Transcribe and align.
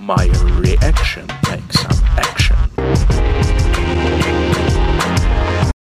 My 0.00 0.26
reaction 0.64 1.26
takes 1.42 1.76
some 1.84 2.00
action. 2.16 2.56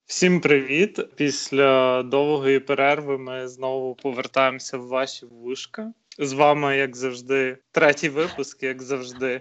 Всім 0.07 0.41
привіт! 0.41 1.01
Після 1.17 2.03
довгої 2.03 2.61
перерви 2.61 3.19
ми 3.19 3.49
знову 3.49 3.95
повертаємося 3.95 4.79
в 4.79 4.87
ваші 4.87 5.27
вушка. 5.27 5.93
З 6.19 6.33
вами, 6.33 6.77
як 6.77 6.97
завжди, 6.97 7.59
третій 7.73 8.09
випуск, 8.09 8.63
як 8.63 8.83
завжди. 8.83 9.41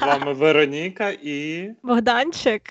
З 0.00 0.06
вами 0.06 0.32
Вероніка 0.32 1.10
і 1.22 1.68
Богданчик. 1.82 2.62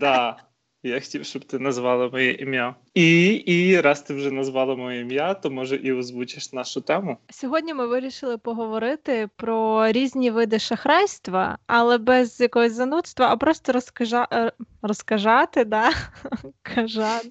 да, 0.00 0.36
я 0.82 1.00
хотів, 1.00 1.24
щоб 1.24 1.44
ти 1.44 1.58
назвала 1.58 2.08
моє 2.08 2.32
ім'я. 2.32 2.74
І 2.94 3.32
і 3.32 3.80
раз 3.80 4.02
ти 4.02 4.14
вже 4.14 4.30
назвала 4.30 4.76
моє 4.76 5.00
ім'я, 5.00 5.34
то 5.34 5.50
може 5.50 5.76
і 5.76 5.92
озвучиш 5.92 6.52
нашу 6.52 6.80
тему. 6.80 7.16
Сьогодні 7.30 7.74
ми 7.74 7.86
вирішили 7.86 8.38
поговорити 8.38 9.28
про 9.36 9.88
різні 9.92 10.30
види 10.30 10.58
шахрайства, 10.58 11.58
але 11.66 11.98
без 11.98 12.40
якогось 12.40 12.72
занудства, 12.72 13.28
а 13.30 13.36
просто 13.36 13.72
розкажа... 13.72 14.28
е, 14.32 14.52
розкажати, 14.82 15.64
да? 15.64 15.90
Кажати. 16.62 17.30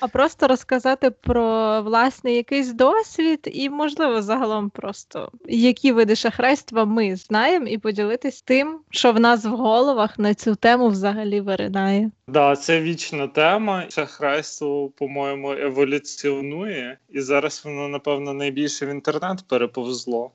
а 0.00 0.08
просто 0.08 0.48
розказати 0.48 1.10
про 1.10 1.82
власний 1.82 2.34
якийсь 2.34 2.72
досвід, 2.72 3.40
і, 3.52 3.70
можливо, 3.70 4.22
загалом 4.22 4.70
просто 4.70 5.30
які 5.48 5.92
види 5.92 6.16
шахрайства 6.16 6.84
ми 6.84 7.16
знаємо, 7.16 7.66
і 7.66 7.78
поділитись 7.78 8.42
тим, 8.42 8.78
що 8.90 9.12
в 9.12 9.20
нас 9.20 9.44
в 9.44 9.50
головах 9.50 10.18
на 10.18 10.34
цю 10.34 10.54
тему 10.54 10.88
взагалі 10.88 11.40
виринає. 11.40 12.10
Да, 12.28 12.56
це 12.56 12.80
вічна 12.80 13.28
тема. 13.28 13.84
Шахрайство, 13.90 14.90
по-моєму, 14.98 15.52
еволюціонує, 15.52 16.98
і 17.10 17.20
зараз 17.20 17.62
воно, 17.64 17.88
напевно, 17.88 18.32
найбільше 18.32 18.86
в 18.86 18.88
інтернет 18.88 19.44
переповзло. 19.48 20.30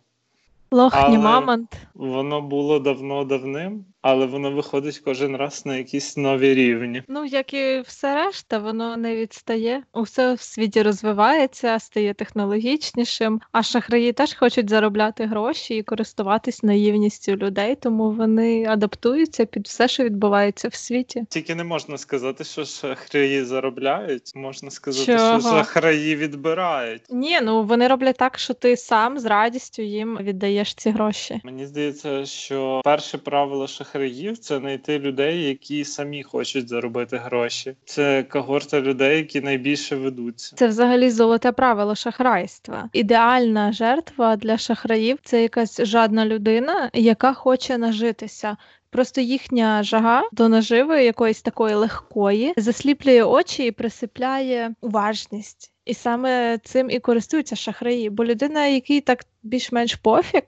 Лохні 0.71 1.17
мамонт. 1.17 1.77
Воно 1.93 2.41
було 2.41 2.79
давно-давним, 2.79 3.85
але 4.02 4.26
воно 4.26 4.52
виходить 4.52 4.99
кожен 4.99 5.35
раз 5.35 5.66
на 5.66 5.77
якісь 5.77 6.18
нові 6.18 6.54
рівні. 6.54 7.04
Ну, 7.07 7.26
як 7.26 7.54
і 7.54 7.82
все 7.88 8.16
решта, 8.16 8.58
воно 8.58 8.98
не 8.98 9.16
відстає. 9.16 9.84
Усе 9.93 10.34
в 10.34 10.41
світі 10.41 10.82
розвивається, 10.82 11.80
стає 11.80 12.13
технологічнішим. 12.13 13.41
А 13.52 13.63
шахраї 13.63 14.13
теж 14.13 14.34
хочуть 14.34 14.70
заробляти 14.70 15.26
гроші 15.26 15.76
і 15.76 15.84
користуватись 15.84 16.63
наївністю 16.63 17.35
людей, 17.35 17.76
тому 17.76 18.12
вони 18.12 18.66
адаптуються 18.66 19.46
під 19.46 19.68
все, 19.68 19.88
що 19.88 20.04
відбувається 20.04 20.68
в 20.68 20.74
світі. 20.74 21.24
Тільки 21.30 21.55
не 21.55 21.63
можна 21.63 21.98
сказати, 21.98 22.43
що 22.43 22.65
шахраї 22.65 23.43
заробляють. 23.43 24.32
Можна 24.36 24.71
сказати, 24.71 25.05
Чого? 25.18 25.40
що 25.40 25.49
шахраї 25.49 26.15
відбирають. 26.15 27.02
Ні, 27.10 27.40
ну 27.41 27.63
вони 27.63 27.88
роблять 27.88 28.18
так, 28.18 28.40
що 28.40 28.54
ти 28.54 28.77
сам 28.77 29.20
з 29.20 29.26
радістю 29.26 29.82
їм 29.82 30.18
віддаєш 30.21 30.74
ці 30.74 30.90
гроші. 30.90 31.41
Мені 31.43 31.65
здається, 31.65 32.26
що 32.26 32.82
перше 32.84 33.18
правило 33.18 33.68
шахраїв 33.91 34.37
це 34.37 34.59
знайти 34.59 34.99
людей, 34.99 35.43
які 35.43 35.85
самі 35.85 36.23
хочуть 36.23 36.70
заробити 36.70 37.17
гроші. 37.17 37.75
Це 37.85 38.23
когорта 38.23 38.81
людей, 38.81 39.17
які 39.17 39.41
найбільше 39.41 39.95
ведуться. 39.95 40.55
Це 40.55 40.67
взагалі 40.67 41.09
золоте 41.09 41.51
правило 41.51 41.95
шахрайства. 41.95 42.89
Ідеальна 42.93 43.71
жертва 43.71 44.35
для 44.35 44.57
шахраїв 44.57 45.17
це 45.23 45.41
якась 45.41 45.81
жадна 45.81 46.25
людина, 46.25 46.89
яка 46.93 47.34
хоче 47.34 47.77
нажитися. 47.77 48.57
Просто 48.91 49.21
їхня 49.21 49.84
жага 49.84 50.23
до 50.31 50.49
наживи 50.49 51.03
якоїсь 51.03 51.41
такої 51.41 51.75
легкої 51.75 52.53
засліплює 52.57 53.23
очі 53.23 53.65
і 53.65 53.71
присипляє 53.71 54.73
уважність. 54.81 55.71
І 55.85 55.93
саме 55.93 56.57
цим 56.63 56.89
і 56.89 56.99
користуються 56.99 57.55
шахраї. 57.55 58.09
Бо 58.09 58.25
людина, 58.25 58.65
якій 58.65 59.01
так 59.01 59.25
більш-менш 59.43 59.95
пофіг, 59.95 60.41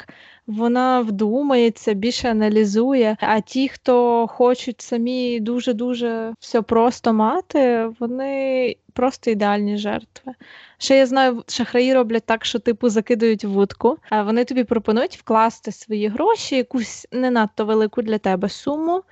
вона 0.48 1.02
вдумається, 1.02 1.94
більше 1.94 2.30
аналізує. 2.30 3.18
А 3.20 3.40
ті, 3.40 3.68
хто 3.68 4.28
хочуть 4.28 4.82
самі 4.82 5.40
дуже-дуже 5.40 6.34
все 6.40 6.62
просто 6.62 7.14
мати, 7.14 7.90
вони 8.00 8.76
просто 8.94 9.32
ідеальні 9.32 9.78
жертви. 9.78 10.34
Ще 10.78 10.98
я 10.98 11.06
знаю, 11.06 11.44
шахраї 11.48 11.94
роблять 11.94 12.26
так, 12.26 12.46
що 12.46 12.60
типу 12.60 12.90
закидають 12.90 13.44
вудку, 13.44 13.98
а 14.10 14.24
вони 14.24 14.46
тобі 14.46 14.64
пропонують 14.64 15.18
вкласти 15.18 15.72
свої 15.72 16.08
гроші, 16.08 16.56
якусь 16.56 17.08
не 17.12 17.32
надто 17.32 17.66
велику 17.66 18.02
для 18.02 18.18
тебе 18.18 18.50
суму. 18.50 19.04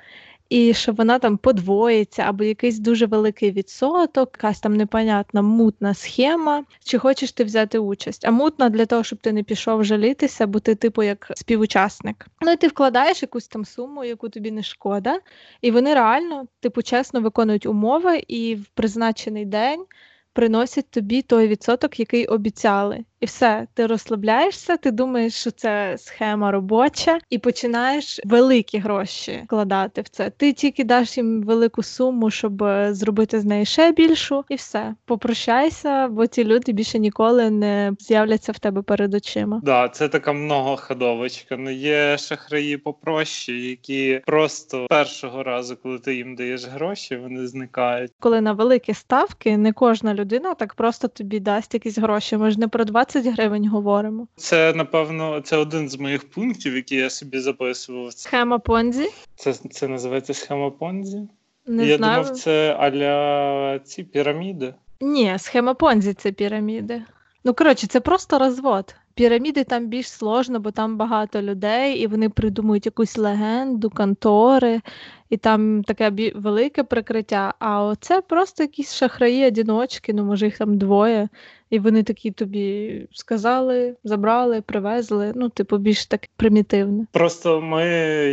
І 0.52 0.74
що 0.74 0.92
вона 0.92 1.20
там 1.20 1.38
подвоїться, 1.38 2.22
або 2.22 2.44
якийсь 2.44 2.80
дуже 2.80 3.06
великий 3.06 3.52
відсоток, 3.52 4.30
якась 4.34 4.60
там 4.60 4.76
непонятна 4.76 5.42
мутна 5.42 5.94
схема. 5.94 6.64
Чи 6.84 6.98
хочеш 6.98 7.32
ти 7.32 7.44
взяти 7.44 7.80
участь? 7.80 8.26
А 8.26 8.32
мутна 8.32 8.70
для 8.70 8.86
того, 8.86 9.04
щоб 9.04 9.20
ти 9.20 9.32
не 9.32 9.44
пішов 9.44 9.84
жалітися, 9.84 10.48
бо 10.48 10.60
ти, 10.60 10.76
типу, 10.76 11.04
як 11.04 11.32
співучасник. 11.36 12.28
Ну 12.42 12.52
і 12.52 12.58
ти 12.58 12.68
вкладаєш 12.68 13.22
якусь 13.22 13.48
там 13.48 13.66
суму, 13.66 14.04
яку 14.04 14.30
тобі 14.30 14.52
не 14.52 14.64
шкода, 14.64 15.20
і 15.62 15.72
вони 15.72 15.94
реально, 15.94 16.46
типу, 16.60 16.82
чесно 16.82 17.22
виконують 17.22 17.66
умови 17.66 18.24
і 18.28 18.56
в 18.56 18.66
призначений 18.68 19.46
день 19.46 19.86
приносять 20.34 20.90
тобі 20.90 21.22
той 21.22 21.48
відсоток, 21.48 22.00
який 22.00 22.26
обіцяли. 22.26 23.04
І 23.20 23.26
все, 23.26 23.68
ти 23.74 23.88
розслабляєшся, 23.88 24.78
ти 24.78 24.92
думаєш, 24.92 25.34
що 25.34 25.52
це 25.52 25.96
схема 25.98 26.52
робоча, 26.52 27.20
і 27.30 27.38
починаєш 27.38 28.20
великі 28.26 28.78
гроші 28.78 29.42
вкладати 29.46 30.02
в 30.02 30.10
це. 30.10 30.30
Ти 30.30 30.54
тільки 30.54 30.84
даш 30.84 31.18
їм 31.18 31.44
велику 31.44 31.84
суму, 31.84 32.32
щоб 32.32 32.64
е, 32.64 32.94
зробити 32.94 33.40
з 33.40 33.46
неї 33.46 33.66
ще 33.66 33.92
більшу, 33.92 34.44
і 34.50 34.56
все. 34.56 34.96
Попрощайся, 35.06 36.08
бо 36.08 36.28
ці 36.28 36.44
люди 36.44 36.72
більше 36.72 37.00
ніколи 37.00 37.50
не 37.50 37.94
з'являться 38.00 38.52
в 38.52 38.60
тебе 38.60 38.82
перед 38.82 39.14
очима. 39.14 39.62
Да, 39.64 39.90
це 39.90 40.10
така 40.10 40.34
многоходовочка. 40.34 41.58
Ну 41.58 41.72
є 41.72 42.18
шахраї 42.18 42.78
попроще, 42.78 43.54
які 43.54 44.22
просто 44.26 44.88
першого 44.90 45.44
разу, 45.44 45.78
коли 45.84 46.00
ти 46.00 46.16
їм 46.16 46.36
даєш 46.36 46.66
гроші, 46.66 47.16
вони 47.16 47.48
зникають. 47.48 48.12
Коли 48.20 48.42
на 48.42 48.54
великі 48.54 48.94
ставки 48.94 49.58
не 49.58 49.74
кожна 49.74 50.14
людина 50.14 50.21
так 50.26 50.74
просто 50.74 51.08
тобі 51.08 51.40
дасть 51.40 51.74
якісь 51.74 51.98
гроші. 51.98 52.38
Ми 52.38 52.52
ж 52.52 52.60
не 52.60 52.68
про 52.68 52.86
20 52.86 53.26
гривень 53.26 53.68
говоримо. 53.68 54.28
Це 54.36 54.74
напевно 54.74 55.42
це 55.42 55.58
один 55.58 55.90
з 55.90 56.00
моїх 56.00 56.30
пунктів, 56.30 56.76
які 56.76 56.96
я 56.96 57.10
собі 57.10 57.40
записував. 57.40 58.12
Схема 58.14 58.60
Понзі. 58.60 59.10
Це 59.36 59.54
це 59.54 59.88
називається 59.88 60.34
схема 60.34 60.70
Понзі. 60.70 61.28
Не 61.68 61.86
я 61.86 61.98
знаю. 61.98 62.24
думав, 62.24 62.38
це 62.38 62.76
аля 62.80 63.80
ці 63.80 64.04
піраміди. 64.04 64.74
Ні, 65.02 65.36
схема 65.38 65.74
Понзі 65.74 66.14
це 66.14 66.32
піраміди. 66.32 67.04
Ну, 67.44 67.54
коротше, 67.54 67.88
це 67.88 68.00
просто 68.00 68.40
розвод. 68.40 68.96
Піраміди 69.16 69.64
там 69.64 69.88
більш 69.88 70.10
сложно, 70.10 70.60
бо 70.60 70.72
там 70.72 70.98
багато 70.98 71.42
людей, 71.42 71.98
і 71.98 72.08
вони 72.08 72.30
придумують 72.30 72.86
якусь 72.86 73.18
легенду, 73.18 73.90
контори, 73.90 74.82
і 75.30 75.38
там 75.38 75.84
таке 75.84 76.32
велике 76.36 76.84
прикриття. 76.84 77.54
А 77.60 77.84
оце 77.84 78.22
просто 78.22 78.64
якісь 78.64 78.94
шахраї, 78.94 79.48
одіночки, 79.48 80.14
ну 80.14 80.26
може 80.26 80.46
їх 80.46 80.58
там 80.58 80.78
двоє. 80.78 81.30
І 81.70 81.80
вони 81.80 82.04
такі 82.04 82.32
тобі 82.32 83.08
сказали, 83.12 83.96
забрали, 84.04 84.62
привезли. 84.62 85.34
Ну, 85.36 85.50
типу, 85.50 85.78
більш 85.78 86.06
так 86.06 86.28
примітивне. 86.36 87.06
Просто 87.12 87.62
ми 87.62 87.84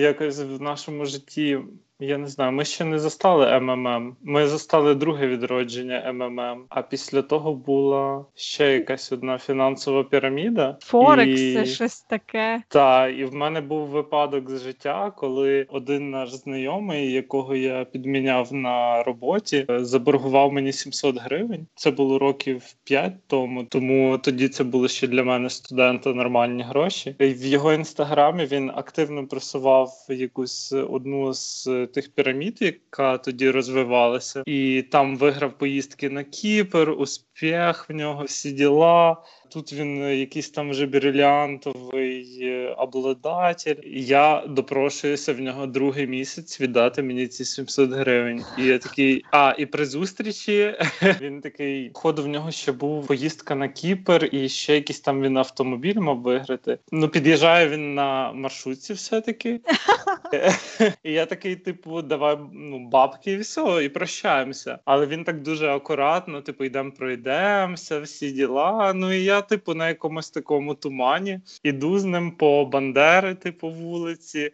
якось 0.01 0.39
в 0.39 0.63
нашому 0.63 1.05
житті. 1.05 1.59
Я 2.01 2.19
не 2.19 2.27
знаю, 2.27 2.53
ми 2.53 2.65
ще 2.65 2.85
не 2.85 2.99
застали 2.99 3.61
МММ. 3.61 4.17
Ми 4.23 4.47
застали 4.47 4.95
друге 4.95 5.27
відродження 5.27 6.13
МММ. 6.13 6.65
А 6.69 6.83
після 6.83 7.23
того 7.23 7.55
була 7.55 8.25
ще 8.35 8.73
якась 8.73 9.13
одна 9.13 9.39
фінансова 9.39 10.05
піраміда. 10.05 10.77
Форекс 10.81 11.41
І- 11.41 11.55
це 11.55 11.65
щось 11.67 12.01
таке. 12.01 12.63
Та, 12.69 13.09
і 13.09 13.25
в 13.25 13.35
мене 13.35 13.61
був 13.61 13.87
випадок 13.87 14.51
з 14.51 14.63
життя, 14.63 15.13
коли 15.17 15.67
один 15.69 16.11
наш 16.11 16.33
знайомий, 16.35 17.13
якого 17.13 17.57
я 17.57 17.85
підміняв 17.85 18.53
на 18.53 19.03
роботі, 19.03 19.67
е, 19.71 19.85
заборгував 19.85 20.53
мені 20.53 20.73
700 20.73 21.19
гривень. 21.19 21.67
Це 21.75 21.91
було 21.91 22.19
років 22.19 22.63
5 22.85 23.13
тому, 23.27 23.65
тому 23.65 24.19
тоді 24.19 24.49
це 24.49 24.65
були 24.65 24.89
ще 24.89 25.07
для 25.07 25.25
мене 25.25 25.51
студента 25.51 26.15
нормальні 26.15 26.63
гроші. 26.63 27.17
І 27.19 27.27
в 27.27 27.45
його 27.45 27.73
інстаграмі 27.73 28.45
він 28.45 28.71
активно 28.75 29.27
просував 29.27 29.91
якусь 30.09 30.73
одну 30.73 31.35
з 31.35 31.69
тих 31.93 32.15
пірамід, 32.15 32.59
яка 32.61 33.19
тоді 33.19 33.51
розвивалася, 33.51 34.43
і 34.47 34.83
там 34.83 35.17
виграв 35.17 35.59
поїздки 35.59 36.11
на 36.11 36.25
Кіпр, 36.25 36.91
успіх 36.91 37.87
в 37.89 37.93
нього, 37.93 38.25
всі 38.25 38.53
діла. 38.53 39.17
Тут 39.53 39.73
він 39.73 40.03
е, 40.03 40.17
якийсь 40.17 40.51
там 40.51 40.71
вже 40.71 40.87
брилянтовий 40.87 42.39
е, 42.43 42.75
обладатель. 42.79 43.77
Я 43.87 44.45
допрошуюся 44.49 45.33
в 45.33 45.41
нього 45.41 45.67
другий 45.67 46.07
місяць 46.07 46.61
віддати 46.61 47.03
мені 47.03 47.27
ці 47.27 47.45
700 47.45 47.91
гривень. 47.91 48.45
І 48.59 48.65
я 48.65 48.79
такий, 48.79 49.25
а 49.31 49.55
і 49.59 49.67
при 49.67 49.87
зустрічі 49.87 50.75
він 51.21 51.41
такий, 51.41 51.91
ходу 51.95 52.23
в 52.23 52.29
нього 52.29 52.51
ще 52.51 52.73
був 52.73 53.07
поїздка 53.07 53.55
на 53.55 53.69
Кіпр, 53.69 54.29
і 54.33 54.49
ще 54.49 54.75
якийсь 54.75 55.01
там 55.01 55.23
він 55.23 55.37
автомобіль 55.37 55.99
мав 55.99 56.21
виграти. 56.21 56.79
Ну, 56.93 57.09
під'їжджає 57.09 57.69
він 57.69 57.95
на 57.95 58.33
маршрутці, 58.33 58.93
все-таки. 58.93 59.61
І 61.03 61.13
я 61.13 61.27
такий, 61.27 61.57
типу, 61.57 62.03
давай 62.03 62.39
ну, 62.53 62.79
бабки 62.79 63.33
і 63.33 63.37
все, 63.37 63.85
і 63.85 63.89
прощаємося. 63.89 64.79
Але 64.85 65.07
він 65.07 65.25
так 65.25 65.43
дуже 65.43 65.69
акуратно, 65.69 66.41
типу, 66.41 66.65
йдемо, 66.65 66.93
пройдемося, 66.93 68.01
всі 68.01 68.31
діла. 68.31 68.93
Ну 68.95 69.13
і 69.13 69.25
я 69.25 69.38
я, 69.39 69.43
типу, 69.43 69.75
на 69.75 69.89
якомусь 69.89 70.31
такому 70.31 70.75
тумані, 70.75 71.41
іду 71.63 71.99
з 71.99 72.05
ним 72.05 72.31
по 72.31 72.65
Бандери, 72.65 73.35
типу, 73.35 73.71
вулиці. 73.71 74.53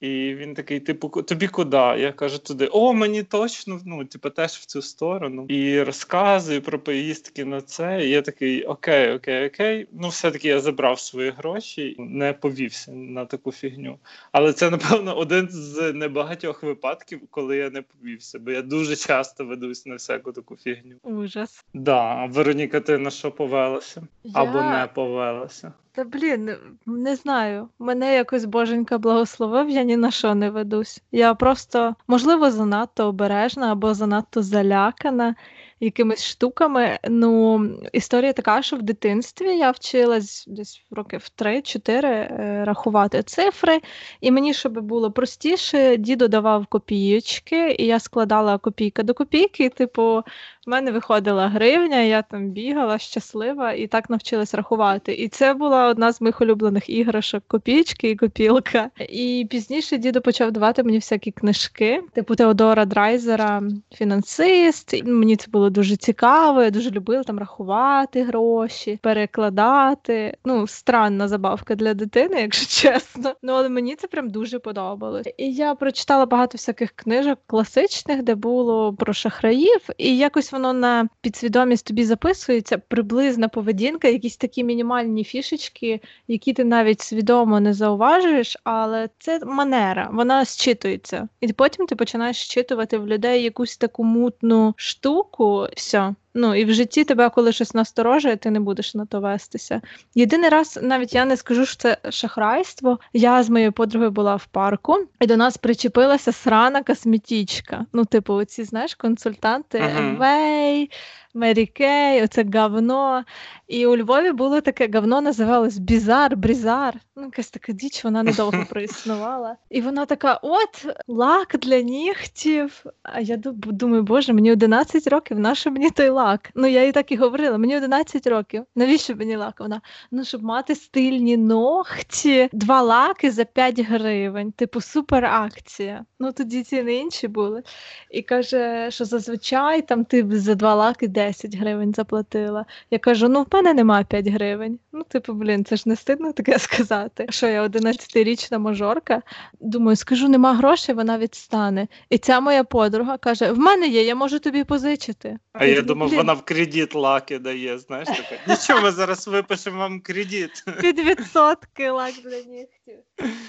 І 0.00 0.34
він 0.34 0.54
такий, 0.54 0.80
типу, 0.80 1.08
тобі 1.22 1.48
куди? 1.48 1.76
Я 1.76 2.12
кажу 2.12 2.38
туди: 2.38 2.66
О, 2.66 2.92
мені 2.92 3.22
точно, 3.22 3.80
ну, 3.86 4.04
типу, 4.04 4.30
теж 4.30 4.50
в 4.50 4.64
цю 4.64 4.82
сторону. 4.82 5.46
І 5.48 5.82
розказую 5.82 6.62
про 6.62 6.78
поїздки 6.78 7.44
на 7.44 7.60
це. 7.60 8.06
І 8.06 8.10
я 8.10 8.22
такий, 8.22 8.64
окей, 8.64 9.12
окей, 9.12 9.46
окей. 9.46 9.86
Ну, 9.92 10.08
все-таки 10.08 10.48
я 10.48 10.60
забрав 10.60 11.00
свої 11.00 11.30
гроші, 11.30 11.96
не 11.98 12.32
повівся 12.32 12.92
на 12.92 13.24
таку 13.24 13.52
фігню. 13.52 13.98
Але 14.32 14.52
це, 14.52 14.70
напевно, 14.70 15.16
один 15.16 15.48
з 15.50 15.92
небагатьох 15.92 16.62
випадків, 16.62 17.20
коли 17.30 17.56
я 17.56 17.70
не 17.70 17.82
повівся, 17.82 18.38
бо 18.38 18.50
я 18.50 18.62
дуже 18.62 18.96
часто 18.96 19.44
ведусь 19.44 19.86
на 19.86 19.94
всяку 19.94 20.32
таку 20.32 20.56
фігню. 20.56 20.94
Ужас. 21.02 21.64
Да, 21.74 22.26
Вероніка, 22.26 22.80
ти 22.80 22.98
на 22.98 23.10
що 23.10 23.30
повелася? 23.30 24.02
Або 24.34 24.62
не 24.62 24.88
повелася? 24.94 25.72
Та 25.98 26.04
блін, 26.04 26.56
не 26.86 27.16
знаю. 27.16 27.68
Мене 27.78 28.14
якось 28.14 28.44
боженька 28.44 28.98
благословив, 28.98 29.70
я 29.70 29.82
ні 29.82 29.96
на 29.96 30.10
що 30.10 30.34
не 30.34 30.50
ведусь. 30.50 31.02
Я 31.12 31.34
просто, 31.34 31.94
можливо, 32.08 32.50
занадто 32.50 33.08
обережна 33.08 33.72
або 33.72 33.94
занадто 33.94 34.42
залякана 34.42 35.34
якимись 35.80 36.24
штуками. 36.24 36.98
Ну, 37.08 37.64
історія 37.92 38.32
така, 38.32 38.62
що 38.62 38.76
в 38.76 38.82
дитинстві 38.82 39.56
я 39.56 39.70
вчилась 39.70 40.44
десь 40.48 40.82
років 40.90 41.26
3-4 41.38 42.06
е, 42.06 42.64
рахувати 42.64 43.22
цифри, 43.22 43.80
і 44.20 44.30
мені, 44.30 44.54
щоб 44.54 44.80
було 44.80 45.10
простіше, 45.10 45.96
дідо 45.96 46.28
давав 46.28 46.66
копійочки, 46.66 47.76
і 47.78 47.86
я 47.86 48.00
складала 48.00 48.58
копійка 48.58 49.02
до 49.02 49.14
копійки, 49.14 49.68
типу, 49.68 50.22
в 50.68 50.70
мене 50.70 50.90
виходила 50.90 51.48
гривня, 51.48 52.00
я 52.00 52.22
там 52.22 52.50
бігала 52.50 52.98
щаслива 52.98 53.72
і 53.72 53.86
так 53.86 54.10
навчилась 54.10 54.54
рахувати. 54.54 55.12
І 55.14 55.28
це 55.28 55.54
була 55.54 55.88
одна 55.88 56.12
з 56.12 56.20
моїх 56.20 56.40
улюблених 56.40 56.90
іграшок 56.90 57.44
копійки 57.46 58.10
і 58.10 58.16
копілка. 58.16 58.90
І 59.08 59.46
пізніше 59.50 59.98
дідо 59.98 60.20
почав 60.20 60.52
давати 60.52 60.82
мені 60.82 60.98
всякі 60.98 61.30
книжки, 61.30 62.02
типу 62.14 62.34
Теодора 62.34 62.84
Драйзера, 62.84 63.62
фінансист. 63.92 64.94
І 64.94 65.02
мені 65.02 65.36
це 65.36 65.50
було 65.50 65.70
дуже 65.70 65.96
цікаво. 65.96 66.62
Я 66.62 66.70
дуже 66.70 66.90
любила 66.90 67.22
там 67.22 67.38
рахувати 67.38 68.22
гроші, 68.22 68.98
перекладати. 69.02 70.36
Ну, 70.44 70.66
странна 70.66 71.28
забавка 71.28 71.74
для 71.74 71.94
дитини, 71.94 72.40
якщо 72.40 72.66
чесно. 72.82 73.34
Ну 73.42 73.52
але 73.52 73.68
мені 73.68 73.96
це 73.96 74.06
прям 74.06 74.30
дуже 74.30 74.58
подобалось. 74.58 75.26
І 75.36 75.52
я 75.52 75.74
прочитала 75.74 76.26
багато 76.26 76.52
всяких 76.54 76.90
книжок 76.90 77.38
класичних, 77.46 78.22
де 78.22 78.34
було 78.34 78.94
про 78.94 79.12
шахраїв, 79.12 79.80
і 79.98 80.16
якось 80.16 80.52
воно 80.58 80.72
на 80.72 81.08
підсвідомість 81.20 81.86
тобі 81.86 82.04
записується 82.04 82.78
приблизна 82.78 83.48
поведінка, 83.48 84.08
якісь 84.08 84.36
такі 84.36 84.64
мінімальні 84.64 85.24
фішечки, 85.24 86.00
які 86.28 86.52
ти 86.52 86.64
навіть 86.64 87.00
свідомо 87.00 87.60
не 87.60 87.74
зауважуєш, 87.74 88.56
але 88.64 89.08
це 89.18 89.40
манера, 89.44 90.08
вона 90.12 90.44
зчитується. 90.44 91.28
І 91.40 91.52
потім 91.52 91.86
ти 91.86 91.96
починаєш 91.96 92.36
щитувати 92.36 92.98
в 92.98 93.06
людей 93.06 93.42
якусь 93.42 93.76
таку 93.76 94.04
мутну 94.04 94.74
штуку, 94.76 95.66
все. 95.76 96.14
Ну 96.38 96.54
і 96.54 96.64
в 96.64 96.72
житті 96.72 97.04
тебе, 97.04 97.30
коли 97.30 97.52
щось 97.52 97.74
насторожує, 97.74 98.36
ти 98.36 98.50
не 98.50 98.60
будеш 98.60 98.94
на 98.94 99.06
то 99.06 99.20
вестися. 99.20 99.80
Єдиний 100.14 100.50
раз, 100.50 100.78
навіть 100.82 101.14
я 101.14 101.24
не 101.24 101.36
скажу, 101.36 101.66
що 101.66 101.76
це 101.76 101.96
шахрайство. 102.10 102.98
Я 103.12 103.42
з 103.42 103.50
моєю 103.50 103.72
подругою 103.72 104.10
була 104.10 104.36
в 104.36 104.46
парку, 104.46 104.96
і 105.20 105.26
до 105.26 105.36
нас 105.36 105.56
причепилася 105.56 106.32
срана 106.32 106.82
косметічка. 106.82 107.86
Ну, 107.92 108.04
типу, 108.04 108.34
оці, 108.34 108.64
знаєш, 108.64 108.94
консультанти. 108.94 109.78
Amway, 109.98 110.90
Mary 111.38 111.66
Kay, 111.66 112.22
оце 112.22 112.44
говно. 112.54 113.24
І 113.68 113.86
у 113.86 113.96
Львові 113.96 114.32
було 114.32 114.60
таке 114.60 114.90
говно, 114.94 115.20
називалось 115.20 115.78
Бізар, 115.78 116.36
Брізар. 116.36 116.94
Ну, 117.16 117.24
якась 117.24 117.50
така 117.50 117.72
діч, 117.72 118.04
вона 118.04 118.22
недовго 118.22 118.64
проіснувала. 118.70 119.56
І 119.70 119.80
вона 119.80 120.06
така: 120.06 120.40
от 120.42 120.86
лак 121.08 121.56
для 121.58 121.80
нігтів. 121.80 122.84
А 123.02 123.20
я 123.20 123.36
думаю, 123.36 124.02
боже, 124.02 124.32
мені 124.32 124.52
11 124.52 125.06
років, 125.06 125.38
нащо 125.38 125.70
мені 125.70 125.90
той 125.90 126.08
лак? 126.08 126.50
Ну 126.54 126.66
я 126.66 126.84
їй 126.84 126.92
так 126.92 127.12
і 127.12 127.16
говорила, 127.16 127.58
мені 127.58 127.76
11 127.76 128.26
років. 128.26 128.64
Навіщо 128.76 129.16
мені 129.16 129.36
лак? 129.36 129.60
Вона 129.60 129.80
ну, 130.10 130.24
щоб 130.24 130.42
мати 130.42 130.74
стильні 130.74 131.36
ногті, 131.36 132.48
два 132.52 132.82
лаки 132.82 133.30
за 133.30 133.44
5 133.44 133.80
гривень. 133.80 134.52
Типу, 134.52 134.80
супер 134.80 135.24
акція. 135.24 136.04
Ну 136.20 136.32
тоді 136.32 136.62
ціни 136.62 136.94
інші 136.94 137.28
були. 137.28 137.62
І 138.10 138.22
каже, 138.22 138.90
що 138.90 139.04
зазвичай 139.04 139.82
там 139.82 140.04
ти 140.04 140.38
за 140.38 140.54
два 140.54 140.74
лаки 140.74 141.08
10 141.08 141.27
гривень 141.54 141.94
заплатила. 141.94 142.64
Я 142.90 142.98
кажу: 142.98 143.28
ну 143.28 143.42
в 143.42 143.46
мене 143.52 143.74
немає 143.74 144.04
5 144.04 144.28
гривень. 144.28 144.78
Ну, 144.92 145.04
типу, 145.04 145.32
блін, 145.32 145.64
це 145.64 145.76
ж 145.76 145.82
не 145.86 145.96
стидно 145.96 146.32
таке 146.32 146.58
сказати. 146.58 147.26
Що 147.30 147.46
я 147.46 147.66
11-річна 147.66 148.58
мажорка. 148.58 149.22
Думаю, 149.60 149.96
скажу, 149.96 150.28
нема 150.28 150.54
грошей, 150.54 150.94
вона 150.94 151.18
відстане. 151.18 151.88
І 152.10 152.18
ця 152.18 152.40
моя 152.40 152.64
подруга 152.64 153.18
каже: 153.18 153.52
в 153.52 153.58
мене 153.58 153.86
є, 153.86 154.02
я 154.02 154.14
можу 154.14 154.38
тобі 154.38 154.64
позичити. 154.64 155.38
А 155.52 155.64
я 155.64 155.74
кажу, 155.74 155.86
думав, 155.86 156.08
«Блін, 156.08 156.18
вона 156.18 156.32
в 156.32 156.42
кредит 156.42 156.94
лаки 156.94 157.38
дає. 157.38 157.78
Знаєш 157.78 158.08
таке. 158.08 158.40
Нічого, 158.48 158.80
ми 158.80 158.90
зараз 158.90 159.28
випишемо 159.28 159.78
вам 159.78 160.00
кредит. 160.00 160.64
під 160.80 160.98
відсотки 160.98 161.90
лак 161.90 162.14
для 162.24 162.36
нігтів. 162.36 162.98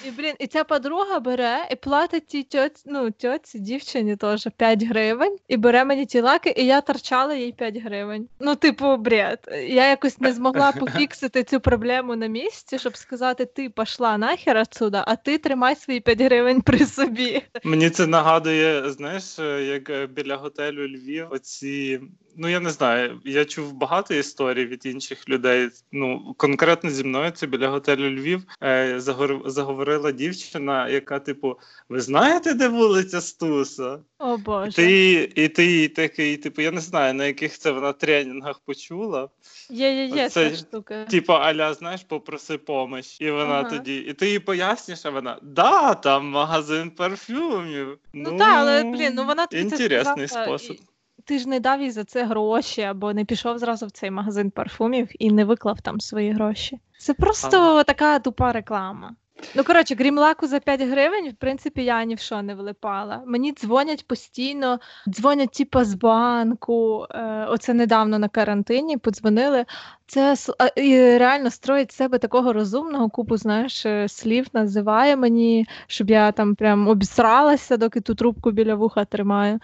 І 0.06 0.12
блін, 0.12 0.34
і 0.40 0.48
ця 0.48 0.64
подруга 0.64 1.20
бере 1.20 1.68
і 1.72 1.76
платить 1.76 2.28
тій 2.28 2.44
тьоці, 2.44 2.84
ну, 2.86 3.12
тьоці, 3.12 3.60
дівчині 3.60 4.16
теж 4.16 4.48
5 4.58 4.84
гривень, 4.84 5.38
і 5.48 5.58
бере 5.58 5.86
мені 5.86 6.06
ті 6.06 6.22
лаки, 6.22 6.54
і 6.58 6.66
я 6.66 6.81
торчала 6.81 7.36
їй 7.36 7.52
5 7.52 7.69
гривень. 7.77 8.27
Ну, 8.39 8.56
типу, 8.56 8.98
бред. 8.98 9.39
Я 9.68 9.89
якось 9.89 10.19
не 10.19 10.33
змогла 10.33 10.71
пофіксити 10.80 11.44
цю 11.44 11.60
проблему 11.60 12.16
на 12.16 12.27
місці, 12.27 12.80
щоб 12.80 12.98
сказати: 12.98 13.45
ти 13.45 13.69
пішла 13.69 14.18
нахер 14.18 14.57
отсюда, 14.57 15.04
а 15.07 15.16
ти 15.16 15.38
тримай 15.38 15.75
свої 15.75 16.00
5 16.00 16.21
гривень 16.21 16.62
при 16.62 16.86
собі. 16.86 17.42
Мені 17.63 17.89
це 17.89 18.07
нагадує, 18.07 18.89
знаєш, 18.89 19.39
як 19.68 19.89
е, 19.89 20.07
біля 20.07 20.36
готелю 20.36 20.88
Львів, 20.88 21.27
оці. 21.30 22.00
Ну, 22.42 22.48
я 22.48 22.60
не 22.60 22.70
знаю, 22.70 23.22
я 23.26 23.46
чув 23.46 23.74
багато 23.74 24.14
історій 24.14 24.66
від 24.66 24.86
інших 24.86 25.30
людей. 25.30 25.70
Ну, 25.92 26.36
конкретно 26.38 26.90
зі 26.90 27.04
мною 27.04 27.32
це 27.32 27.48
біля 27.48 27.70
готелю 27.70 28.10
Львів 28.10 28.44
е, 28.64 29.00
заговорила 29.46 30.12
дівчина, 30.12 30.90
яка, 30.90 31.20
типу, 31.20 31.58
ви 31.90 32.02
знаєте, 32.02 32.54
де 32.54 32.68
вулиця 32.68 33.22
Стуса? 33.22 34.00
О 34.20 34.36
І 34.36 34.38
Боже. 34.38 34.72
ти, 34.72 35.14
і 35.36 35.48
ти 35.48 35.66
їй 35.66 35.88
такий, 35.88 36.38
типу, 36.38 36.62
я 36.62 36.72
не 36.72 36.82
знаю, 36.82 37.14
на 37.14 37.26
яких 37.26 37.58
це 37.58 37.72
вона 37.72 37.94
тренінгах 37.94 38.60
почула. 38.60 39.30
Є, 39.70 39.94
є, 39.94 40.06
є 40.06 40.26
Оце 40.26 40.50
ця 40.50 40.56
штука. 40.56 41.06
Типу, 41.06 41.34
аля, 41.34 41.74
знаєш, 41.74 42.04
попроси 42.04 42.58
помощь. 42.58 43.22
І 43.22 43.32
вона 43.32 43.60
Ага. 43.60 43.70
тоді, 43.70 43.98
і 43.98 44.14
ти 44.14 44.30
їй 44.30 44.40
поясниш, 44.40 45.06
а 45.06 45.10
вона 45.10 45.40
да, 45.42 45.94
там 45.94 46.30
магазин 46.30 46.92
парфюмів. 46.92 47.98
Ну, 48.14 48.38
так, 48.38 48.54
але 48.58 48.84
блін, 48.84 49.14
ну 49.16 49.26
вона 49.26 49.48
тобі 49.48 49.64
це 49.64 49.84
інтересний 49.84 50.28
спосіб. 50.28 50.76
і 50.76 50.99
Ти 51.30 51.40
ж 51.40 51.50
не 51.50 51.59
дав 51.59 51.81
їй 51.81 51.92
за 51.92 52.04
це 52.04 52.24
гроші, 52.24 52.81
або 52.81 53.14
не 53.14 53.26
пішов 53.26 53.57
зразу 53.57 53.86
в 53.88 53.92
цей 53.92 54.12
магазин 54.12 54.52
парфумів 54.52 55.09
і 55.19 55.31
не 55.31 55.45
виклав 55.45 55.81
там 55.81 56.02
свої 56.02 56.31
гроші. 56.31 56.80
Це 57.00 57.14
просто 57.14 57.83
така 57.83 58.19
тупа 58.19 58.52
реклама. 58.52 59.16
Ну, 59.56 59.64
коротше, 59.64 59.95
крім 59.95 60.18
лаку 60.18 60.48
за 60.48 60.59
5 60.59 60.81
гривень, 60.81 61.30
в 61.30 61.33
принципі, 61.33 61.83
я 61.83 62.04
ні 62.04 62.16
в 62.16 62.19
що 62.19 62.42
не 62.42 62.56
влипала. 62.56 63.24
Мені 63.26 63.54
дзвонять 63.54 64.07
постійно, 64.07 64.80
дзвонять 65.07 65.52
типа 65.52 65.86
з 65.86 65.94
банку. 65.94 67.06
Е, 67.12 67.45
оце 67.50 67.74
недавно 67.74 68.19
на 68.19 68.30
карантині 68.30 68.98
подзвонили. 68.98 69.66
Це 70.07 70.36
а, 70.59 70.68
і 70.68 71.18
реально 71.18 71.52
строїть 71.52 71.92
себе 71.92 72.18
такого 72.18 72.54
розумного 72.54 73.09
купу, 73.09 73.38
знаєш, 73.38 73.86
е, 73.86 74.07
слів 74.07 74.48
називає 74.54 75.16
мені, 75.16 75.66
щоб 75.88 76.09
я 76.09 76.31
там 76.31 76.56
прям 76.56 76.88
обісралася, 76.88 77.78
доки 77.78 78.02
ту 78.02 78.16
трубку 78.16 78.52
біля 78.52 78.76
вуха 78.76 79.06
тримаю. 79.06 79.59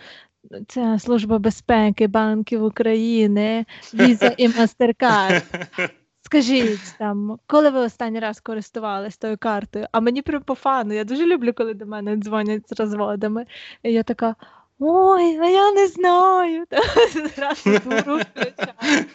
Це 0.67 0.99
служба 0.99 1.39
безпеки 1.39 2.07
банків 2.07 2.63
України, 2.63 3.65
Visa 3.93 4.35
і 4.37 4.47
MasterCard. 4.47 5.41
Скажіть 6.21 6.95
там, 6.97 7.39
коли 7.47 7.69
ви 7.69 7.79
останній 7.79 8.19
раз 8.19 8.39
користувалися 8.39 9.17
тою 9.19 9.37
картою? 9.37 9.87
А 9.91 9.99
мені 9.99 10.21
прям 10.21 10.43
по 10.43 10.55
фану. 10.55 10.93
Я 10.93 11.03
дуже 11.03 11.25
люблю, 11.25 11.53
коли 11.53 11.73
до 11.73 11.85
мене 11.85 12.15
дзвонять 12.15 12.69
з 12.69 12.79
розводами. 12.79 13.45
І 13.83 13.93
я 13.93 14.03
така: 14.03 14.35
ой, 14.79 15.37
а 15.37 15.45
я 15.45 15.71
не 15.71 15.87
знаю. 15.87 16.65
Зразу 17.35 17.69
включаю. 17.69 19.05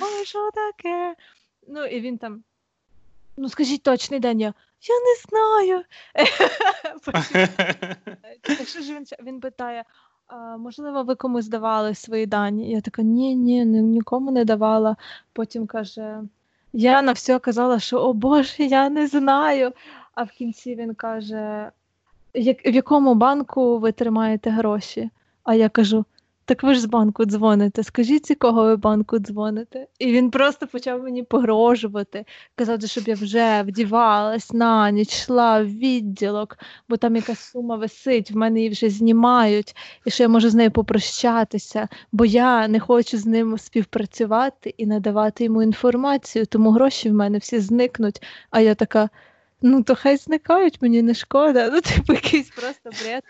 Ой, 0.00 0.24
що 0.24 0.50
таке? 0.54 1.14
Ну, 1.68 1.84
і 1.84 2.00
він 2.00 2.18
там. 2.18 2.42
Ну, 3.36 3.48
скажіть 3.48 3.82
точний 3.82 4.20
день. 4.20 4.40
Я, 4.40 4.54
я 4.80 5.00
не 5.00 5.16
знаю. 5.28 5.84
Потім 7.04 8.56
так 8.56 8.68
що 8.68 8.80
ж 8.80 8.94
він, 8.94 9.06
він 9.22 9.40
питає: 9.40 9.84
можливо, 10.58 11.02
ви 11.02 11.14
комусь 11.14 11.48
давали 11.48 11.94
свої 11.94 12.26
дані? 12.26 12.70
Я 12.70 12.80
така, 12.80 13.02
ні, 13.02 13.36
ні, 13.36 13.64
ні, 13.64 13.82
нікому 13.82 14.30
не 14.30 14.44
давала. 14.44 14.96
Потім 15.32 15.66
каже: 15.66 16.22
я 16.72 17.02
на 17.02 17.12
все 17.12 17.38
казала, 17.38 17.78
що 17.78 17.98
о 17.98 18.12
Боже, 18.12 18.64
я 18.64 18.90
не 18.90 19.06
знаю. 19.06 19.72
А 20.14 20.22
в 20.22 20.30
кінці 20.30 20.74
він 20.74 20.94
каже: 20.94 21.70
в 22.34 22.74
якому 22.74 23.14
банку 23.14 23.78
ви 23.78 23.92
тримаєте 23.92 24.50
гроші? 24.50 25.10
А 25.44 25.54
я 25.54 25.68
кажу: 25.68 26.04
так 26.52 26.62
ви 26.62 26.74
ж 26.74 26.80
з 26.80 26.84
банку 26.84 27.24
дзвоните. 27.24 27.82
Скажіть, 27.82 28.26
з 28.26 28.30
якого 28.30 28.64
ви 28.64 28.76
банку 28.76 29.18
дзвоните? 29.18 29.86
І 29.98 30.12
він 30.12 30.30
просто 30.30 30.66
почав 30.66 31.02
мені 31.02 31.22
погрожувати, 31.22 32.24
казати, 32.54 32.86
щоб 32.86 33.08
я 33.08 33.14
вже 33.14 33.62
вдівалась 33.62 34.52
на 34.52 34.90
ніч, 34.90 35.12
йшла 35.12 35.62
в 35.62 35.66
відділок, 35.66 36.58
бо 36.88 36.96
там 36.96 37.16
якась 37.16 37.38
сума 37.38 37.76
висить, 37.76 38.30
в 38.30 38.36
мене 38.36 38.58
її 38.58 38.70
вже 38.70 38.90
знімають, 38.90 39.76
і 40.04 40.10
що 40.10 40.22
я 40.22 40.28
можу 40.28 40.50
з 40.50 40.54
нею 40.54 40.70
попрощатися, 40.70 41.88
бо 42.12 42.24
я 42.24 42.68
не 42.68 42.80
хочу 42.80 43.18
з 43.18 43.26
ним 43.26 43.58
співпрацювати 43.58 44.74
і 44.76 44.86
надавати 44.86 45.44
йому 45.44 45.62
інформацію, 45.62 46.46
тому 46.46 46.70
гроші 46.70 47.10
в 47.10 47.14
мене 47.14 47.38
всі 47.38 47.60
зникнуть. 47.60 48.22
А 48.50 48.60
я 48.60 48.74
така. 48.74 49.08
Ну, 49.62 49.82
то 49.82 49.94
хай 49.94 50.16
зникають, 50.16 50.82
мені 50.82 51.02
не 51.02 51.14
шкода. 51.14 51.70
Ну, 51.72 51.80
типу, 51.80 52.12
якийсь 52.12 52.50
просто 52.50 52.90
бред. 53.02 53.22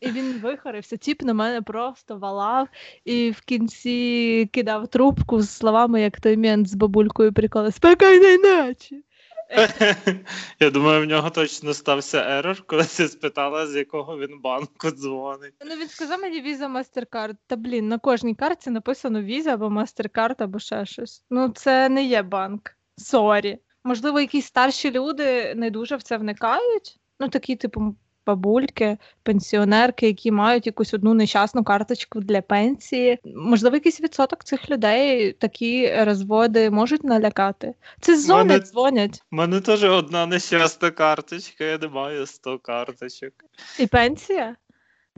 І 0.00 0.10
він 0.10 0.38
вихорився, 0.38 0.96
тіп 0.96 1.22
на 1.22 1.34
мене 1.34 1.62
просто 1.62 2.16
валав 2.16 2.68
і 3.04 3.30
в 3.30 3.40
кінці 3.40 4.50
кидав 4.52 4.88
трубку 4.88 5.42
з 5.42 5.50
словами, 5.50 6.00
як 6.00 6.20
той 6.20 6.36
мент 6.36 6.68
з 6.68 6.74
бабулькою 6.74 7.32
приколи 7.32 7.72
Спокійної 7.72 8.38
ночі. 8.38 9.04
Я 10.60 10.70
думаю, 10.70 11.02
в 11.02 11.04
нього 11.04 11.30
точно 11.30 11.74
стався 11.74 12.38
error, 12.38 12.62
коли 12.66 12.84
ти 12.84 13.08
спитала, 13.08 13.66
з 13.66 13.76
якого 13.76 14.18
він 14.18 14.40
банку 14.40 14.90
дзвонить. 14.90 15.54
Ну 15.64 15.76
він 15.76 15.88
сказав 15.88 16.20
мені 16.20 16.40
Visa 16.40 16.66
MasterCard. 16.66 17.34
Та 17.46 17.56
блін, 17.56 17.88
на 17.88 17.98
кожній 17.98 18.34
карті 18.34 18.70
написано 18.70 19.22
віза 19.22 19.54
або 19.54 19.66
MasterCard, 19.66 20.34
або 20.38 20.58
ще 20.58 20.86
щось. 20.86 21.24
Ну, 21.30 21.48
це 21.48 21.88
не 21.88 22.04
є 22.04 22.22
банк. 22.22 22.70
Sorry. 22.96 23.58
Можливо, 23.84 24.20
якісь 24.20 24.46
старші 24.46 24.90
люди 24.90 25.54
не 25.54 25.70
дуже 25.70 25.96
в 25.96 26.02
це 26.02 26.16
вникають. 26.16 27.00
Ну, 27.20 27.28
такі, 27.28 27.56
типу, 27.56 27.96
бабульки, 28.26 28.96
пенсіонерки, 29.22 30.06
які 30.06 30.30
мають 30.30 30.66
якусь 30.66 30.94
одну 30.94 31.14
нещасну 31.14 31.64
карточку 31.64 32.20
для 32.20 32.42
пенсії. 32.42 33.18
Можливо, 33.24 33.76
якийсь 33.76 34.00
відсоток 34.00 34.44
цих 34.44 34.70
людей 34.70 35.32
такі 35.32 35.94
розводи 36.04 36.70
можуть 36.70 37.04
налякати. 37.04 37.74
Це 38.00 38.16
з 38.16 38.26
зони 38.26 38.44
Мене- 38.44 38.58
дзвонять. 38.58 39.22
У 39.32 39.36
мене 39.36 39.60
теж 39.60 39.84
одна 39.84 40.26
нещасна 40.26 40.90
карточка, 40.90 41.64
я 41.64 41.78
не 41.78 41.88
маю 41.88 42.26
100 42.26 42.58
карточок. 42.58 43.32
І 43.78 43.86
пенсія? 43.86 44.56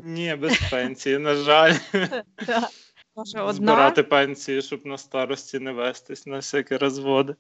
Ні, 0.05 0.37
без 0.41 0.59
пенсії, 0.71 1.19
на 1.19 1.35
жаль. 1.35 1.75
Збирати 3.53 4.03
пенсію, 4.03 4.63
щоб 4.63 4.87
на 4.87 4.99
старості 4.99 5.59
не 5.59 5.73
вестись 5.73 6.27
на 6.27 6.37
всякі 6.37 6.77
розводи. 6.77 7.35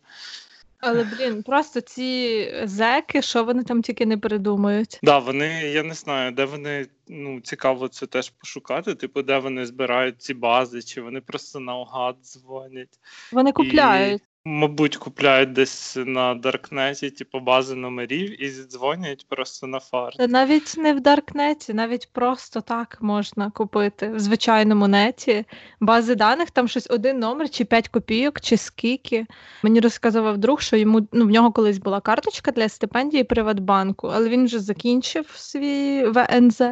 Але 0.80 1.04
блін, 1.04 1.42
просто 1.42 1.80
ці 1.80 2.50
зеки, 2.64 3.22
що 3.22 3.44
вони 3.44 3.64
там 3.64 3.82
тільки 3.82 4.06
не 4.06 4.18
придумають. 4.18 5.00
Да, 5.02 5.18
вони, 5.18 5.46
я 5.48 5.82
не 5.82 5.94
знаю, 5.94 6.32
де 6.32 6.44
вони, 6.44 6.86
ну, 7.08 7.40
цікаво 7.40 7.88
це 7.88 8.06
теж 8.06 8.30
пошукати, 8.30 8.94
типу, 8.94 9.22
де 9.22 9.38
вони 9.38 9.66
збирають 9.66 10.22
ці 10.22 10.34
бази, 10.34 10.82
чи 10.82 11.02
вони 11.02 11.20
просто 11.20 11.60
наугад 11.60 12.16
дзвонять. 12.22 12.98
Вони 13.32 13.52
купляють. 13.52 14.22
І, 14.22 14.24
мабуть, 14.48 14.96
купляють 14.96 15.52
десь 15.52 15.96
на 16.06 16.34
Даркнеті, 16.34 17.10
типу, 17.10 17.40
бази 17.40 17.74
номерів 17.74 18.42
і 18.42 18.48
дзвонять 18.50 19.26
просто 19.28 19.66
на 19.66 19.80
фарт. 19.80 20.16
Та 20.16 20.26
навіть 20.26 20.74
не 20.78 20.92
в 20.94 21.00
Даркнеті, 21.00 21.74
навіть 21.74 22.12
просто 22.12 22.60
так 22.60 22.98
можна 23.00 23.50
купити 23.50 24.08
в 24.08 24.18
звичайному 24.20 24.88
неті. 24.88 25.44
Бази 25.80 26.14
даних, 26.14 26.50
там 26.50 26.68
щось 26.68 26.90
один 26.90 27.18
номер, 27.18 27.50
чи 27.50 27.64
5 27.64 27.88
копійок, 27.88 28.40
чи 28.40 28.56
скільки. 28.56 29.26
Мені 29.62 29.80
розказував 29.80 30.38
друг, 30.38 30.60
що 30.60 30.76
йому 30.76 31.08
ну, 31.12 31.26
в 31.26 31.30
нього 31.30 31.52
колись 31.52 31.78
була 31.78 32.00
карточка 32.00 32.50
для 32.50 32.68
стипендії 32.68 33.24
Приватбанку, 33.24 34.08
але 34.08 34.28
він 34.28 34.44
вже 34.44 34.58
закінчив 34.58 35.30
свій 35.34 36.04
ВНЗ, 36.06 36.62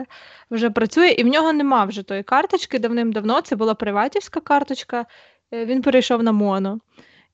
вже 0.51 0.71
працює, 0.71 1.09
і 1.09 1.25
в 1.25 1.27
нього 1.27 1.53
нема 1.53 1.85
вже 1.85 2.03
тої 2.03 2.23
карточки 2.23 2.79
давним-давно. 2.79 3.41
Це 3.41 3.57
була 3.57 3.75
приватівська 3.75 4.41
карточка. 4.41 5.07
е, 5.53 5.65
Він 5.65 5.83
перейшов 5.83 6.23
на 6.23 6.33
моно. 6.33 6.81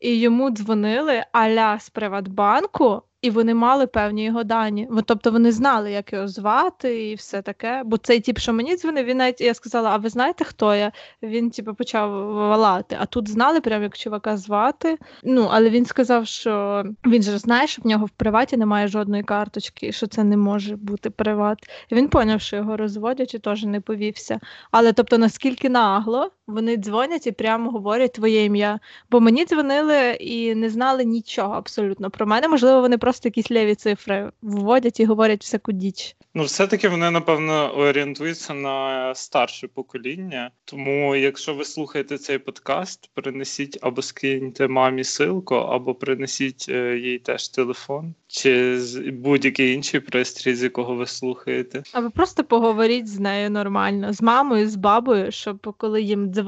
І 0.02 0.18
йому 0.20 0.50
дзвонили 0.50 1.24
аля 1.32 1.78
з 1.80 1.90
Приватбанку, 1.90 3.02
і 3.22 3.30
вони 3.30 3.54
мали 3.54 3.86
певні 3.86 4.24
його 4.24 4.44
дані. 4.44 4.88
Тобто 5.06 5.30
вони 5.30 5.52
знали, 5.52 5.92
як 5.92 6.12
його 6.12 6.28
звати 6.28 7.10
і 7.10 7.14
все 7.14 7.42
таке. 7.42 7.82
Бо 7.84 7.96
цей 7.96 8.20
тип, 8.20 8.38
що 8.38 8.52
мені 8.52 8.76
дзвонив, 8.76 9.04
він 9.04 9.16
навіть 9.16 9.40
я 9.40 9.54
сказала: 9.54 9.90
а 9.90 9.96
ви 9.96 10.08
знаєте, 10.08 10.44
хто 10.44 10.74
я? 10.74 10.92
Він 11.22 11.50
типу, 11.50 11.74
почав 11.74 12.10
валати. 12.34 12.96
А 13.00 13.06
тут 13.06 13.28
знали, 13.28 13.60
прям 13.60 13.82
як 13.82 13.96
чувака 13.96 14.36
звати. 14.36 14.98
Ну, 15.22 15.48
але 15.50 15.70
він 15.70 15.86
сказав, 15.86 16.26
що 16.26 16.84
він 17.06 17.22
же 17.22 17.38
знає, 17.38 17.66
що 17.66 17.82
в 17.82 17.86
нього 17.86 18.06
в 18.06 18.10
приваті 18.10 18.56
немає 18.56 18.88
жодної 18.88 19.22
карточки, 19.22 19.92
що 19.92 20.06
це 20.06 20.24
не 20.24 20.36
може 20.36 20.76
бути 20.76 21.10
приват. 21.10 21.58
І 21.88 21.94
він 21.94 22.08
поняв, 22.08 22.40
що 22.40 22.56
його 22.56 22.76
розводять 22.76 23.34
і 23.34 23.38
теж 23.38 23.64
не 23.64 23.80
повівся. 23.80 24.40
Але 24.70 24.92
тобто, 24.92 25.18
наскільки 25.18 25.68
нагло 25.68 26.30
вони 26.52 26.76
дзвонять 26.76 27.26
і 27.26 27.32
прямо 27.32 27.70
говорять 27.70 28.12
твоє 28.12 28.44
ім'я. 28.44 28.80
Бо 29.10 29.20
мені 29.20 29.44
дзвонили 29.44 30.10
і 30.20 30.54
не 30.54 30.70
знали 30.70 31.04
нічого 31.04 31.54
абсолютно 31.54 32.10
про 32.10 32.26
мене. 32.26 32.48
Можливо, 32.48 32.80
вони 32.80 32.98
просто 32.98 33.28
якісь 33.28 33.50
леві 33.50 33.74
цифри 33.74 34.30
вводять 34.42 35.00
і 35.00 35.04
говорять 35.04 35.40
всяку 35.42 35.72
діч. 35.72 36.16
Ну, 36.34 36.44
все-таки 36.44 36.88
вони, 36.88 37.10
напевно, 37.10 37.74
орієнтуються 37.76 38.54
на 38.54 39.14
старше 39.14 39.68
покоління. 39.68 40.50
Тому, 40.64 41.16
якщо 41.16 41.54
ви 41.54 41.64
слухаєте 41.64 42.18
цей 42.18 42.38
подкаст, 42.38 43.10
принесіть 43.14 43.78
або 43.82 44.02
скиньте 44.02 44.68
мамі 44.68 45.04
силку, 45.04 45.54
або 45.54 45.94
принесіть 45.94 46.66
е, 46.68 46.98
їй 46.98 47.18
теж 47.18 47.48
телефон, 47.48 48.14
чи 48.26 48.80
з- 48.80 48.98
будь-який 49.10 49.74
інший 49.74 50.00
пристрій, 50.00 50.54
з 50.54 50.62
якого 50.62 50.94
ви 50.94 51.06
слухаєте. 51.06 51.82
Або 51.92 52.10
просто 52.10 52.44
поговоріть 52.44 53.08
з 53.08 53.18
нею 53.20 53.50
нормально, 53.50 54.12
з 54.12 54.22
мамою, 54.22 54.68
з 54.68 54.76
бабою, 54.76 55.32
щоб 55.32 55.74
коли 55.78 56.02
їм 56.02 56.26
дзвонять, 56.26 56.41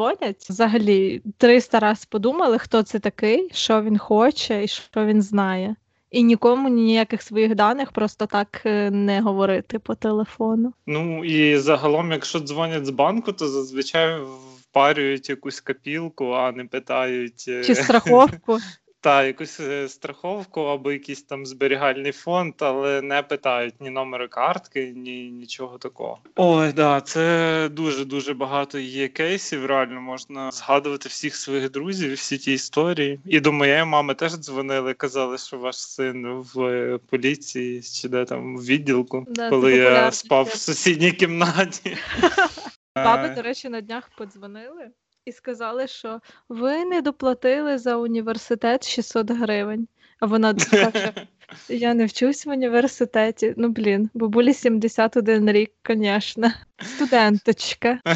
взагалі 0.48 1.22
300 1.38 1.80
раз 1.80 2.04
подумали, 2.04 2.58
хто 2.58 2.82
це 2.82 2.98
такий, 2.98 3.50
що 3.52 3.82
він 3.82 3.98
хоче 3.98 4.64
і 4.64 4.68
що 4.68 5.06
він 5.06 5.22
знає. 5.22 5.76
І 6.10 6.22
нікому 6.22 6.68
ніяких 6.68 7.22
своїх 7.22 7.54
даних 7.54 7.92
просто 7.92 8.26
так 8.26 8.62
е, 8.66 8.90
не 8.90 9.20
говорити 9.20 9.78
по 9.78 9.94
телефону. 9.94 10.72
Ну 10.86 11.24
і 11.24 11.58
загалом, 11.58 12.12
якщо 12.12 12.40
дзвонять 12.40 12.86
з 12.86 12.90
банку, 12.90 13.32
то 13.32 13.48
зазвичай 13.48 14.20
впарюють 14.60 15.28
якусь 15.28 15.60
копілку, 15.60 16.30
а 16.30 16.52
не 16.52 16.64
питають 16.64 17.44
е, 17.48 17.64
Чи 17.64 17.74
страховку. 17.74 18.58
та 19.04 19.24
якусь 19.24 19.60
е, 19.60 19.88
страховку 19.88 20.60
або 20.60 20.92
якийсь 20.92 21.22
там 21.22 21.46
зберігальний 21.46 22.12
фонд, 22.12 22.54
але 22.58 23.02
не 23.02 23.22
питають 23.22 23.80
ні 23.80 23.90
номери 23.90 24.28
картки, 24.28 24.92
ні 24.96 25.30
нічого 25.30 25.78
такого. 25.78 26.18
Ой, 26.36 26.72
да, 26.72 27.00
це 27.00 27.68
дуже 27.72 28.04
дуже 28.04 28.34
багато 28.34 28.78
є 28.78 29.08
кейсів. 29.08 29.66
Реально 29.66 30.00
можна 30.00 30.50
згадувати 30.50 31.08
всіх 31.08 31.36
своїх 31.36 31.70
друзів, 31.70 32.14
всі 32.14 32.38
ті 32.38 32.52
історії. 32.52 33.20
І 33.26 33.40
до 33.40 33.52
моєї 33.52 33.84
мами 33.84 34.14
теж 34.14 34.32
дзвонили, 34.32 34.94
казали, 34.94 35.38
що 35.38 35.58
ваш 35.58 35.76
син 35.76 36.26
в 36.54 36.60
е, 36.60 36.98
поліції 37.10 37.82
чи 37.82 38.08
де 38.08 38.24
там 38.24 38.56
в 38.56 38.64
відділку, 38.64 39.26
Да, 39.28 39.50
коли 39.50 39.76
я 39.76 40.12
спав 40.12 40.44
в 40.44 40.54
сусідній 40.54 41.12
кімнаті. 41.12 41.96
Баби, 42.96 43.28
Е, 43.28 43.34
до 43.34 43.42
речі, 43.42 43.68
на 43.68 43.80
днях 43.80 44.10
подзвонили 44.16 44.90
і 45.26 45.32
сказали, 45.32 45.86
що 45.86 46.20
ви 46.48 46.84
не 46.84 47.02
доплатили 47.02 47.78
за 47.78 47.96
університет 47.96 48.88
600 48.88 49.30
гривень. 49.30 49.88
А 50.20 50.26
вона 50.26 50.54
каже: 50.70 51.12
Я 51.68 51.94
не 51.94 52.06
вчусь 52.06 52.46
в 52.46 52.48
університеті. 52.50 53.54
Ну, 53.56 53.68
блін, 53.68 54.10
бабулі 54.14 54.54
71 54.54 55.52
рік, 55.52 55.72
звісно. 55.88 56.52
Студенточка. 56.82 58.00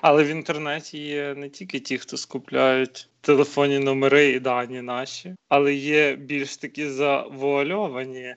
Але 0.00 0.24
в 0.24 0.26
інтернеті 0.26 0.98
є 0.98 1.34
не 1.34 1.48
тільки 1.48 1.80
ті, 1.80 1.98
хто 1.98 2.16
скупляють 2.16 3.08
телефонні 3.20 3.78
номери 3.78 4.28
і 4.28 4.40
дані 4.40 4.82
наші, 4.82 5.34
але 5.48 5.74
є 5.74 6.16
більш 6.16 6.56
такі 6.56 6.88
завуальовані 6.88 8.34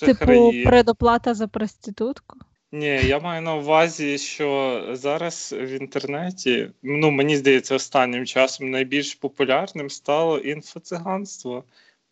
Типу, 0.00 0.18
шахраї. 0.18 0.64
предоплата 0.64 1.34
за 1.34 1.48
проститутку. 1.48 2.38
Ні, 2.72 2.86
я 3.04 3.18
маю 3.18 3.42
на 3.42 3.54
увазі, 3.54 4.18
що 4.18 4.86
зараз 4.92 5.54
в 5.58 5.68
інтернеті, 5.80 6.70
ну 6.82 7.10
мені 7.10 7.36
здається, 7.36 7.74
останнім 7.74 8.26
часом 8.26 8.70
найбільш 8.70 9.14
популярним 9.14 9.90
стало 9.90 10.38
інфоциганство. 10.38 11.64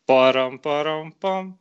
Парам-парам-пам. 0.06 1.52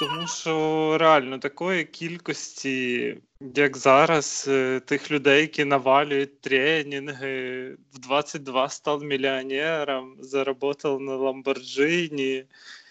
Тому 0.00 0.26
що 0.26 0.96
реально 1.00 1.38
такої 1.38 1.84
кількості, 1.84 3.16
як 3.54 3.76
зараз, 3.76 4.44
е, 4.48 4.80
тих 4.80 5.10
людей, 5.10 5.40
які 5.40 5.64
навалюють 5.64 6.40
тренінги, 6.40 7.64
в 7.94 7.98
22 7.98 8.68
став 8.68 9.02
мільйонером, 9.02 10.16
заработав 10.20 11.00
на 11.00 11.16
Ламборджині, 11.16 12.44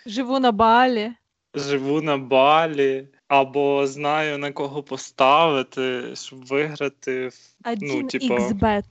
Живу 0.06 0.40
на 0.40 0.52
балі. 0.52 1.12
живу 1.56 2.02
на 2.02 2.18
балі, 2.18 3.08
або 3.32 3.88
знаю 3.88 4.38
на 4.38 4.52
кого 4.52 4.84
поставити, 4.84 6.16
щоб 6.16 6.46
виграти. 6.46 7.30
Один 7.66 8.08
типа- 8.08 8.38
xbet. 8.38 8.84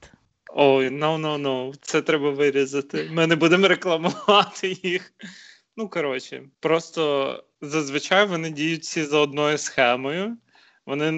Ой, 0.53 0.89
no, 0.89 1.17
no, 1.17 1.41
no, 1.41 1.73
це 1.81 2.01
треба 2.01 2.29
вирізати. 2.29 3.09
Ми 3.11 3.27
не 3.27 3.35
будемо 3.35 3.67
рекламувати 3.67 4.77
їх. 4.83 5.13
Ну 5.77 5.89
коротше, 5.89 6.43
просто 6.59 7.43
зазвичай 7.61 8.25
вони 8.25 8.49
діють 8.49 8.81
всі 8.81 9.03
за 9.03 9.17
одною 9.19 9.57
схемою. 9.57 10.37
Вони 10.85 11.11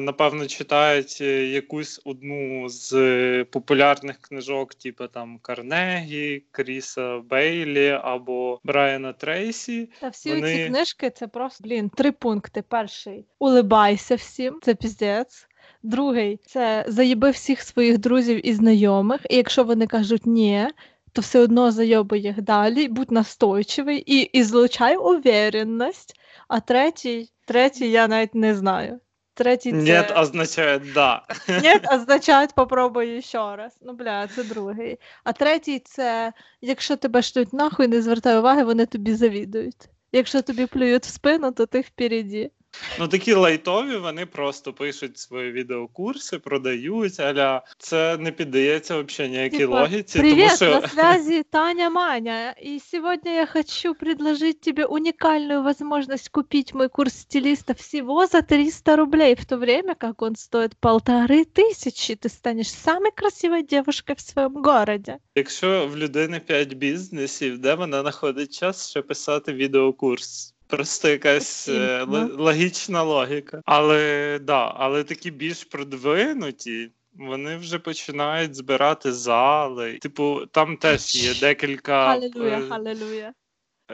напевно 0.00 0.46
читають 0.46 1.18
е, 1.20 1.46
якусь 1.46 2.00
одну 2.04 2.68
з 2.68 3.44
популярних 3.44 4.18
книжок, 4.18 4.74
типу 4.74 5.06
там 5.06 5.38
Карнегі, 5.38 6.44
Кріса 6.50 7.18
Бейлі 7.18 7.98
або 8.02 8.60
Брайана 8.64 9.12
Трейсі. 9.12 9.90
Та 10.00 10.08
всі 10.08 10.34
вони... 10.34 10.56
ці 10.56 10.66
книжки 10.66 11.10
це 11.10 11.28
просто 11.28 11.64
блін, 11.64 11.88
три 11.88 12.12
пункти. 12.12 12.62
Перший 12.68 13.24
улибайся 13.38 14.14
всім, 14.14 14.60
це 14.62 14.74
піздець. 14.74 15.46
Другий 15.82 16.40
це 16.46 16.84
заїби 16.88 17.30
всіх 17.30 17.62
своїх 17.62 17.98
друзів 17.98 18.46
і 18.46 18.52
знайомих. 18.52 19.20
І 19.30 19.36
якщо 19.36 19.64
вони 19.64 19.86
кажуть 19.86 20.26
ні, 20.26 20.68
то 21.12 21.22
все 21.22 21.40
одно 21.40 21.70
зайоби 21.70 22.18
їх 22.18 22.42
далі, 22.42 22.88
будь 22.88 23.10
настойчивий 23.10 23.98
і 23.98 24.20
і 24.20 24.42
злучай 24.42 24.96
уверенність. 24.96 26.19
А 26.50 26.60
третій, 26.60 27.28
третій 27.46 27.90
я 27.90 28.08
навіть 28.08 28.34
не 28.34 28.54
знаю. 28.54 29.00
Третій 29.34 29.70
це... 29.72 29.76
Нет 29.76 30.12
означає 30.16 30.78
да. 30.94 31.22
Нет 31.48 31.92
означає 31.92 32.48
попробуй 32.54 33.22
ще 33.22 33.56
раз. 33.56 33.78
Ну, 33.82 33.92
бля, 33.92 34.26
це 34.26 34.44
другий. 34.44 34.98
А 35.24 35.32
третій 35.32 35.78
це 35.78 36.32
якщо 36.60 36.96
тебе 36.96 37.22
шлють 37.22 37.52
нахуй, 37.52 37.88
не 37.88 38.02
звертай 38.02 38.38
уваги, 38.38 38.64
вони 38.64 38.86
тобі 38.86 39.14
завідують. 39.14 39.88
Якщо 40.12 40.42
тобі 40.42 40.66
плюють 40.66 41.04
в 41.04 41.10
спину, 41.10 41.52
то 41.52 41.66
ти 41.66 41.80
впереді. 41.80 42.50
Ну 42.99 43.07
такі 43.07 43.33
лайтові, 43.33 43.97
вони 43.97 44.25
просто 44.25 44.73
пишуть 44.73 45.17
свої 45.17 45.51
відеокурси, 45.51 46.39
продають, 46.39 47.19
аля 47.19 47.61
це 47.77 48.17
не 48.17 48.31
піддається 48.31 49.01
взагалі 49.01 49.31
ніякій 49.31 49.57
типа, 49.57 49.81
логіці. 49.81 50.19
Привет, 50.19 50.59
тому 50.59 50.71
що... 50.71 50.81
на 50.81 50.87
связи 50.87 51.43
Таня 51.43 51.89
Маня. 51.89 52.55
И 52.65 52.79
сегодня 52.79 53.31
я 53.31 53.45
хочу 53.45 53.95
предложить 53.95 54.61
тебе 54.61 54.85
уникальную 54.85 55.63
возможность 55.63 56.29
купить 56.29 56.73
мой 56.73 56.89
курс 56.89 57.13
стилиста 57.13 57.73
всего 57.73 58.27
за 58.27 58.41
300 58.41 58.95
рублей, 58.95 59.35
в 59.35 59.45
то 59.45 59.57
время 59.57 59.95
как 59.95 60.21
он 60.21 60.35
стоит 60.35 60.75
полторы 60.79 61.45
тысячи. 61.45 62.15
Ты 62.15 62.29
станешь 62.29 62.71
самой 62.71 63.11
красивой 63.11 63.63
девушкой 63.63 64.15
в 64.15 64.21
своем 64.21 64.53
городе. 64.53 65.17
Якщо 65.35 65.87
в 65.87 65.97
людини 65.97 66.39
5 66.39 66.73
бізнесів, 66.73 67.57
де 67.59 67.75
вона 67.75 68.01
знаходить 68.01 68.59
час 68.59 68.89
ще 68.89 69.01
писати 69.01 69.53
відеокурс? 69.53 70.55
Просто 70.70 71.08
якась 71.08 71.68
е, 71.68 72.06
логічна 72.38 73.02
логіка. 73.02 73.62
Але 73.64 74.38
да, 74.42 74.74
але 74.76 75.04
такі 75.04 75.30
більш 75.30 75.64
продвинуті. 75.64 76.90
Вони 77.14 77.56
вже 77.56 77.78
починають 77.78 78.54
збирати 78.54 79.12
зали. 79.12 79.98
Типу, 79.98 80.46
там 80.46 80.76
теж 80.76 81.14
є 81.14 81.34
декілька. 81.40 82.06
Халилуя, 82.06 82.58
е, 82.58 82.68
халилуя. 82.68 83.32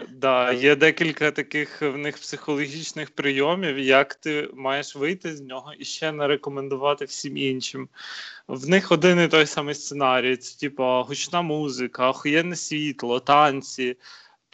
Да, 0.09 0.52
є 0.52 0.76
декілька 0.76 1.30
таких 1.30 1.83
в 1.83 1.97
них 1.97 2.18
психологічних 2.18 3.11
прийомів, 3.11 3.78
як 3.78 4.14
ти 4.14 4.50
маєш 4.54 4.97
вийти 4.97 5.37
з 5.37 5.40
нього 5.40 5.73
і 5.78 5.85
ще 5.85 6.12
не 6.12 6.26
рекомендувати 6.26 7.04
всім 7.04 7.37
іншим. 7.37 7.88
В 8.49 8.68
них 8.68 8.92
один 8.92 9.21
і 9.21 9.28
той 9.28 9.47
самий 9.47 9.75
сценарій: 9.75 10.37
це 10.37 10.59
типу 10.59 10.85
гучна 10.85 11.42
музика, 11.42 12.11
охуєнне 12.11 12.56
світло, 12.56 13.21
танці. 13.21 13.97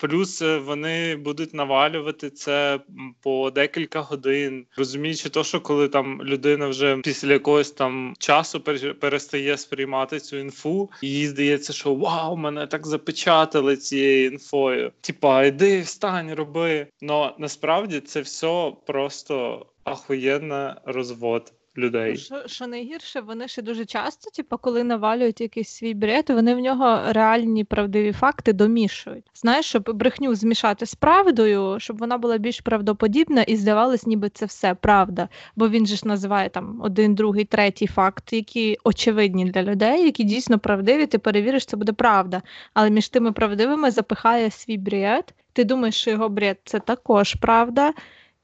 Плюс 0.03 0.43
е, 0.43 0.59
вони 0.59 1.17
будуть 1.17 1.55
навалювати 1.55 2.31
це 2.31 2.81
по 3.21 3.51
декілька 3.51 4.01
годин, 4.01 4.67
розуміючи, 4.77 5.29
то, 5.29 5.45
що 5.45 5.61
коли 5.61 5.89
там 5.89 6.23
людина 6.23 6.69
вже 6.69 6.97
після 6.97 7.33
якогось 7.33 7.71
там 7.71 8.15
часу 8.19 8.61
перестає 9.01 9.59
сприймати 9.59 10.21
цю 10.21 10.37
інфу, 10.37 10.91
їй 11.03 11.27
здається, 11.27 11.73
що 11.73 11.95
вау, 11.95 12.37
мене 12.37 12.67
так 12.67 12.87
запечатали 12.87 13.77
цією 13.77 14.31
інфою. 14.31 14.93
Типа, 15.01 15.45
йди, 15.45 15.81
встань, 15.81 16.35
роби. 16.35 16.87
Но 17.01 17.35
насправді 17.39 18.01
це 18.01 18.21
все 18.21 18.73
просто 18.87 19.67
ахуєнна 19.85 20.81
розвод 20.85 21.53
людей. 21.79 22.17
Що 22.17 22.43
що 22.47 22.67
найгірше, 22.67 23.21
вони 23.21 23.49
ще 23.49 23.63
дуже 23.63 23.85
часто, 23.85 24.31
типу, 24.31 24.59
коли 24.59 24.85
навалюють 24.85 25.41
якийсь 25.41 25.69
свій 25.69 25.95
бред, 25.95 26.25
вони 26.31 26.55
в 26.55 26.59
нього 26.59 27.01
реальні 27.07 27.65
правдиві 27.65 28.13
факти 28.13 28.53
домішують. 28.53 29.25
Знаєш, 29.35 29.67
щоб 29.67 29.91
брехню 29.95 30.35
змішати 30.35 30.87
з 30.87 30.95
правдою, 30.95 31.81
щоб 31.81 31.99
вона 31.99 32.19
була 32.19 32.39
більш 32.39 32.61
правдоподібна 32.61 33.43
і 33.43 33.57
здавалось, 33.57 34.07
ніби 34.07 34.29
це 34.29 34.47
все 34.47 34.75
правда. 34.75 35.29
Бо 35.57 35.69
він 35.69 35.87
же 35.87 35.97
ж 35.97 36.09
називає 36.09 36.49
там 36.49 36.81
один, 36.85 37.15
другий, 37.15 37.45
третій 37.45 37.87
факт, 37.87 38.33
які 38.33 38.79
очевидні 38.85 39.45
для 39.45 39.63
людей, 39.63 40.05
які 40.05 40.25
дійсно 40.25 40.59
правдиві. 40.59 41.07
Ти 41.07 41.19
перевіриш, 41.19 41.67
це 41.67 41.77
буде 41.77 41.93
правда. 41.93 42.43
Але 42.75 42.91
між 42.91 43.09
тими 43.09 43.33
правдивими 43.33 43.91
запихає 43.91 44.51
свій 44.51 44.77
бред. 44.79 45.35
Ти 45.53 45.65
думаєш, 45.65 45.95
що 45.95 46.11
його 46.11 46.29
бред 46.29 46.59
це 46.65 46.81
також 46.81 47.35
правда. 47.35 47.93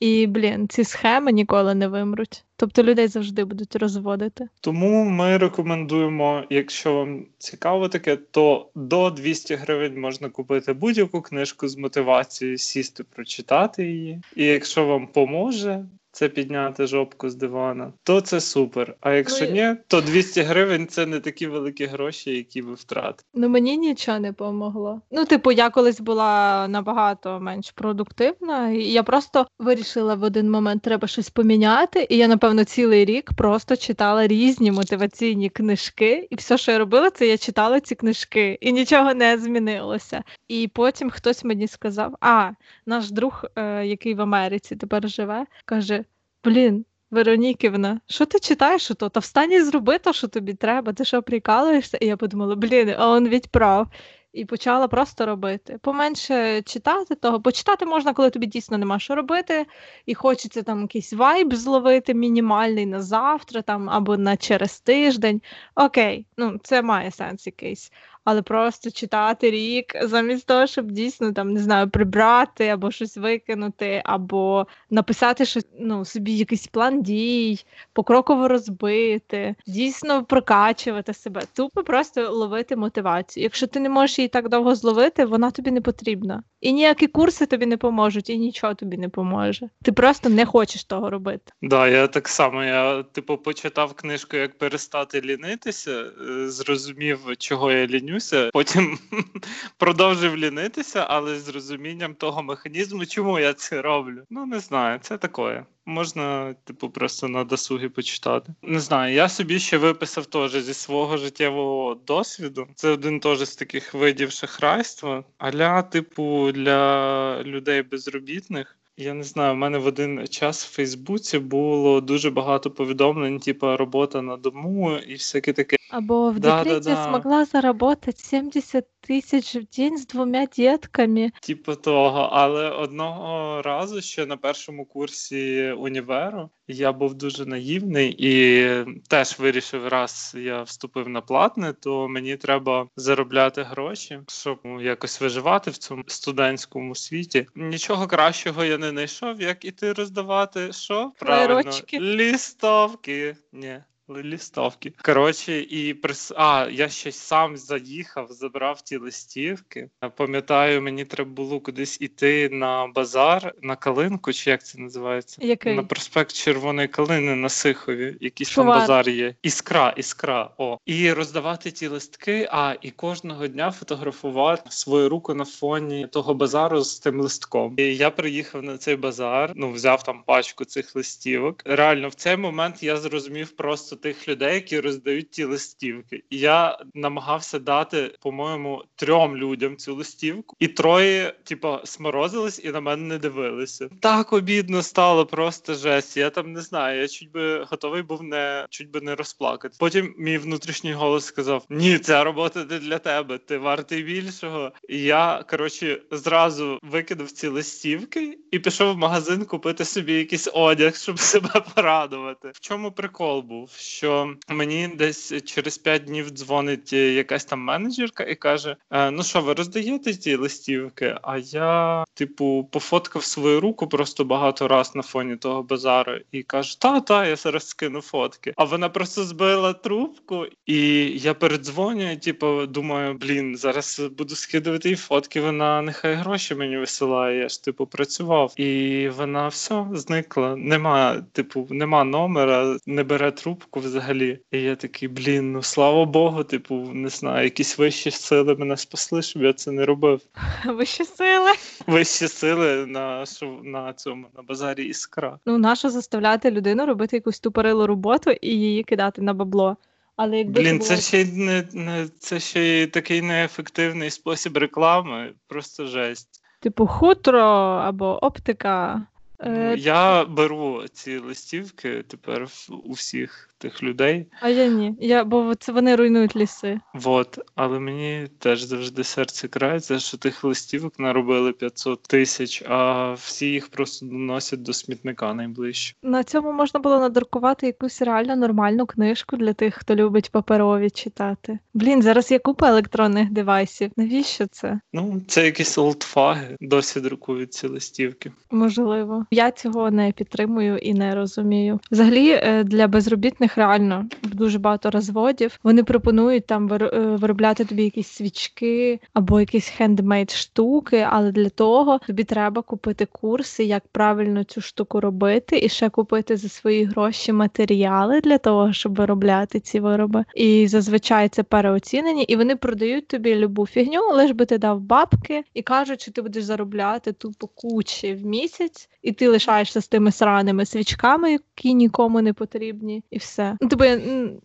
І, 0.01 0.27
блін, 0.27 0.69
ці 0.69 0.85
схеми 0.85 1.33
ніколи 1.33 1.75
не 1.75 1.89
вимруть. 1.89 2.45
Тобто 2.57 2.83
людей 2.83 3.09
завжди 3.09 3.45
будуть 3.45 3.77
розводити. 3.77 4.49
Тому 4.61 5.05
ми 5.05 5.39
рекомендуємо, 5.39 6.45
якщо 6.51 6.95
вам 6.95 7.27
цікаво 7.39 7.89
таке, 7.89 8.17
то 8.17 8.69
до 8.75 9.11
200 9.11 9.55
гривень 9.55 10.01
можна 10.01 10.29
купити 10.29 10.73
будь-яку 10.73 11.23
книжку 11.23 11.69
з 11.69 11.77
мотивацією, 11.77 12.59
сісти, 12.59 13.05
прочитати 13.05 13.87
її. 13.87 14.21
І 14.37 14.45
якщо 14.45 14.87
вам 14.87 15.07
поможе, 15.07 15.85
це 16.13 16.29
підняти 16.29 16.87
жопку 16.87 17.31
з 17.31 17.35
дивана, 17.35 17.93
то 18.03 18.21
це 18.21 18.41
супер. 18.41 18.97
А 19.01 19.13
якщо 19.13 19.45
ну, 19.45 19.51
ні, 19.51 19.77
то 19.87 20.01
200 20.01 20.41
гривень 20.41 20.87
це 20.87 21.07
не 21.07 21.21
такі 21.21 21.47
великі 21.47 21.87
гроші, 21.87 22.31
які 22.31 22.63
ви 22.63 22.75
втратите. 22.75 23.23
Ну 23.35 23.49
мені 23.49 23.77
нічого 23.77 24.19
не 24.19 24.33
помогло. 24.33 25.01
Ну, 25.11 25.25
типу, 25.25 25.53
я 25.53 25.71
колись 25.71 26.01
була 26.01 26.67
набагато 26.69 27.41
менш 27.41 27.71
продуктивна, 27.71 28.71
і 28.71 28.83
я 28.83 29.03
просто 29.03 29.47
вирішила 29.59 30.15
в 30.15 30.23
один 30.23 30.51
момент 30.51 30.83
треба 30.83 31.09
щось 31.09 31.31
поміняти. 31.31 32.07
І 32.11 32.17
я, 32.17 32.29
напевно, 32.29 32.65
цілий 32.65 33.05
рік 33.05 33.31
просто 33.37 33.77
читала 33.77 34.27
різні 34.27 34.73
мотиваційні 34.73 35.49
книжки, 35.49 36.29
і 36.31 36.35
все, 36.35 36.59
що 36.59 36.73
я 36.73 36.79
робила, 36.79 37.11
це 37.11 37.27
я 37.27 37.39
читала 37.39 37.81
ці 37.81 37.95
книжки, 37.95 38.59
і 38.61 38.73
нічого 38.73 39.15
не 39.15 39.39
змінилося. 39.39 40.23
І 40.49 40.71
потім 40.75 41.11
хтось 41.11 41.45
мені 41.45 41.69
сказав: 41.69 42.17
а 42.21 42.51
наш 42.87 43.11
друг, 43.11 43.45
е, 43.57 43.87
який 43.87 44.15
в 44.15 44.21
Америці 44.21 44.77
тепер 44.77 45.09
живе, 45.09 45.47
каже 45.65 46.05
блін, 46.49 46.85
Вероніківна, 47.11 48.01
що 48.07 48.27
ти 48.27 48.39
читаєш 48.39 48.91
ото? 48.91 49.09
Та 49.09 49.21
встань 49.21 49.53
і 49.53 49.63
зроби 49.63 49.99
те, 49.99 50.13
що 50.13 50.29
тобі 50.29 50.55
треба. 50.55 50.93
Ти 50.93 51.05
що 51.05 51.23
прикалуєшся? 51.23 51.99
І 52.01 52.07
я 52.07 52.17
подумала, 52.17 52.57
блін, 52.57 52.95
а 52.99 53.11
он 53.11 53.29
відправ. 53.29 53.89
І 54.33 54.45
почала 54.45 54.89
просто 54.89 55.27
робити. 55.27 55.79
Поменше 55.83 56.63
читати 56.63 57.15
того. 57.15 57.41
Почитати 57.41 57.87
можна, 57.87 58.15
коли 58.15 58.31
тобі 58.31 58.47
дійсно 58.47 58.79
нема 58.79 58.99
що 58.99 59.15
робити, 59.15 59.67
і 60.07 60.15
хочеться 60.15 60.63
там 60.63 60.83
якийсь 60.83 61.13
вайб 61.13 61.55
зловити, 61.55 62.15
мінімальний 62.15 62.87
на 62.87 63.03
завтра 63.03 63.63
там 63.63 63.91
або 63.91 64.17
на 64.17 64.37
через 64.37 64.81
тиждень. 64.81 65.43
Окей, 65.75 66.27
ну 66.37 66.59
це 66.63 66.83
має 66.83 67.11
сенс 67.11 67.47
якийсь 67.47 67.93
але 68.31 68.43
просто 68.43 68.91
читати 68.91 69.51
рік 69.51 69.93
замість 70.03 70.47
того, 70.47 70.67
щоб 70.67 70.91
дійсно 70.91 71.33
там 71.33 71.53
не 71.53 71.61
знаю, 71.61 71.91
прибрати 71.91 72.69
або 72.69 72.91
щось 72.91 73.17
викинути, 73.17 74.03
або 74.05 74.67
написати 74.91 75.45
щось, 75.45 75.67
ну, 75.79 76.05
собі 76.05 76.37
якийсь 76.37 76.67
план 76.67 77.03
дій, 77.03 77.65
покроково 77.93 78.49
розбити, 78.49 79.55
дійсно 79.67 80.25
прокачувати 80.25 81.15
себе. 81.15 81.43
Тупо 81.57 81.83
просто 81.83 82.31
ловити 82.31 82.77
мотивацію. 82.77 83.45
Якщо 83.45 83.67
ти 83.67 83.81
не 83.81 83.89
можеш 83.89 84.19
її 84.19 84.29
так 84.29 84.49
довго 84.49 84.75
зловити, 84.75 85.25
вона 85.25 85.51
тобі 85.51 85.71
не 85.71 85.81
потрібна. 85.81 86.43
І 86.61 86.73
ніякі 86.73 87.07
курси 87.07 87.47
тобі 87.47 87.67
не 87.67 87.77
поможуть, 87.77 88.31
і 88.31 88.39
нічого 88.39 88.75
тобі 88.75 88.97
не 88.97 89.09
поможе. 89.09 89.69
Ти 89.83 89.93
просто 89.93 90.29
не 90.29 90.47
хочеш 90.47 90.85
того 90.85 91.11
робити. 91.11 91.53
Да, 91.63 91.89
я 91.89 92.07
так 92.07 92.29
само. 92.29 92.65
Я 92.65 93.03
типу 93.03 93.37
почитав 93.37 93.95
книжку, 93.95 94.37
як 94.37 94.59
перестати 94.59 95.21
лінитися, 95.21 95.91
е, 95.91 96.49
зрозумів, 96.49 97.19
чого 97.39 97.73
я 97.73 97.87
лінюся. 97.87 98.51
Потім 98.53 98.99
продовжив 99.79 100.37
лінитися, 100.37 101.07
але 101.09 101.39
з 101.39 101.49
розумінням 101.49 102.15
того 102.15 102.43
механізму, 102.43 103.07
чому 103.07 103.39
я 103.39 103.55
це 103.55 103.83
роблю. 103.83 104.23
Ну 104.31 104.47
не 104.47 104.61
знаю, 104.61 104.99
це 105.03 105.19
таке. 105.19 105.65
Можна, 105.89 106.55
типу, 106.65 106.91
просто 106.91 107.29
на 107.29 107.45
досуги 107.45 107.89
почитати. 107.89 108.55
Не 108.63 108.81
знаю, 108.81 109.15
я 109.15 109.29
собі 109.29 109.59
ще 109.59 109.79
виписав 109.79 110.27
теж 110.27 110.53
зі 110.53 110.75
свого 110.75 111.17
життєвого 111.17 111.95
досвіду. 111.95 112.69
Це 112.75 112.91
один 112.91 113.21
теж 113.21 113.39
з 113.39 113.57
таких 113.57 113.95
видів 113.95 114.31
шахрайства, 114.31 115.25
аля, 115.39 115.83
типу, 115.83 116.53
для 116.53 117.43
людей 117.43 117.83
безробітних. 117.83 118.78
Я 119.01 119.15
не 119.15 119.23
знаю, 119.23 119.55
в 119.55 119.57
мене 119.57 119.79
в 119.79 119.87
один 119.87 120.27
час 120.29 120.65
в 120.65 120.75
Фейсбуці 120.75 121.39
було 121.39 122.01
дуже 122.01 122.31
багато 122.31 122.71
повідомлень, 122.71 123.39
типу 123.39 123.77
робота 123.77 124.23
на 124.23 124.37
дому 124.37 124.97
і 125.07 125.15
всяке 125.15 125.53
таке. 125.53 125.77
Або 125.91 126.31
в 126.31 126.39
да, 126.39 126.59
декрете 126.59 126.81
да, 126.81 126.95
да. 126.95 127.05
змогла 127.05 127.45
заработати 127.45 128.23
70 128.23 128.85
тисяч 129.01 129.57
в 129.57 129.65
день 129.77 129.99
з 129.99 130.07
двома 130.07 130.47
дітками. 130.47 131.31
Типу 131.41 131.75
того, 131.75 132.29
але 132.33 132.71
одного 132.71 133.63
разу 133.63 134.01
ще 134.01 134.27
на 134.27 134.37
першому 134.37 134.85
курсі 134.85 135.71
універу 135.71 136.51
я 136.69 136.93
був 136.93 137.15
дуже 137.15 137.47
наївний 137.47 138.17
і 138.19 138.69
теж 139.09 139.39
вирішив, 139.39 139.89
раз 139.89 140.35
я 140.39 140.63
вступив 140.63 141.09
на 141.09 141.21
платне, 141.21 141.73
то 141.73 142.09
мені 142.09 142.37
треба 142.37 142.89
заробляти 142.97 143.63
гроші, 143.63 144.21
щоб 144.29 144.61
ну, 144.65 144.83
якось 144.83 145.21
виживати 145.21 145.71
в 145.71 145.77
цьому 145.79 146.05
студентському 146.07 146.95
світі. 146.95 147.47
Нічого 147.55 148.07
кращого 148.07 148.65
я 148.65 148.79
не 148.79 148.91
знайшов, 148.91 149.41
як 149.41 149.65
іти 149.65 149.93
роздавати. 149.93 150.73
Що 150.73 151.13
правильно 151.19 151.71
Листовки. 152.01 153.37
Ні. 153.53 153.81
Листовки. 154.09 154.93
Коротше, 155.03 155.61
і 155.61 155.95
прис... 155.95 156.33
А, 156.37 156.69
я 156.71 156.89
ще 156.89 157.13
сам 157.13 157.57
заїхав, 157.57 158.29
забрав 158.31 158.81
ті 158.81 158.97
листівки. 158.97 159.91
Пам'ятаю, 160.17 160.83
мені 160.83 161.05
треба 161.05 161.31
було 161.31 161.61
кудись 161.61 162.01
іти 162.01 162.49
на 162.49 162.87
базар, 162.87 163.55
на 163.63 163.77
калинку, 163.77 164.33
чи 164.33 164.51
як 164.51 164.65
це 164.65 164.79
називається? 164.79 165.39
Який? 165.41 165.75
На 165.75 165.83
проспект 165.83 166.33
Червоної 166.33 166.89
Калини 166.89 167.35
на 167.35 167.49
Сихові. 167.49 168.17
Якийсь 168.21 168.51
Шувар. 168.51 168.73
там 168.73 168.81
базар 168.81 169.09
є. 169.09 169.35
Іскра, 169.43 169.95
іскра. 169.97 170.51
О. 170.59 170.79
І 170.87 171.13
роздавати 171.13 171.71
ті 171.71 171.87
листки, 171.87 172.49
а 172.53 172.75
і 172.83 172.91
кожного 172.91 173.47
дня 173.47 173.71
фотографувати 173.71 174.63
свою 174.69 175.09
руку 175.09 175.35
на 175.35 175.45
фоні 175.45 176.07
того 176.13 176.35
базару 176.35 176.81
з 176.81 176.99
тим 176.99 177.21
листком. 177.21 177.75
І 177.77 177.83
я 177.83 178.11
приїхав 178.11 178.63
на 178.63 178.79
цей 178.79 178.97
базар, 178.97 179.53
ну 179.57 179.73
взяв 179.73 180.03
там 180.03 180.23
пачку 180.27 180.65
цих 180.65 180.97
листівок. 180.97 181.63
Реально, 181.65 182.09
в 182.09 182.15
цей 182.15 182.37
момент 182.37 182.83
я 182.83 182.97
зрозумів 182.97 183.51
просто 183.51 183.98
тих 184.01 184.29
людей, 184.29 184.55
які 184.55 184.81
роздають 184.81 185.31
ті 185.31 185.45
листівки. 185.45 186.23
І 186.31 186.39
я 186.39 186.79
намагався 186.95 187.59
дати, 187.59 188.15
по-моєму, 188.21 188.85
трьом 188.97 189.37
людям 189.37 189.77
цю 189.77 189.95
листівку, 189.95 190.57
і 190.59 190.69
троє, 190.69 191.35
типа, 191.45 191.81
сморозились 191.85 192.61
і 192.65 192.71
на 192.71 192.81
мене 192.81 193.03
не 193.03 193.19
дивилися. 193.19 193.89
Так 194.01 194.33
обідно 194.33 194.83
стало, 194.83 195.27
просто 195.27 195.75
жесть. 195.75 196.17
Я 196.17 196.31
там 196.31 196.53
не 196.53 196.61
знаю. 196.61 197.01
Я 197.01 197.09
чуть 197.09 197.31
би 197.31 197.65
готовий 197.71 198.03
був 198.03 198.23
не 198.23 198.67
чуть 198.71 198.91
би 198.91 199.01
не 199.01 199.15
розплакати. 199.15 199.77
Потім 199.79 200.15
мій 200.19 200.39
внутрішній 200.39 200.93
голос 200.93 201.25
сказав: 201.25 201.65
Ні, 201.71 201.99
ця 201.99 202.25
робота 202.25 202.65
не 202.71 202.79
для 202.79 202.99
тебе, 202.99 203.39
ти 203.39 203.59
вартий 203.59 204.03
більшого. 204.03 204.73
І 204.89 205.03
я 205.03 205.45
коротше 205.51 206.03
зразу 206.11 206.79
викинув 206.83 207.31
ці 207.31 207.49
листівки 207.49 208.39
і 208.51 208.59
пішов 208.59 208.95
в 208.95 208.99
магазин 208.99 209.45
купити 209.45 209.85
собі 209.85 210.13
якийсь 210.13 210.49
одяг, 210.53 210.97
щоб 210.97 211.19
себе 211.19 211.65
порадувати. 211.75 212.51
В 212.55 212.61
чому 212.61 212.93
прикол 212.93 213.43
був? 213.43 213.71
Що 213.89 214.35
мені 214.49 214.89
десь 214.89 215.43
через 215.45 215.79
5 215.79 216.05
днів 216.05 216.31
дзвонить 216.31 216.93
якась 216.93 217.45
там 217.45 217.61
менеджерка 217.61 218.25
і 218.25 218.35
каже: 218.35 218.77
«Е, 218.91 219.11
Ну 219.11 219.23
що, 219.23 219.41
ви 219.41 219.55
роздаєте 219.55 220.15
ті 220.15 220.37
листівки? 220.37 221.19
А 221.23 221.39
я, 221.39 222.05
типу, 222.15 222.69
пофоткав 222.73 223.25
свою 223.25 223.61
руку 223.61 223.89
просто 223.89 224.25
багато 224.25 224.69
раз 224.69 224.95
на 224.95 225.03
фоні 225.03 225.37
того 225.37 225.63
базару 225.63 226.13
і 226.33 226.43
каже: 226.43 226.81
Та, 226.81 227.01
та, 227.01 227.27
я 227.27 227.37
зараз 227.37 227.69
скину 227.69 228.01
фотки. 228.01 228.53
А 228.57 228.65
вона 228.65 228.89
просто 228.89 229.25
збила 229.25 229.73
трубку, 229.73 230.47
і 230.67 230.79
я 231.19 231.35
передзвонюю, 231.35 232.19
типу, 232.19 232.67
думаю, 232.67 233.15
блін, 233.15 233.57
зараз 233.57 234.01
буду 234.19 234.35
скидувати 234.35 234.89
їй 234.89 234.97
фотки. 234.97 235.41
Вона 235.41 235.83
нехай 235.83 236.15
гроші 236.15 236.55
мені 236.55 236.77
висилає. 236.77 237.39
Я 237.39 237.49
ж 237.49 237.65
типу 237.65 237.87
працював, 237.87 238.61
і 238.61 239.09
вона 239.09 239.49
все 239.49 239.87
зникла. 239.93 240.57
Нема, 240.57 241.23
типу, 241.33 241.67
нема 241.71 242.05
номера, 242.05 242.77
не 242.87 243.05
бере 243.05 243.31
трубку 243.31 243.78
взагалі. 243.79 244.41
І 244.53 244.63
я 244.63 244.77
такий, 244.77 245.09
блін, 245.09 245.53
ну 245.53 245.63
слава 245.63 246.05
Богу, 246.05 246.45
типу, 246.45 246.75
не 246.75 247.09
знаю, 247.09 247.45
якісь 247.45 247.79
вищі 247.79 248.11
сили 248.11 248.55
мене 248.55 248.77
спасли, 248.77 249.23
щоб 249.23 249.43
я 249.43 249.53
це 249.53 249.71
не 249.71 249.87
робив. 249.87 250.21
Вищі 250.67 251.05
сили. 251.05 251.51
Вищі 251.87 252.29
сили 252.29 252.87
на 252.87 253.25
на 253.63 253.93
цьому 253.93 254.27
на 254.37 254.43
базарі 254.43 254.85
іскра. 254.85 255.39
Ну, 255.47 255.59
нащо 255.59 255.91
заставляти 255.91 256.51
людину 256.51 256.87
робити 256.87 257.17
якусь 257.17 257.41
тупорилу 257.41 257.87
роботу 257.87 258.31
і 258.31 258.49
її 258.49 258.83
кидати 258.83 259.23
на 259.23 259.35
бабло. 259.35 259.77
Але 260.17 260.39
якби 260.39 260.61
Блін, 260.61 260.79
було... 260.79 260.89
це 260.89 260.97
ще 260.97 261.25
не, 261.25 261.65
не 261.73 262.09
це 262.19 262.41
ще 262.41 262.83
й 262.83 262.87
такий 262.87 263.23
неефективний 263.23 264.11
спосіб 264.11 264.57
реклами. 264.57 265.33
Просто 265.47 265.87
жесть. 265.87 266.43
типу 266.61 266.87
хутро 266.87 267.41
або 267.85 268.25
оптика. 268.25 268.95
Ну, 268.97 269.07
Е, 269.41 269.77
Я 269.79 270.25
беру 270.25 270.85
ці 270.93 271.19
листівки 271.19 272.05
тепер 272.09 272.49
у 272.85 272.93
всіх 272.93 273.51
тих 273.59 273.83
людей. 273.83 274.27
А 274.41 274.49
я 274.49 274.67
ні. 274.67 274.95
Я, 275.01 275.25
бо 275.25 275.55
це 275.55 275.73
вони 275.73 275.97
руйнують 275.97 276.37
ліси. 276.37 276.81
Вот, 276.95 277.39
але 277.55 277.81
мені 277.81 278.27
теж 278.39 278.63
завжди 278.63 279.05
серце 279.05 279.49
крається, 279.49 279.99
що 279.99 280.19
тих 280.19 280.45
листівок 280.45 280.99
наробили 280.99 281.53
500 281.53 282.03
тисяч, 282.03 282.63
а 282.69 283.13
всі 283.13 283.47
їх 283.47 283.69
просто 283.69 284.07
доносять 284.07 284.63
до 284.63 284.73
смітника 284.73 285.35
найближче. 285.35 285.95
На 286.03 286.25
цьому 286.25 286.53
можна 286.53 286.81
було 286.81 287.01
надрукувати 287.01 287.67
якусь 287.67 288.03
реально 288.03 288.37
нормальну 288.37 288.87
книжку 288.87 289.37
для 289.37 289.53
тих, 289.53 289.75
хто 289.75 289.95
любить 289.95 290.31
паперові 290.31 290.91
читати. 290.91 291.59
Блін, 291.75 292.03
зараз 292.03 292.31
є 292.31 292.39
купа 292.39 292.69
електронних 292.69 293.33
девайсів. 293.33 293.91
Навіщо 293.97 294.47
це? 294.47 294.81
Ну, 294.93 295.23
це 295.29 295.45
якісь 295.45 295.79
олдфаги, 295.79 296.57
досі 296.61 297.01
друкують 297.01 297.53
ці 297.53 297.67
листівки. 297.67 298.33
Можливо, 298.51 299.27
я 299.31 299.51
цього 299.51 299.91
не 299.91 300.13
підтримую 300.13 300.79
і 300.79 300.95
не 300.95 301.15
розумію. 301.15 301.81
Взагалі, 301.91 302.31
е, 302.31 302.65
для 302.65 302.89
безробітних 302.89 303.48
реально 303.57 304.07
дуже 304.23 304.59
багато 304.59 304.91
розводів. 304.91 305.59
Вони 305.63 305.85
пропонують 305.85 306.47
там 306.47 306.73
е, 306.73 306.89
виробляти 307.17 307.65
тобі 307.65 307.85
якісь 307.85 308.09
свічки 308.09 309.01
або 309.13 309.41
якісь 309.41 309.69
хендмейд 309.69 310.31
штуки, 310.31 311.07
але 311.11 311.33
для 311.33 311.49
того 311.49 312.01
тобі 312.07 312.25
треба 312.25 312.63
купити 312.63 313.07
курси, 313.07 313.65
як 313.65 313.83
правильно 313.93 314.45
цю 314.45 314.61
штуку 314.61 315.01
робити, 315.01 315.61
і 315.63 315.69
ще 315.69 315.91
купити 315.91 316.37
за 316.37 316.49
свої 316.49 316.85
гроші 316.85 317.33
матеріали 317.33 318.21
для 318.21 318.39
того, 318.39 318.73
щоб 318.73 318.95
виробляти 318.95 319.61
ці 319.61 319.81
вироби. 319.81 320.25
І 320.35 320.69
зазвичай 320.69 321.29
це 321.29 321.43
переоцінені, 321.43 322.23
і 322.23 322.37
вони 322.37 322.57
продають 322.57 323.09
тобі 323.09 323.35
любу 323.35 323.67
фігню, 323.67 324.01
лиш 324.13 324.31
би 324.31 324.45
ти 324.47 324.59
дав 324.59 324.81
бабки 324.81 325.45
і 325.55 325.63
кажуть, 325.63 326.01
що 326.01 326.13
ти 326.13 326.23
будеш 326.23 326.45
заробляти 326.45 327.13
тупо 327.13 327.47
кучі 327.47 328.15
в 328.15 328.27
місяць, 328.27 328.89
і 329.03 329.13
ти 329.13 329.29
лишаєшся 329.29 329.81
з 329.81 329.89
тими 329.89 330.13
сраними 330.13 330.67
свічками, 330.67 331.33
які 331.33 331.75
нікому 331.75 332.23
не 332.23 332.33
потрібні, 332.33 333.03
і 333.11 333.19
все. 333.19 333.38
Ну, 333.39 333.69
тобто, 333.69 333.85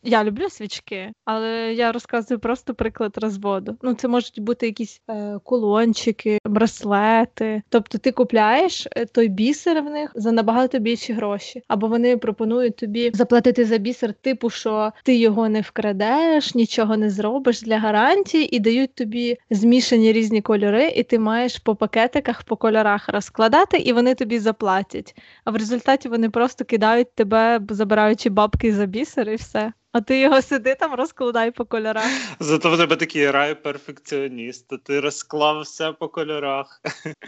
я, 0.04 0.24
люблю 0.24 0.50
свічки, 0.50 1.12
але 1.26 1.74
я 1.74 1.92
розказую 1.92 2.40
просто 2.40 2.74
приклад 2.74 3.18
розводу. 3.18 3.78
Ну, 3.82 3.94
це 3.94 4.08
можуть 4.08 4.40
бути 4.40 4.66
якісь 4.66 5.02
е, 5.10 5.40
кулончики, 5.44 6.40
браслети. 6.46 7.62
Тобто, 7.70 7.98
ти 7.98 8.12
купляєш 8.12 8.88
е, 8.92 9.06
той 9.06 9.28
бісер 9.28 9.82
в 9.82 9.90
них 9.90 10.12
за 10.16 10.32
набагато 10.32 10.80
більші 10.80 11.14
гроші, 11.14 11.62
або 11.68 11.88
вони 11.88 12.18
пропонують 12.18 12.76
тобі 12.76 13.12
заплатити 13.14 13.66
за 13.66 13.78
бісер, 13.78 14.14
типу, 14.14 14.50
що 14.50 14.92
ти 15.04 15.16
його 15.16 15.50
не 15.50 15.62
вкрадеш, 15.62 16.56
нічого 16.56 16.98
не 16.98 17.10
зробиш 17.10 17.62
для 17.62 17.80
гарантії, 17.80 18.56
і 18.56 18.60
дають 18.60 18.96
тобі 18.96 19.38
змішані 19.50 20.12
різні 20.12 20.42
кольори, 20.42 20.88
і 20.88 21.04
ти 21.04 21.20
маєш 21.20 21.60
по 21.60 21.76
пакетиках, 21.76 22.44
по 22.44 22.56
кольорах 22.56 23.10
розкладати, 23.10 23.78
і 23.78 23.94
вони 23.94 24.16
тобі 24.16 24.40
заплатять. 24.40 25.16
А 25.46 25.52
в 25.52 25.56
результаті 25.56 26.10
вони 26.10 26.30
просто 26.30 26.66
кидають 26.66 27.16
тебе, 27.16 27.60
забираючи 27.70 28.30
бабки 28.30 28.74
за 28.74 28.83
бісер, 28.86 29.30
і 29.30 29.36
все. 29.36 29.74
А 29.94 30.02
ти 30.02 30.20
його 30.20 30.42
сиди 30.42 30.76
там, 30.76 30.94
розкладай 30.94 31.52
по 31.52 31.66
кольорах. 31.66 32.06
Зато 32.40 32.72
в 32.72 32.78
тебе 32.78 32.96
такий 32.96 33.32
рай 33.32 33.56
перфекціоніста. 33.56 34.78
Ти 34.78 35.00
розклав 35.00 35.62
все 35.62 35.92
по 35.92 36.08
кольорах. 36.08 36.82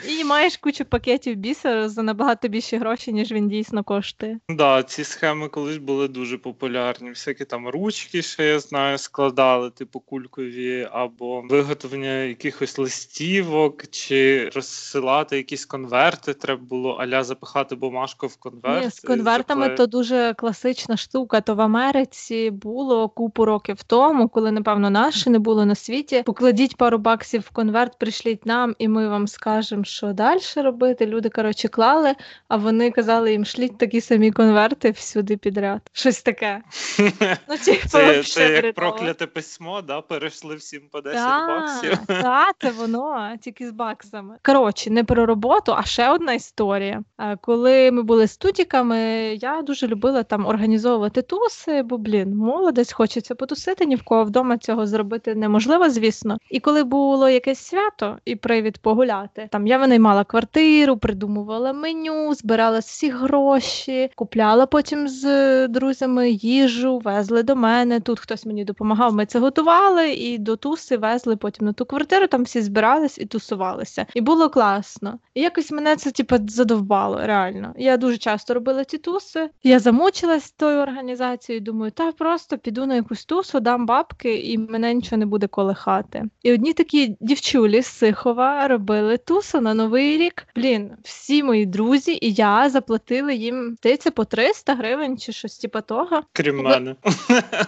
І 0.09 0.23
маєш 0.23 0.57
кучу 0.57 0.85
пакетів 0.85 1.35
бісеру 1.35 1.89
за 1.89 2.03
набагато 2.03 2.47
більші 2.47 2.77
гроші, 2.77 3.13
ніж 3.13 3.31
він 3.31 3.49
дійсно 3.49 3.83
коштує. 3.83 4.39
Да, 4.49 4.83
ці 4.83 5.03
схеми 5.03 5.47
колись 5.49 5.77
були 5.77 6.07
дуже 6.07 6.37
популярні. 6.37 7.09
Всякі 7.09 7.45
там 7.45 7.67
ручки, 7.67 8.21
ще 8.21 8.47
я 8.47 8.59
знаю, 8.59 8.97
складали, 8.97 9.69
типу 9.69 9.99
кулькові, 9.99 10.87
або 10.91 11.41
виготовлення 11.41 12.23
якихось 12.23 12.77
листівок, 12.77 13.87
чи 13.87 14.49
розсилати 14.55 15.37
якісь 15.37 15.65
конверти. 15.65 16.33
Треба 16.33 16.61
було 16.63 16.91
аля 16.91 17.23
запихати 17.23 17.75
бумажку 17.75 18.27
в 18.27 18.37
конверт. 18.37 18.83
Ні, 18.83 18.91
з 18.91 18.99
конвертами 18.99 19.61
заклеїти. 19.61 19.77
то 19.77 19.87
дуже 19.87 20.33
класична 20.37 20.97
штука. 20.97 21.41
То 21.41 21.55
в 21.55 21.61
Америці 21.61 22.51
було 22.55 23.09
купу 23.09 23.45
років 23.45 23.83
тому, 23.83 24.29
коли, 24.29 24.51
напевно, 24.51 24.89
наші 24.89 25.29
не 25.29 25.39
було 25.39 25.65
на 25.65 25.75
світі. 25.75 26.23
Покладіть 26.25 26.77
пару 26.77 26.97
баксів 26.97 27.41
в 27.41 27.49
конверт, 27.49 27.99
прийшліть 27.99 28.45
нам, 28.45 28.75
і 28.79 28.87
ми 28.87 29.07
вам 29.09 29.27
скажемо, 29.27 29.83
що 29.83 30.13
далі 30.13 30.39
робити. 30.55 31.05
Люди, 31.05 31.29
коротше, 31.29 31.67
клали, 31.67 32.15
а 32.47 32.57
вони 32.57 32.91
казали 32.91 33.31
їм, 33.31 33.45
шліть 33.45 33.77
такі 33.77 34.01
самі 34.01 34.31
конверти 34.31 34.91
всюди 34.91 35.37
підряд. 35.37 35.81
Щось 35.93 36.21
таке. 36.21 36.61
Ну, 37.49 37.57
типу, 37.57 37.87
Це, 37.87 38.23
це 38.23 38.49
як 38.51 38.75
прокляте 38.75 39.27
письмо, 39.27 39.81
да? 39.81 40.01
перейшли 40.01 40.55
всім 40.55 40.81
по 40.91 41.01
10 41.01 41.19
Так, 41.19 41.47
баксів. 41.47 41.97
Так, 42.07 42.55
це 42.59 42.71
воно, 42.71 43.35
тільки 43.41 43.67
з 43.67 43.71
баксами. 43.71 44.37
Коротше, 44.43 44.89
не 44.89 45.03
про 45.03 45.25
роботу, 45.25 45.73
а 45.77 45.83
ще 45.83 46.09
одна 46.09 46.33
історія. 46.33 47.03
Е, 47.19 47.37
Коли 47.41 47.91
ми 47.91 48.03
були 48.03 48.27
студіками, 48.27 48.99
я 49.41 49.61
дуже 49.61 49.87
любила 49.87 50.23
там 50.23 50.45
організовувати 50.45 51.21
туси, 51.21 51.83
бо, 51.83 51.97
блін, 51.97 52.35
молодець, 52.45 52.93
хочеться 52.93 53.35
потусити, 53.35 53.85
ні 53.85 53.95
в 53.95 54.03
кого 54.03 54.23
вдома 54.23 54.57
цього 54.57 54.87
зробити 54.87 55.35
неможливо, 55.35 55.89
звісно. 55.89 56.37
І 56.49 56.59
коли 56.59 56.83
було 56.83 57.29
якесь 57.29 57.59
свято 57.59 58.17
і 58.25 58.35
привід 58.35 58.77
погуляти, 58.77 59.47
там 59.51 59.67
я 59.67 59.77
винаймала 59.77 60.23
квартиру, 60.23 60.97
придумувала 60.97 61.73
меню, 61.73 62.33
збирала 62.33 62.79
всі 62.79 63.09
гроші, 63.09 64.09
купляла 64.15 64.65
потім 64.65 65.07
з 65.07 65.67
друзями 65.67 66.29
їжу, 66.29 66.99
везли 66.99 67.43
до 67.43 67.55
мене. 67.55 67.99
Тут 67.99 68.19
хтось 68.19 68.45
мені 68.45 68.65
допомагав. 68.65 69.13
Ми 69.13 69.25
це 69.25 69.39
готували 69.39 70.13
і 70.13 70.37
до 70.37 70.55
туси 70.55 70.97
везли 70.97 71.35
потім 71.35 71.65
на 71.65 71.73
ту 71.73 71.85
квартиру. 71.85 72.27
Там 72.27 72.43
всі 72.43 72.61
збирались 72.61 73.17
і 73.17 73.25
тусувалися. 73.25 74.05
І 74.13 74.21
було 74.21 74.49
класно. 74.49 75.19
І 75.33 75.41
якось 75.41 75.71
мене 75.71 75.95
це 75.95 76.11
типу, 76.11 76.35
задовбало. 76.47 77.19
Реально. 77.23 77.73
Я 77.77 77.97
дуже 77.97 78.17
часто 78.17 78.53
робила 78.53 78.83
ці 78.83 78.97
туси. 78.97 79.49
Я 79.63 79.79
замучилась 79.79 80.51
тою 80.51 80.79
організацією. 80.79 81.61
Думаю, 81.61 81.91
та 81.91 82.11
просто 82.11 82.34
піду 82.43 82.85
на 82.85 82.95
якусь 82.95 83.25
тусу, 83.25 83.59
дам 83.59 83.85
бабки, 83.85 84.35
і 84.35 84.57
мене 84.57 84.93
нічого 84.93 85.17
не 85.17 85.25
буде 85.25 85.47
колихати. 85.47 86.23
І 86.43 86.53
одні 86.53 86.73
такі 86.73 87.17
дівчулі 87.19 87.81
з 87.81 87.87
Сихова 87.87 88.67
робили 88.67 89.17
тусу 89.17 89.61
на 89.61 89.73
новий 89.73 90.17
рік. 90.17 90.47
Блін, 90.55 90.91
всі 91.03 91.43
мої 91.43 91.65
друзі 91.65 92.17
і 92.21 92.33
я 92.33 92.69
заплатили 92.69 93.35
їм 93.35 93.75
здається, 93.79 94.11
по 94.11 94.25
300 94.25 94.75
гривень 94.75 95.17
чи 95.17 95.31
щось 95.31 95.57
типу 95.57 95.81
того. 95.81 96.21
Крім 96.33 96.61
мене. 96.61 96.95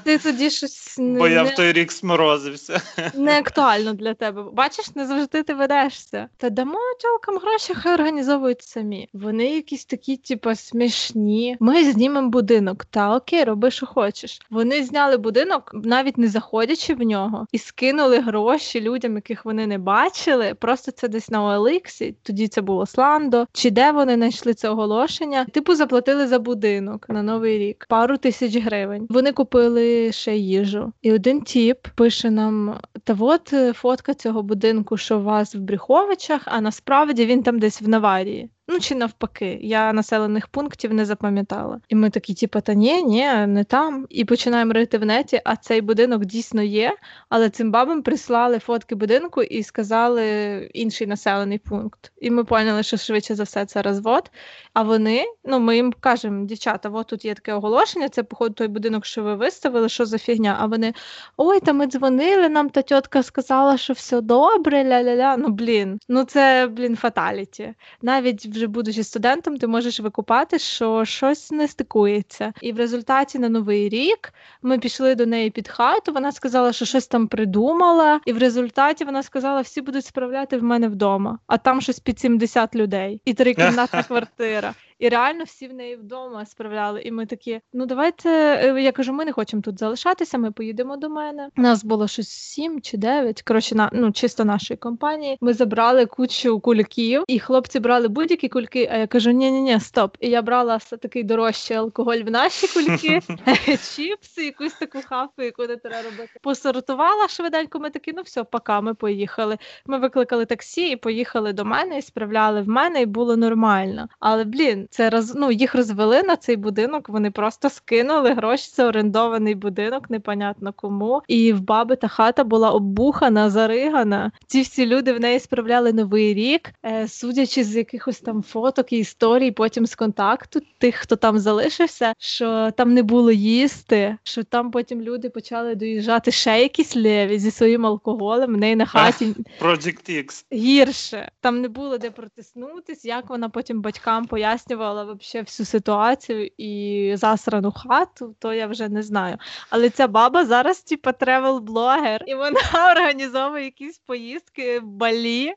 Ти 0.03 0.17
тоді 0.17 0.49
щось 0.49 0.97
не, 0.97 1.19
Бо 1.19 1.27
я 1.27 1.43
в 1.43 1.55
той 1.55 1.71
рік 1.71 1.91
сморозився. 1.91 2.81
Не 3.13 3.39
актуально 3.39 3.93
для 3.93 4.13
тебе. 4.13 4.43
Бачиш, 4.53 4.95
не 4.95 5.07
завжди 5.07 5.43
ти 5.43 5.53
ведешся. 5.53 6.29
Та 6.37 6.49
дамо 6.49 6.79
тілкам 6.99 7.37
гроші, 7.37 7.73
хай 7.73 7.93
організовують 7.93 8.61
самі. 8.61 9.09
Вони 9.13 9.55
якісь 9.55 9.85
такі, 9.85 10.17
типу, 10.17 10.55
смішні. 10.55 11.57
Ми 11.59 11.91
знімемо 11.91 12.29
будинок. 12.29 12.85
Та 12.85 13.15
окей, 13.15 13.43
роби, 13.43 13.71
що 13.71 13.85
хочеш. 13.85 14.41
Вони 14.57 14.83
зняли 14.83 15.17
будинок, 15.17 15.71
навіть 15.73 16.17
не 16.17 16.27
заходячи 16.27 16.93
в 16.93 17.01
нього, 17.01 17.47
і 17.51 17.57
скинули 17.57 18.19
гроші 18.19 18.81
людям, 18.81 19.15
яких 19.15 19.45
вони 19.45 19.67
не 19.67 19.77
бачили. 19.77 20.53
Просто 20.59 20.91
це 20.91 21.07
десь 21.07 21.29
на 21.29 21.41
OLX, 21.41 22.13
тоді 22.23 22.47
це 22.47 22.61
було 22.61 22.85
Сландо. 22.85 23.45
Чи 23.53 23.71
де 23.71 23.91
вони 23.91 24.15
знайшли 24.15 24.53
це 24.53 24.69
оголошення? 24.69 25.45
Типу 25.45 25.75
заплатили 25.75 26.27
за 26.27 26.39
будинок 26.39 27.05
на 27.09 27.23
новий 27.23 27.57
рік 27.57 27.85
пару 27.89 28.17
тисяч 28.17 28.57
гривень. 28.57 29.07
Вони 29.09 29.31
купили 29.31 30.11
ще 30.11 30.35
їжу. 30.35 30.93
І 31.01 31.13
один 31.13 31.41
тіп 31.41 31.87
пише 31.95 32.31
нам: 32.31 32.79
та 33.03 33.17
от 33.19 33.53
е, 33.53 33.73
фотка 33.73 34.13
цього 34.13 34.43
будинку, 34.43 34.97
що 34.97 35.19
у 35.19 35.23
вас 35.23 35.55
в 35.55 35.59
Бріховичах, 35.59 36.41
а 36.45 36.61
насправді 36.61 37.25
він 37.25 37.43
там 37.43 37.59
десь 37.59 37.81
в 37.81 37.89
Наварії. 37.89 38.49
Ну 38.69 38.79
чи 38.79 38.95
навпаки, 38.95 39.59
я 39.61 39.93
населених 39.93 40.47
пунктів 40.47 40.93
не 40.93 41.05
запам'ятала. 41.05 41.79
І 41.89 41.95
ми 41.95 42.09
такі, 42.09 42.33
типу, 42.33 42.61
та 42.61 42.73
ні, 42.73 43.03
ні, 43.03 43.47
не 43.47 43.63
там. 43.63 44.05
І 44.09 44.25
починаємо 44.25 44.73
рити 44.73 44.97
в 44.97 45.05
неті, 45.05 45.41
а 45.45 45.55
цей 45.55 45.81
будинок 45.81 46.25
дійсно 46.25 46.61
є. 46.63 46.97
Але 47.29 47.49
цим 47.49 47.71
бабам 47.71 48.01
прислали 48.01 48.59
фотки 48.59 48.95
будинку 48.95 49.43
і 49.43 49.63
сказали 49.63 50.25
інший 50.73 51.07
населений 51.07 51.57
пункт. 51.57 52.11
І 52.21 52.31
ми 52.31 52.43
поняли, 52.43 52.83
що 52.83 52.97
швидше 52.97 53.35
за 53.35 53.43
все 53.43 53.65
це 53.65 53.81
розвод. 53.81 54.31
А 54.73 54.81
вони, 54.81 55.25
ну 55.45 55.59
ми 55.59 55.75
їм 55.75 55.93
кажемо, 55.99 56.45
дівчата, 56.45 56.89
от 56.89 57.07
тут 57.07 57.25
є 57.25 57.33
таке 57.33 57.53
оголошення, 57.53 58.09
це, 58.09 58.23
походу, 58.23 58.53
той 58.53 58.67
будинок, 58.67 59.05
що 59.05 59.23
ви 59.23 59.35
виставили, 59.35 59.89
що 59.89 60.05
за 60.05 60.17
фігня. 60.17 60.57
А 60.59 60.65
вони 60.65 60.93
ой, 61.37 61.59
та 61.59 61.73
ми 61.73 61.87
дзвонили, 61.87 62.49
нам 62.49 62.69
та 62.69 62.81
тітка 62.81 63.23
сказала, 63.23 63.77
що 63.77 63.93
все 63.93 64.21
добре, 64.21 64.83
ля-ля-ля. 64.83 65.35
Ну 65.37 65.47
блін, 65.47 65.99
ну 66.09 66.23
це 66.23 66.67
блін 66.67 66.95
фаталіті. 66.95 67.73
Навіть 68.01 68.56
вже 68.57 68.67
будучи 68.67 69.03
студентом, 69.03 69.57
ти 69.57 69.67
можеш 69.67 69.99
викупати, 69.99 70.59
що 70.59 71.05
щось 71.05 71.51
не 71.51 71.67
стикується. 71.67 72.53
І 72.61 72.73
в 72.73 72.77
результаті 72.77 73.39
на 73.39 73.49
новий 73.49 73.89
рік 73.89 74.33
ми 74.61 74.79
пішли 74.79 75.15
до 75.15 75.25
неї 75.25 75.49
під 75.49 75.67
хату. 75.67 76.13
Вона 76.13 76.31
сказала, 76.31 76.73
що 76.73 76.85
щось 76.85 77.07
там 77.07 77.27
придумала, 77.27 78.19
і 78.25 78.33
в 78.33 78.37
результаті 78.37 79.05
вона 79.05 79.23
сказала, 79.23 79.61
всі 79.61 79.81
будуть 79.81 80.05
справляти 80.05 80.57
в 80.57 80.63
мене 80.63 80.87
вдома, 80.87 81.39
а 81.47 81.57
там 81.57 81.81
щось 81.81 81.99
під 81.99 82.19
70 82.19 82.75
людей 82.75 83.21
і 83.25 83.33
трикімнатна 83.33 84.03
квартира. 84.07 84.73
І 84.99 85.09
реально 85.09 85.43
всі 85.43 85.67
в 85.67 85.73
неї 85.73 85.95
вдома 85.95 86.45
справляли. 86.45 87.01
І 87.01 87.11
ми 87.11 87.25
такі: 87.25 87.61
ну 87.73 87.85
давайте. 87.85 88.29
Е, 88.29 88.81
я 88.81 88.91
кажу, 88.91 89.13
ми 89.13 89.25
не 89.25 89.31
хочемо 89.31 89.61
тут 89.61 89.79
залишатися. 89.79 90.37
Ми 90.37 90.51
поїдемо 90.51 90.97
до 90.97 91.09
мене. 91.09 91.49
У 91.57 91.61
нас 91.61 91.83
було 91.83 92.07
щось 92.07 92.29
сім 92.29 92.81
чи 92.81 92.97
дев'ять. 92.97 93.41
Коротше, 93.41 93.75
на 93.75 93.89
ну 93.93 94.11
чисто 94.11 94.45
нашої 94.45 94.77
компанії. 94.77 95.37
Ми 95.41 95.53
забрали 95.53 96.05
кучу 96.05 96.59
кульків, 96.59 97.23
і 97.27 97.39
хлопці 97.39 97.79
брали 97.79 98.07
будь-які 98.07 98.49
кульки. 98.49 98.89
А 98.91 98.97
я 98.97 99.07
кажу: 99.07 99.31
ні 99.31 99.51
ні 99.51 99.61
ні 99.61 99.79
стоп. 99.79 100.17
І 100.19 100.29
я 100.29 100.41
брала 100.41 100.75
все 100.75 100.97
такий 100.97 101.23
дорожчий 101.23 101.77
алкоголь 101.77 102.17
в 102.17 102.31
наші 102.31 102.67
кульки, 102.67 103.21
чіпси, 103.95 104.45
якусь 104.45 104.73
таку 104.73 104.99
хафу, 105.05 105.41
яку 105.41 105.61
не 105.61 105.75
треба 105.75 106.01
робити. 106.01 106.39
Посортувала 106.41 107.27
швиденько. 107.27 107.79
Ми 107.79 107.89
такі, 107.89 108.13
ну 108.15 108.21
все, 108.21 108.43
пока 108.43 108.81
ми 108.81 108.93
поїхали. 108.93 109.57
Ми 109.85 109.97
викликали 109.99 110.45
таксі 110.45 110.91
і 110.91 110.95
поїхали 110.95 111.53
до 111.53 111.65
мене 111.65 111.97
і 111.97 112.01
справляли 112.01 112.61
в 112.61 112.67
мене, 112.67 113.01
і 113.01 113.05
було 113.05 113.37
нормально. 113.37 114.07
Але 114.19 114.43
блін 114.43 114.86
це 114.89 115.09
роз, 115.09 115.35
ну, 115.35 115.51
їх 115.51 115.75
розвели 115.75 116.23
на 116.23 116.35
цей 116.35 116.55
будинок. 116.55 117.09
Вони 117.09 117.31
просто 117.31 117.69
скинули 117.69 118.33
гроші. 118.33 118.71
Це 118.73 118.85
орендований 118.85 119.55
будинок, 119.55 120.09
непонятно 120.09 120.73
кому. 120.73 121.21
І 121.27 121.53
в 121.53 121.61
баби 121.61 121.95
та 121.95 122.07
хата 122.07 122.43
була 122.43 122.71
оббухана, 122.71 123.49
заригана. 123.49 124.31
Ці 124.47 124.61
всі 124.61 124.85
люди 124.85 125.13
в 125.13 125.19
неї 125.19 125.39
справляли 125.39 125.93
новий 125.93 126.33
рік, 126.33 126.73
е, 126.85 127.07
судячи 127.07 127.63
з 127.63 127.75
якихось 127.75 128.19
там 128.19 128.43
фоток 128.43 128.93
і 128.93 128.97
історій, 128.97 129.51
потім 129.51 129.85
з 129.85 129.95
контакту 129.95 130.59
тих, 130.77 130.95
хто 130.95 131.15
там 131.15 131.39
залишився, 131.39 132.13
що 132.17 132.71
там 132.77 132.93
не 132.93 133.03
було 133.03 133.31
їсти, 133.31 134.17
що 134.23 134.43
там 134.43 134.71
потім 134.71 135.01
люди 135.01 135.29
почали 135.29 135.75
доїжджати 135.75 136.31
ще 136.31 136.61
якісь 136.61 136.95
леві 136.95 137.39
зі 137.39 137.51
своїм 137.51 137.85
алкоголем. 137.85 138.53
В 138.53 138.57
неї 138.57 138.75
на 138.75 138.85
хаті 138.85 139.35
Project 139.61 140.09
X. 140.09 140.45
гірше. 140.53 141.31
Там 141.41 141.61
не 141.61 141.67
було 141.67 141.97
де 141.97 142.11
протиснутись, 142.11 143.05
як 143.05 143.29
вона 143.29 143.49
потім 143.49 143.81
батькам 143.81 144.25
пояснювала 144.25 144.76
обговорювала 144.77 145.03
вообще 145.03 145.41
всю 145.41 145.65
ситуацію 145.65 146.49
і 146.57 147.13
засрану 147.17 147.71
хату, 147.71 148.35
то 148.39 148.53
я 148.53 148.67
вже 148.67 148.89
не 148.89 149.03
знаю. 149.03 149.37
Але 149.69 149.89
ця 149.89 150.07
баба 150.07 150.45
зараз, 150.45 150.81
типа, 150.81 151.11
тревел-блогер, 151.11 152.23
і 152.27 152.35
вона 152.35 152.59
організовує 152.91 153.65
якісь 153.65 153.97
поїздки 153.97 154.79
в 154.79 154.85
балі 154.85 155.53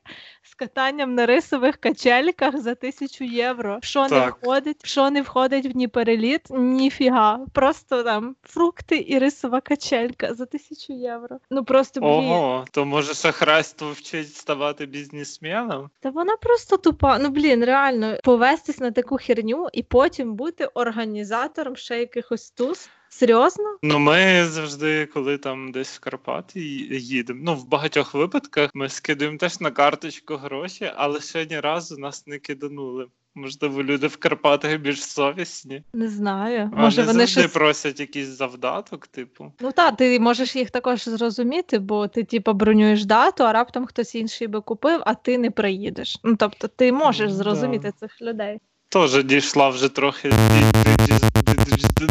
з 0.50 0.54
катанням 0.54 1.14
на 1.14 1.26
рисових 1.26 1.76
качельках 1.76 2.58
за 2.58 2.74
тисячу 2.74 3.24
євро. 3.24 3.78
Що 3.82 4.08
так. 4.08 4.12
не 4.12 4.30
входить, 4.30 4.86
що 4.86 5.10
не 5.10 5.22
входить 5.22 5.66
в 5.66 5.76
ні 5.76 5.88
переліт, 5.88 6.40
ніфіга. 6.50 7.40
Просто 7.52 8.02
там 8.02 8.36
фрукти 8.42 9.04
і 9.08 9.18
рисова 9.18 9.60
качелька 9.60 10.34
за 10.34 10.46
тисячу 10.46 10.92
євро. 10.92 11.38
Ну 11.50 11.64
просто 11.64 12.00
блін. 12.00 12.10
Ого, 12.10 12.64
то 12.70 12.84
може 12.84 13.14
шахрайство 13.14 13.92
вчить 13.92 14.34
ставати 14.34 14.86
бізнесменом? 14.86 15.90
Та 16.00 16.10
вона 16.10 16.36
просто 16.36 16.76
тупа. 16.76 17.18
Ну 17.18 17.28
блін, 17.28 17.64
реально 17.64 18.16
повестись 18.24 18.78
на 18.78 18.90
таку 18.90 19.18
херню 19.18 19.68
і 19.72 19.82
потім 19.82 20.34
бути 20.34 20.64
організатором 20.64 21.76
ще 21.76 21.98
якихось 21.98 22.50
туз. 22.50 22.88
Серйозно? 23.12 23.78
Ну, 23.82 23.98
ми 23.98 24.46
завжди, 24.46 25.06
коли 25.06 25.38
там 25.38 25.72
десь 25.72 25.96
в 25.96 26.00
Карпати 26.00 26.60
їдемо. 26.60 27.40
Ну, 27.42 27.54
в 27.54 27.68
багатьох 27.68 28.14
випадках 28.14 28.70
ми 28.74 28.88
скидуємо 28.88 29.38
теж 29.38 29.60
на 29.60 29.70
карточку 29.70 30.36
гроші, 30.36 30.90
але 30.96 31.20
ще 31.20 31.46
ні 31.46 31.60
разу 31.60 31.98
нас 31.98 32.26
не 32.26 32.38
киданули. 32.38 33.06
Можливо, 33.34 33.82
люди 33.82 34.06
в 34.06 34.16
Карпатах 34.16 34.78
більш 34.78 35.04
совісні. 35.04 35.82
Не 35.92 36.08
знаю. 36.08 36.70
А 36.76 36.80
Може, 36.80 37.02
вони, 37.02 37.26
щось... 37.26 37.46
просять 37.46 38.00
якийсь 38.00 38.26
завдаток, 38.26 39.06
типу. 39.06 39.52
Ну 39.60 39.72
так, 39.72 39.96
ти 39.96 40.20
можеш 40.20 40.56
їх 40.56 40.70
також 40.70 41.04
зрозуміти, 41.04 41.78
бо 41.78 42.08
ти, 42.08 42.24
типу, 42.24 42.52
бронюєш 42.52 43.04
дату, 43.04 43.44
а 43.44 43.52
раптом 43.52 43.86
хтось 43.86 44.14
інший 44.14 44.46
би 44.46 44.60
купив, 44.60 45.00
а 45.06 45.14
ти 45.14 45.38
не 45.38 45.50
приїдеш. 45.50 46.18
Ну 46.24 46.36
тобто, 46.36 46.68
ти 46.68 46.92
можеш 46.92 47.32
зрозуміти 47.32 47.92
да. 48.00 48.06
цих 48.06 48.22
людей. 48.22 48.58
Теж 48.88 49.24
дійшла 49.24 49.68
вже 49.68 49.88
трохи 49.88 50.30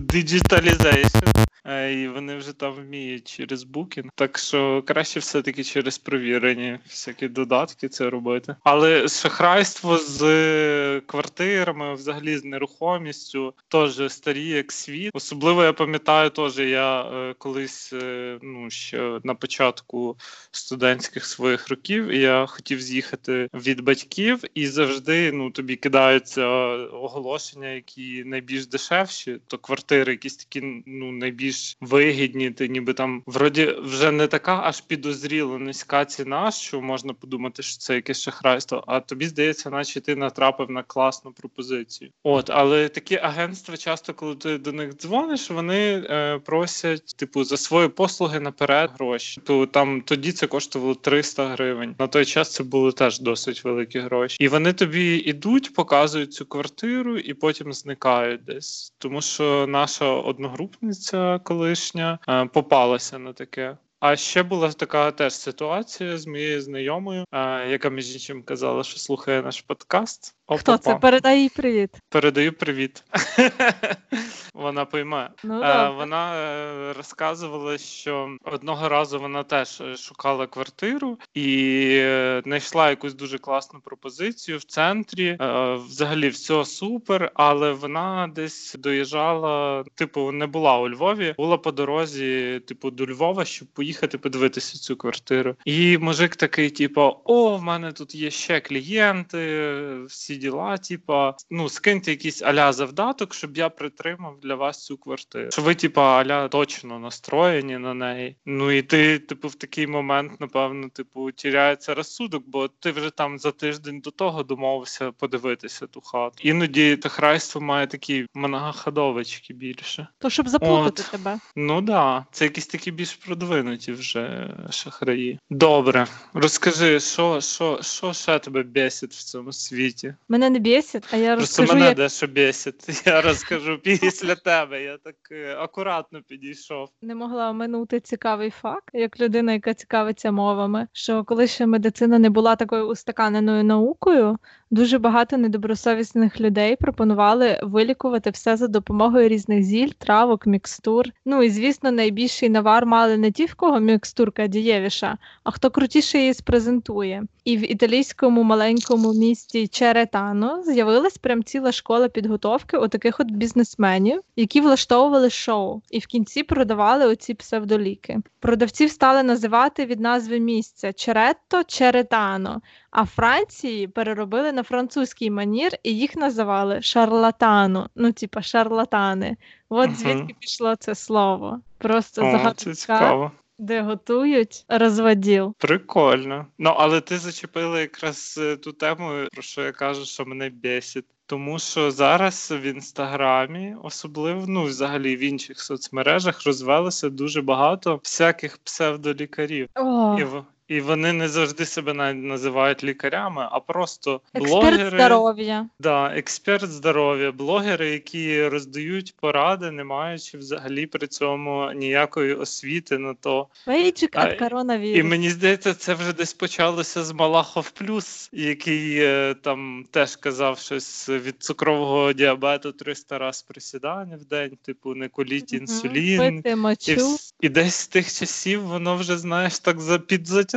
digitalization. 0.01 1.48
І 1.69 2.08
вони 2.08 2.36
вже 2.36 2.53
там 2.53 2.73
вміють 2.73 3.27
через 3.27 3.63
Booking. 3.63 4.10
Так 4.15 4.38
що 4.38 4.84
краще 4.86 5.19
все-таки 5.19 5.63
через 5.63 5.97
провірені 5.97 6.79
всякі 6.88 7.27
додатки 7.27 7.89
це 7.89 8.10
робити. 8.10 8.55
Але 8.63 9.08
шахрайство 9.08 9.97
з 9.97 11.01
квартирами, 11.05 11.93
взагалі 11.93 12.38
з 12.38 12.43
нерухомістю, 12.43 13.53
теж 13.67 14.12
старі 14.12 14.47
як 14.47 14.71
світ. 14.71 15.12
Особливо 15.13 15.63
я 15.63 15.73
пам'ятаю, 15.73 16.29
теж 16.29 16.60
я 16.60 17.01
е, 17.01 17.36
колись 17.38 17.93
е, 17.93 18.39
ну 18.41 18.69
ще 18.69 19.19
на 19.23 19.36
початку 19.36 20.17
студентських 20.51 21.25
своїх 21.25 21.69
років 21.69 22.13
я 22.13 22.45
хотів 22.45 22.82
з'їхати 22.82 23.49
від 23.53 23.82
батьків, 23.82 24.43
і 24.53 24.67
завжди 24.67 25.32
ну 25.32 25.51
тобі 25.51 25.75
кидаються 25.75 26.47
оголошення, 26.77 27.69
які 27.69 28.23
найбільш 28.23 28.67
дешевші, 28.67 29.38
то 29.47 29.58
квартири, 29.58 30.12
якісь 30.12 30.36
такі 30.36 30.84
ну 30.86 31.12
найбільш 31.12 31.59
більш 31.60 31.78
вигідні. 31.82 32.52
Ти 32.52 32.67
ніби 32.67 32.93
там 32.93 33.24
вроді 33.26 33.76
вже 33.84 34.12
не 34.12 34.28
така 34.28 34.62
аж 34.63 34.82
підозріло 34.82 35.60
низька 35.60 36.06
ціна, 36.06 36.52
що 36.52 36.82
можна 36.82 37.13
подумати, 37.13 37.63
що 37.63 37.78
це 37.78 37.95
якесь 37.95 38.22
шахрайство. 38.22 38.84
А 38.88 39.00
тобі 39.00 39.26
здається, 39.28 39.69
наче 39.69 40.02
ти 40.02 40.15
натрапив 40.15 40.72
на 40.72 40.84
класну 40.84 41.32
пропозицію. 41.32 42.12
От, 42.24 42.50
але 42.50 42.89
такі 42.89 43.15
агентства 43.15 43.78
часто, 43.78 44.13
коли 44.13 44.36
ти 44.36 44.58
до 44.58 44.72
них 44.72 44.98
дзвониш, 44.98 45.50
вони 45.50 46.06
е, 46.10 46.39
просять, 46.45 47.15
типу, 47.17 47.43
за 47.43 47.58
свої 47.58 47.88
послуги 47.88 48.39
наперед 48.39 48.91
гроші. 49.00 49.41
То 49.43 49.65
там 49.65 50.02
тоді 50.02 50.32
це 50.32 50.48
коштувало 50.48 50.95
300 50.95 51.48
гривень. 51.48 51.95
На 52.00 52.08
той 52.08 52.26
час 52.26 52.54
це 52.54 52.63
були 52.63 52.91
теж 52.91 53.19
досить 53.19 53.63
великі 53.63 54.00
гроші. 54.00 54.38
І 54.39 54.48
вони 54.48 54.74
тобі 54.74 55.15
ідуть, 55.15 55.74
показують 55.74 56.34
цю 56.34 56.45
квартиру 56.45 57.17
і 57.17 57.34
потім 57.34 57.74
зникають 57.74 58.43
десь. 58.43 58.93
Тому 58.98 59.22
що 59.22 59.67
наша 59.67 60.06
одногрупниця 60.06 61.39
колишня 61.49 62.19
е, 62.29 62.45
попалася 62.45 63.19
на 63.19 63.33
таке. 63.33 63.77
А 63.99 64.15
ще 64.15 64.43
була 64.43 64.71
така 64.71 65.12
теж 65.12 65.33
ситуація 65.33 66.17
з 66.17 66.27
моєю 66.27 66.62
знайомою, 66.62 67.25
яка 67.69 67.89
між 67.89 68.13
іншим 68.13 68.43
казала, 68.43 68.83
що 68.83 68.99
слухає 68.99 69.41
наш 69.41 69.62
подкаст. 69.62 70.35
Хто 70.57 70.77
це? 70.77 70.95
Передай 70.95 71.41
їй 71.41 71.49
привіт. 71.49 71.89
Передаю 72.09 72.53
привіт. 72.53 73.03
Вона 74.53 74.85
пойме. 74.85 75.29
Ну, 75.43 75.62
е, 75.63 75.89
вона 75.89 76.35
е, 76.35 76.93
розказувала, 76.93 77.77
що 77.77 78.38
одного 78.43 78.89
разу 78.89 79.19
вона 79.19 79.43
теж 79.43 79.81
е, 79.81 79.97
шукала 79.97 80.47
квартиру 80.47 81.17
і 81.33 81.88
е, 81.91 82.41
знайшла 82.45 82.89
якусь 82.89 83.13
дуже 83.13 83.38
класну 83.38 83.79
пропозицію 83.79 84.57
в 84.57 84.63
центрі. 84.63 85.38
Е, 85.41 85.73
взагалі, 85.73 86.29
все 86.29 86.65
супер, 86.65 87.31
але 87.33 87.71
вона 87.71 88.31
десь 88.35 88.75
доїжджала, 88.79 89.83
типу, 89.95 90.31
не 90.31 90.47
була 90.47 90.77
у 90.77 90.89
Львові, 90.89 91.33
була 91.38 91.57
по 91.57 91.71
дорозі, 91.71 92.62
типу, 92.67 92.91
до 92.91 93.05
Львова, 93.05 93.45
щоб 93.45 93.67
поїхати 93.67 93.88
подивитися 93.93 94.78
цю 94.78 94.95
квартиру. 94.95 95.56
І 95.65 95.97
мужик 95.97 96.36
такий, 96.36 96.69
типу, 96.69 97.15
о, 97.23 97.58
в 97.58 97.63
мене 97.63 97.91
тут 97.91 98.15
є 98.15 98.32
ще 98.32 98.60
клієнти, 98.60 99.84
всі 100.08 100.36
діла. 100.36 100.78
Типа, 100.78 101.36
ну 101.49 101.69
скиньте 101.69 102.12
якийсь 102.12 102.41
аля 102.41 102.73
завдаток, 102.73 103.34
щоб 103.34 103.58
я 103.58 103.69
притримав 103.69 104.39
для 104.39 104.56
вас 104.56 104.86
цю 104.86 104.97
квартиру. 104.97 105.52
Що 105.52 105.62
ви, 105.62 105.75
типа, 105.75 106.19
аля 106.19 106.47
точно 106.47 106.99
настроєні 106.99 107.78
на 107.78 107.93
неї. 107.93 108.36
Ну 108.45 108.71
і 108.71 108.82
ти, 108.82 109.19
типу, 109.19 109.47
в 109.47 109.56
такий 109.56 109.88
момент, 109.88 110.39
напевно, 110.39 110.89
типу, 110.89 111.32
тіряється 111.32 111.93
розсудок, 111.93 112.43
бо 112.47 112.67
ти 112.67 112.91
вже 112.91 113.10
там 113.10 113.39
за 113.39 113.52
тиждень 113.52 113.99
до 113.99 114.12
того 114.12 114.43
домовився 114.43 115.12
подивитися 115.12 115.88
ту 115.88 116.02
хату. 116.02 116.36
Іноді 116.41 116.97
тахрайство 116.97 117.62
має 117.62 117.88
такі 117.88 118.25
многоходовочки 118.34 119.54
більше. 119.54 120.08
То 120.17 120.30
щоб 120.30 120.49
заплутати 120.49 121.04
От. 121.06 121.12
тебе. 121.12 121.39
Ну 121.56 121.82
да, 121.82 122.25
це 122.32 122.45
якісь 122.45 122.67
такі 122.67 122.91
більш 122.91 123.13
продвинуті 123.13 123.78
вже 123.87 124.55
шахраї. 124.69 125.39
Добре, 125.49 126.07
розкажи, 126.33 126.99
що, 126.99 127.41
що, 127.41 127.79
що 127.81 128.13
ще 128.13 128.39
тебе 128.39 128.63
бесить 128.63 129.13
в 129.13 129.23
цьому 129.23 129.51
світі? 129.51 130.15
Мене 130.29 130.49
не 130.49 130.59
бісить, 130.59 131.03
а 131.11 131.17
я 131.17 131.35
Просто 131.35 131.61
розкажу, 131.61 131.79
мене 131.79 131.89
як 131.89 131.97
дещо 131.97 132.27
бесить. 132.27 133.05
Я 133.05 133.21
розкажу 133.21 133.79
після 133.83 134.35
тебе. 134.35 134.83
Я 134.83 134.97
так 134.97 135.15
е, 135.31 135.55
акуратно 135.55 136.21
підійшов. 136.27 136.89
не 137.01 137.15
могла 137.15 137.49
оминути 137.49 137.99
цікавий 137.99 138.49
факт, 138.49 138.89
як 138.93 139.19
людина, 139.19 139.53
яка 139.53 139.73
цікавиться 139.73 140.31
мовами, 140.31 140.87
що 140.93 141.23
коли 141.23 141.47
ще 141.47 141.65
медицина 141.65 142.19
не 142.19 142.29
була 142.29 142.55
такою 142.55 142.87
устаканеною 142.87 143.63
наукою, 143.63 144.37
дуже 144.71 144.99
багато 144.99 145.38
недобросовісних 145.38 146.41
людей 146.41 146.75
пропонували 146.75 147.60
вилікувати 147.63 148.29
все 148.29 148.58
за 148.58 148.67
допомогою 148.67 149.27
різних 149.27 149.63
зіль, 149.63 149.89
травок, 149.97 150.45
мікстур. 150.45 151.05
Ну 151.25 151.43
і 151.43 151.49
звісно, 151.49 151.91
найбільший 151.91 152.49
навар 152.49 152.86
мали 152.86 153.17
не 153.17 153.32
ті, 153.32 153.45
в 153.45 153.55
кого 153.55 153.79
мікстурка 153.79 154.47
дієвіша, 154.47 155.17
а 155.43 155.51
хто 155.51 155.69
крутіше 155.69 156.19
її 156.19 156.34
спрезентує. 156.34 157.23
І 157.43 157.58
в 157.58 157.71
італійському 157.71 158.43
маленькому 158.43 159.13
місті 159.13 159.67
Черетано 159.67 160.63
з'явилась 160.63 161.17
прям 161.17 161.43
ціла 161.43 161.71
школа 161.71 162.08
підготовки 162.08 162.77
у 162.77 162.88
таких 162.88 163.19
от 163.19 163.32
бізнесменів, 163.32 164.21
які 164.36 164.62
влаштовували 164.62 165.29
шоу, 165.29 165.82
і 165.91 165.99
в 165.99 166.05
кінці 166.05 166.43
продавали 166.43 167.05
оці 167.05 167.34
псевдоліки. 167.34 168.17
Продавців 168.39 168.91
стали 168.91 169.23
називати 169.23 169.86
від 169.86 169.99
назви 169.99 170.39
місця 170.39 170.93
Черетто 170.93 171.63
Черетано. 171.63 172.62
А 172.91 173.06
Франції 173.06 173.88
переробили 173.88 174.52
на 174.52 174.63
французький 174.63 175.32
манір 175.32 175.71
і 175.84 175.97
їх 175.97 176.15
називали 176.15 176.82
шарлатану. 176.82 177.88
Ну, 177.95 178.12
типа 178.12 178.41
шарлатани. 178.41 179.38
От 179.69 179.95
звідки 179.95 180.36
пішло 180.39 180.75
це 180.75 180.95
слово. 180.95 181.60
Просто 181.78 182.21
О, 182.21 182.25
це 182.25 182.32
загадка, 182.32 182.73
цікаво. 182.73 183.32
де 183.58 183.82
готують 183.82 184.65
розводіл. 184.67 185.56
Прикольно. 185.58 186.45
Ну, 186.58 186.73
але 186.78 187.02
ти 187.02 187.17
зачепила 187.17 187.80
якраз 187.80 188.39
е, 188.41 188.56
ту 188.58 188.71
тему, 188.71 189.28
про 189.34 189.41
що 189.41 189.62
я 189.62 189.71
кажу, 189.71 190.06
що 190.06 190.25
мене 190.25 190.49
бесить. 190.49 191.06
Тому 191.25 191.60
що 191.60 191.91
зараз 191.91 192.54
в 192.62 192.62
інстаграмі, 192.62 193.75
особливо 193.84 194.45
ну, 194.47 194.63
взагалі 194.63 195.15
в 195.15 195.19
інших 195.19 195.60
соцмережах, 195.60 196.45
розвелося 196.45 197.10
дуже 197.10 197.41
багато 197.41 197.95
всяких 197.95 198.58
псевдолікарів. 198.58 199.69
О, 199.75 200.17
І, 200.19 200.25
і 200.69 200.82
вони 200.82 201.13
не 201.13 201.27
завжди 201.29 201.65
себе 201.65 201.93
навіть 201.93 202.23
називають 202.23 202.84
лікарями, 202.84 203.47
а 203.51 203.60
просто 203.60 204.21
експерт 204.34 204.49
блогери. 204.62 204.89
здоров'я. 204.97 205.69
Да, 205.79 206.05
експерт 206.15 206.71
здоров'я, 206.71 207.32
блогери, 207.32 207.89
які 207.89 208.47
роздають 208.47 209.15
поради, 209.21 209.71
не 209.71 209.84
маючи 209.84 210.38
взагалі 210.38 210.86
при 210.86 211.08
цьому 211.08 211.71
ніякої 211.75 212.34
освіти 212.34 212.97
на 212.97 213.13
то. 213.13 213.47
Бейджик 213.67 214.15
від 214.25 214.39
коронавірусу. 214.39 214.99
І 214.99 215.03
мені 215.03 215.29
здається, 215.29 215.73
це 215.73 215.93
вже 215.93 216.13
десь 216.13 216.34
почалося 216.34 217.03
з 217.03 217.12
Малахов 217.12 217.69
Плюс, 217.71 218.29
який 218.34 218.95
е, 218.99 219.36
там 219.41 219.86
теж 219.91 220.15
казав 220.15 220.60
щось 220.60 221.10
від 221.10 221.43
цукрового 221.43 222.13
діабету 222.13 222.71
300 222.71 223.17
раз 223.17 223.41
присідання 223.41 224.17
в 224.17 224.25
день, 224.25 224.58
типу 224.65 224.95
не 224.95 225.08
коліть 225.08 225.53
інсулін. 225.53 226.19
Пити 226.41 226.49
І, 226.49 226.55
мочу. 226.55 226.91
вс- 226.91 227.34
і 227.41 227.49
десь 227.49 227.75
з 227.75 227.88
тих 227.88 228.13
часів 228.13 228.62
воно 228.63 228.95
вже, 228.95 229.17
знаєш, 229.17 229.60
так 229.60 229.79
за- 229.82 229.97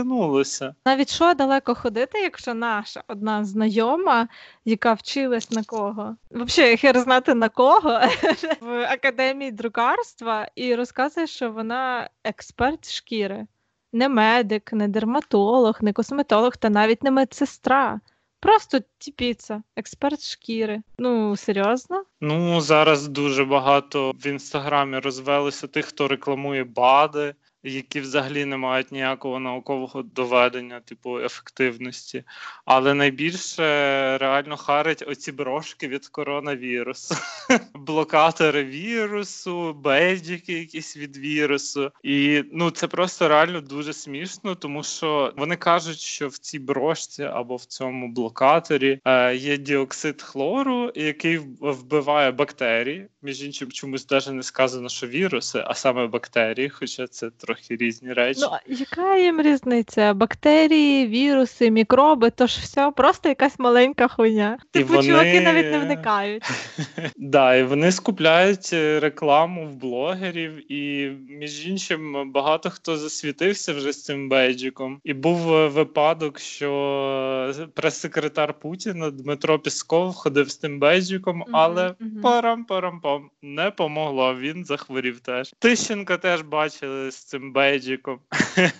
підзатягнулося. 0.02 0.74
Навіть 0.86 1.10
що 1.10 1.34
далеко 1.34 1.74
ходити, 1.74 2.18
якщо 2.18 2.54
наша 2.54 3.02
одна 3.08 3.44
знайома, 3.44 4.28
яка 4.64 4.92
вчилась 4.92 5.50
на 5.50 5.64
кого? 5.64 6.16
Взагалі, 6.30 6.76
хер 6.76 7.00
знати 7.00 7.34
на 7.34 7.48
кого 7.48 8.00
в 8.60 8.84
академії 8.84 9.52
друкарства, 9.52 10.48
і 10.54 10.74
розказує, 10.74 11.26
що 11.26 11.50
вона 11.50 12.08
експерт 12.24 12.90
шкіри. 12.90 13.46
Не 13.92 14.08
медик, 14.08 14.72
не 14.72 14.88
дерматолог, 14.88 15.78
не 15.80 15.92
косметолог 15.92 16.56
та 16.56 16.70
навіть 16.70 17.02
не 17.02 17.10
медсестра. 17.10 18.00
Просто 18.40 18.78
тіпіца, 18.98 19.62
експерт 19.76 20.22
шкіри. 20.22 20.82
Ну, 20.98 21.36
серйозно? 21.36 22.04
Ну, 22.20 22.60
зараз 22.60 23.08
дуже 23.08 23.44
багато 23.44 24.10
в 24.10 24.26
інстаграмі 24.26 24.98
розвелося 24.98 25.66
тих, 25.66 25.86
хто 25.86 26.08
рекламує 26.08 26.64
БАДи, 26.64 27.34
які 27.64 28.00
взагалі 28.00 28.44
не 28.44 28.56
мають 28.56 28.92
ніякого 28.92 29.38
наукового 29.38 30.02
доведення, 30.02 30.80
типу 30.80 31.18
ефективності. 31.18 32.24
Але 32.64 32.94
найбільше 32.94 33.62
реально 34.18 34.56
харить 34.56 35.04
оці 35.06 35.32
брошки 35.32 35.88
від 35.88 36.06
коронавірусу, 36.06 37.14
блокатори 37.74 38.64
вірусу, 38.64 39.72
бейджики 39.72 40.52
якісь 40.52 40.96
від 40.96 41.16
вірусу. 41.16 41.90
І 42.02 42.44
ну 42.52 42.70
це 42.70 42.88
просто 42.88 43.28
реально 43.28 43.60
дуже 43.60 43.92
смішно, 43.92 44.54
тому 44.54 44.82
що 44.82 45.32
вони 45.36 45.56
кажуть, 45.56 45.98
що 45.98 46.28
в 46.28 46.38
цій 46.38 46.58
брошці 46.58 47.22
або 47.22 47.56
в 47.56 47.64
цьому 47.64 48.08
блокаторі 48.08 49.00
е, 49.04 49.36
є 49.36 49.56
діоксид 49.56 50.22
хлору, 50.22 50.92
який 50.94 51.38
вбиває 51.60 52.30
бактерії. 52.30 53.08
Між 53.22 53.42
іншим, 53.42 53.72
чомусь 53.72 54.10
навіть 54.10 54.28
не 54.28 54.42
сказано, 54.42 54.88
що 54.88 55.06
віруси, 55.06 55.64
а 55.66 55.74
саме 55.74 56.06
бактерії, 56.06 56.68
хоча 56.68 57.06
це 57.06 57.30
трохи 57.30 57.51
різні 57.70 58.12
речі. 58.12 58.40
Ну, 58.42 58.76
яка 58.76 59.16
їм 59.16 59.42
різниця? 59.42 60.14
Бактерії, 60.14 61.06
віруси, 61.06 61.70
мікроби, 61.70 62.30
то 62.30 62.46
ж 62.46 62.60
все, 62.62 62.90
просто 62.90 63.28
якась 63.28 63.58
маленька 63.58 64.08
хуйня. 64.08 64.58
Типу, 64.70 64.94
вони- 64.94 65.08
чуваки 65.08 65.40
навіть 65.40 65.72
не 65.72 65.78
вникають. 65.78 66.42
Да, 67.16 67.54
і 67.54 67.62
вони 67.62 67.92
скупляють 67.92 68.70
е, 68.72 69.00
рекламу 69.00 69.66
в 69.66 69.74
блогерів, 69.74 70.72
і 70.72 71.10
між 71.28 71.66
іншим 71.66 72.32
багато 72.32 72.70
хто 72.70 72.96
засвітився 72.96 73.72
вже 73.72 73.92
з 73.92 74.04
цим 74.04 74.28
бейджиком. 74.28 75.00
І 75.04 75.14
був 75.14 75.54
е, 75.54 75.68
випадок, 75.68 76.38
що 76.38 77.54
прес-секретар 77.74 78.54
Путіна 78.54 79.10
Дмитро 79.10 79.58
Пісков 79.58 80.14
ходив 80.14 80.50
з 80.50 80.56
тим 80.56 80.78
бейджиком, 80.78 81.44
але 81.52 81.94
мгм. 82.00 82.20
парам-парам-пам 82.22 83.22
не 83.42 83.70
помогло. 83.70 84.34
Він 84.34 84.64
захворів 84.64 85.20
теж. 85.20 85.54
Тищенка 85.58 86.16
теж 86.16 86.42
бачили 86.42 87.10
з 87.10 87.16
цим 87.16 87.41
бейджиком. 87.50 88.20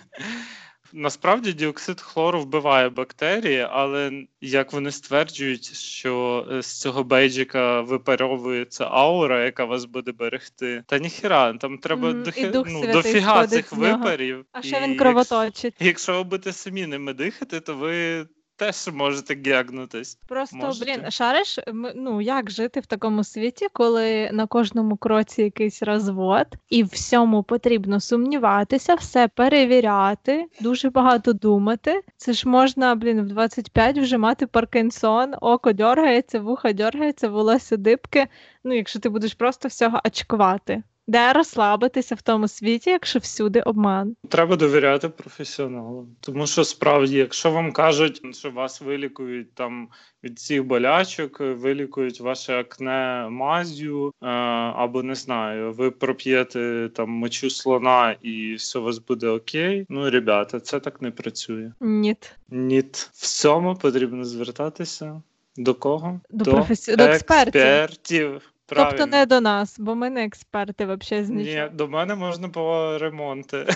Насправді 0.95 1.53
діоксид 1.53 2.01
хлору 2.01 2.41
вбиває 2.41 2.89
бактерії, 2.89 3.67
але 3.71 4.25
як 4.41 4.73
вони 4.73 4.91
стверджують, 4.91 5.75
що 5.75 6.45
е, 6.51 6.61
з 6.61 6.81
цього 6.81 7.03
бейджика 7.03 7.81
випаровується 7.81 8.85
аура, 8.85 9.45
яка 9.45 9.65
вас 9.65 9.85
буде 9.85 10.11
берегти. 10.11 10.83
Та 10.87 10.97
ніхіра, 10.97 11.53
там 11.53 11.77
треба 11.77 12.09
mm, 12.09 12.23
дохи... 12.23 12.47
Дух 12.47 12.67
ну, 12.69 12.93
дофіга 12.93 13.47
цих 13.47 13.71
випарів. 13.71 14.45
А 14.51 14.61
ще 14.61 14.81
він 14.81 14.97
кровоточить. 14.97 15.75
Якщо 15.79 16.13
ви 16.13 16.23
будете 16.23 16.53
самі 16.53 16.87
ними 16.87 17.13
дихати, 17.13 17.59
то 17.59 17.75
ви 17.75 18.25
теж 18.65 18.93
можете 18.93 19.35
гягнутись. 19.45 20.17
Просто, 20.27 20.57
Можете. 20.57 20.85
блін, 20.85 21.11
шариш, 21.11 21.59
ну 21.95 22.21
як 22.21 22.51
жити 22.51 22.79
в 22.79 22.85
такому 22.85 23.23
світі, 23.23 23.67
коли 23.73 24.29
на 24.31 24.47
кожному 24.47 24.97
кроці 24.97 25.41
якийсь 25.41 25.83
розвод, 25.83 26.47
і 26.69 26.83
всьому 26.83 27.43
потрібно 27.43 27.99
сумніватися, 27.99 28.95
все 28.95 29.27
перевіряти, 29.27 30.45
дуже 30.59 30.89
багато 30.89 31.33
думати. 31.33 32.01
Це 32.17 32.33
ж 32.33 32.49
можна, 32.49 32.95
блін, 32.95 33.21
в 33.21 33.27
25 33.27 33.97
вже 33.97 34.17
мати 34.17 34.47
Паркінсон, 34.47 35.33
око 35.41 35.73
дергається, 35.73 36.39
вуха 36.39 36.73
дергається, 36.73 37.29
волосся 37.29 37.77
дибки. 37.77 38.27
Ну, 38.63 38.75
якщо 38.75 38.99
ти 38.99 39.09
будеш 39.09 39.33
просто 39.33 39.67
всього 39.67 39.99
очкувати. 40.05 40.83
Де 41.07 41.33
розслабитися 41.33 42.15
в 42.15 42.21
тому 42.21 42.47
світі, 42.47 42.89
якщо 42.89 43.19
всюди 43.19 43.61
обман? 43.61 44.15
Треба 44.29 44.55
довіряти 44.55 45.09
професіоналам. 45.09 46.07
Тому 46.19 46.47
що 46.47 46.63
справді, 46.63 47.17
якщо 47.17 47.51
вам 47.51 47.71
кажуть, 47.71 48.35
що 48.35 48.51
вас 48.51 48.81
вилікують 48.81 49.53
там 49.53 49.87
від 50.23 50.37
всіх 50.37 50.63
болячок, 50.63 51.39
вилікують 51.39 52.19
ваше 52.21 52.59
акне 52.59 53.27
мазю, 53.29 54.07
е, 54.21 54.27
або 54.75 55.03
не 55.03 55.15
знаю, 55.15 55.73
ви 55.73 55.91
проп'єте 55.91 56.89
там 56.95 57.09
мочу 57.09 57.49
слона 57.49 58.15
і 58.21 58.53
все 58.55 58.79
у 58.79 58.83
вас 58.83 58.97
буде 58.97 59.27
окей. 59.27 59.85
Ну, 59.89 60.09
ребята, 60.09 60.59
це 60.59 60.79
так 60.79 61.01
не 61.01 61.11
працює. 61.11 61.71
Ні. 61.81 62.15
Ні, 62.49 62.83
всьому 63.13 63.75
потрібно 63.75 64.25
звертатися. 64.25 65.21
До 65.57 65.73
кого? 65.73 66.19
До 66.29 66.51
професі- 66.51 66.95
до 66.95 67.03
експертів. 67.03 68.52
Експертів. 68.71 68.97
Тобто 68.97 69.17
не 69.17 69.25
до 69.25 69.41
нас, 69.41 69.79
бо 69.79 69.95
ми 69.95 70.09
не 70.09 70.25
експерти 70.25 70.85
взагалі 70.85 71.25
з 71.25 71.29
Ні, 71.29 71.69
до 71.73 71.87
мене 71.87 72.15
можна 72.15 72.49
по 72.49 72.97
ремонти. 72.97 73.67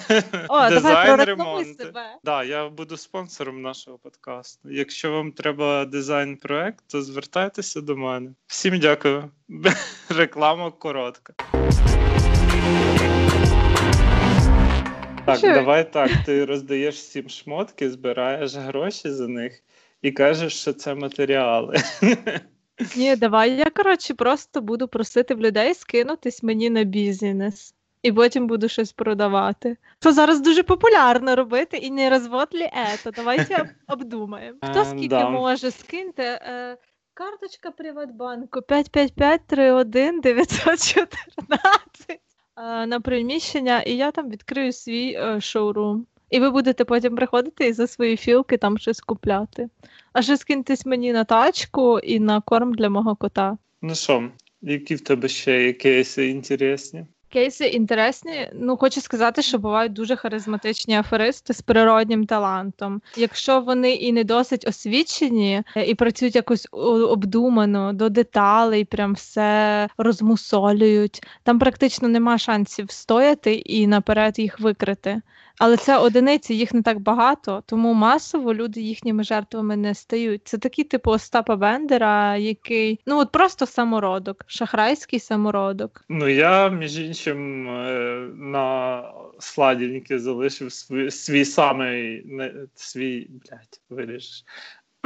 О, 0.50 0.70
Дизайн, 0.70 1.76
себе. 1.76 2.18
Да, 2.24 2.44
я 2.44 2.70
буду 2.70 2.98
спонсором 2.98 3.62
нашого 3.62 3.98
подкасту. 3.98 4.70
Якщо 4.70 5.12
вам 5.12 5.32
треба 5.32 5.86
дизайн-проект, 5.86 6.84
то 6.88 7.02
звертайтеся 7.02 7.82
до 7.82 7.98
мене. 7.98 8.32
Всім 8.48 8.80
дякую. 8.80 9.30
Реклама 10.10 10.72
коротка. 10.72 11.34
Так, 15.26 15.38
Що? 15.38 15.54
давай 15.54 15.94
так. 15.94 16.12
Ти 16.26 16.46
роздаєш 16.46 16.96
всім 16.96 17.30
шмотки, 17.30 17.90
збираєш 17.90 18.56
гроші 18.56 19.12
за 19.12 19.28
них 19.28 19.64
і 20.02 20.12
кажеш, 20.12 20.62
що 20.62 20.74
це 20.74 20.96
матеріали. 20.96 21.76
Ні, 22.96 23.16
давай 23.16 23.56
я 23.56 23.70
коротше 23.70 24.14
просто 24.14 24.62
буду 24.62 24.88
просити 24.88 25.36
в 25.36 25.42
людей 25.42 25.74
скинутись 25.74 26.44
мені 26.44 26.70
на 26.70 26.84
бізнес. 26.84 27.74
І 28.02 28.12
потім 28.12 28.48
буду 28.48 28.70
щось 28.70 28.92
продавати. 28.92 29.78
Що 30.00 30.12
зараз 30.12 30.42
дуже 30.42 30.64
популярно 30.64 31.36
робити, 31.36 31.78
і 31.78 31.92
не 31.92 32.10
розвод 32.10 32.48
лі 32.54 32.70
ето. 32.94 33.12
Давайте 33.12 33.76
обдумаємо. 33.88 34.58
Хто 34.64 34.80
Е, 34.80 34.86
скільки 34.86 35.24
може 35.24 35.72
скиньте? 35.72 36.24
Е, 36.24 36.78
карточка 37.14 37.72
Приватбанку 37.72 38.62
555 38.62 39.42
31 39.48 40.22
914 40.22 42.10
е, 42.10 42.86
на 42.88 43.00
приміщення, 43.00 43.82
і 43.82 43.96
я 43.96 44.12
там 44.12 44.30
відкрию 44.30 44.74
свій 44.74 45.14
е, 45.14 45.42
шоурум. 45.42 46.06
І 46.30 46.40
ви 46.40 46.50
будете 46.50 46.86
потім 46.86 47.16
приходити 47.16 47.68
і 47.68 47.74
за 47.74 47.88
свої 47.88 48.18
філки 48.18 48.58
там 48.58 48.78
щось 48.78 49.00
купляти. 49.00 49.70
А 50.14 50.22
ще 50.22 50.38
скиньтесь 50.38 50.86
мені 50.86 51.14
на 51.14 51.24
тачку 51.24 52.00
і 52.00 52.20
на 52.20 52.42
корм 52.42 52.74
для 52.74 52.90
мого 52.90 53.16
кота. 53.16 53.58
Ну 53.82 53.96
що, 53.96 54.30
які 54.62 54.96
в 54.96 55.02
тебе 55.02 55.28
ще 55.28 55.64
є 55.64 55.74
кейси 55.74 56.30
інтересні? 56.30 57.06
Кейси 57.30 57.66
інтересні. 57.66 58.50
Ну, 58.54 58.78
хочу 58.78 59.02
сказати, 59.02 59.42
що 59.42 59.58
бувають 59.58 59.94
дуже 59.94 60.16
харизматичні 60.16 60.98
аферисти 60.98 61.54
з 61.54 61.62
природнім 61.62 62.26
талантом. 62.26 63.02
Якщо 63.18 63.62
вони 63.62 63.94
і 63.94 64.12
не 64.12 64.24
досить 64.24 64.68
освічені, 64.68 65.64
е, 65.76 65.86
і 65.86 65.96
працюють 65.96 66.36
якось 66.36 66.68
обдумано 66.72 67.94
до 67.94 68.10
деталей, 68.10 68.86
прям 68.86 69.14
все 69.14 69.88
розмусолюють. 69.98 71.24
Там 71.44 71.60
практично 71.60 72.08
нема 72.08 72.38
шансів 72.38 72.92
стояти 72.92 73.56
і 73.56 73.88
наперед 73.88 74.40
їх 74.40 74.60
викрити. 74.60 75.22
Але 75.60 75.78
це 75.78 75.98
одиниці, 75.98 76.54
їх 76.54 76.74
не 76.74 76.82
так 76.82 77.00
багато, 77.00 77.64
тому 77.66 77.94
масово 77.94 78.54
люди 78.54 78.82
їхніми 78.82 79.24
жертвами 79.24 79.78
не 79.78 79.96
стають. 79.96 80.42
Це 80.48 80.58
такий 80.58 80.86
типу 80.86 81.12
Остапа 81.12 81.56
Бендера, 81.56 82.38
який 82.38 83.00
ну 83.06 83.20
от 83.20 83.32
просто 83.32 83.66
самородок, 83.66 84.44
шахрайський 84.48 85.20
самородок. 85.20 86.06
Ну, 86.10 86.28
я, 86.28 86.70
між 86.70 87.00
іншим, 87.00 87.70
е, 87.70 88.30
на 88.36 89.04
сладіньки 89.40 90.20
залишив 90.20 90.72
свій, 90.72 91.12
свій 91.12 91.46
самий 91.46 92.26
свій, 92.76 93.28
блядь, 93.30 93.82
виріжеш. 93.90 94.44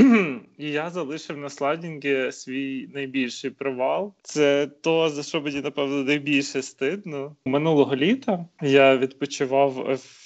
І 0.58 0.72
я 0.72 0.89
залишив 0.89 1.38
на 1.38 1.49
слайдінгі 1.49 2.32
свій 2.32 2.89
найбільший 2.93 3.49
провал. 3.49 4.14
Це 4.22 4.68
то, 4.82 5.10
за 5.10 5.24
що 5.24 5.41
мені, 5.41 5.62
напевно, 5.62 6.04
найбільше 6.04 6.62
стидно. 6.62 7.36
Минулого 7.45 7.95
літа 7.95 8.45
я 8.62 8.97
відпочивав 8.97 9.72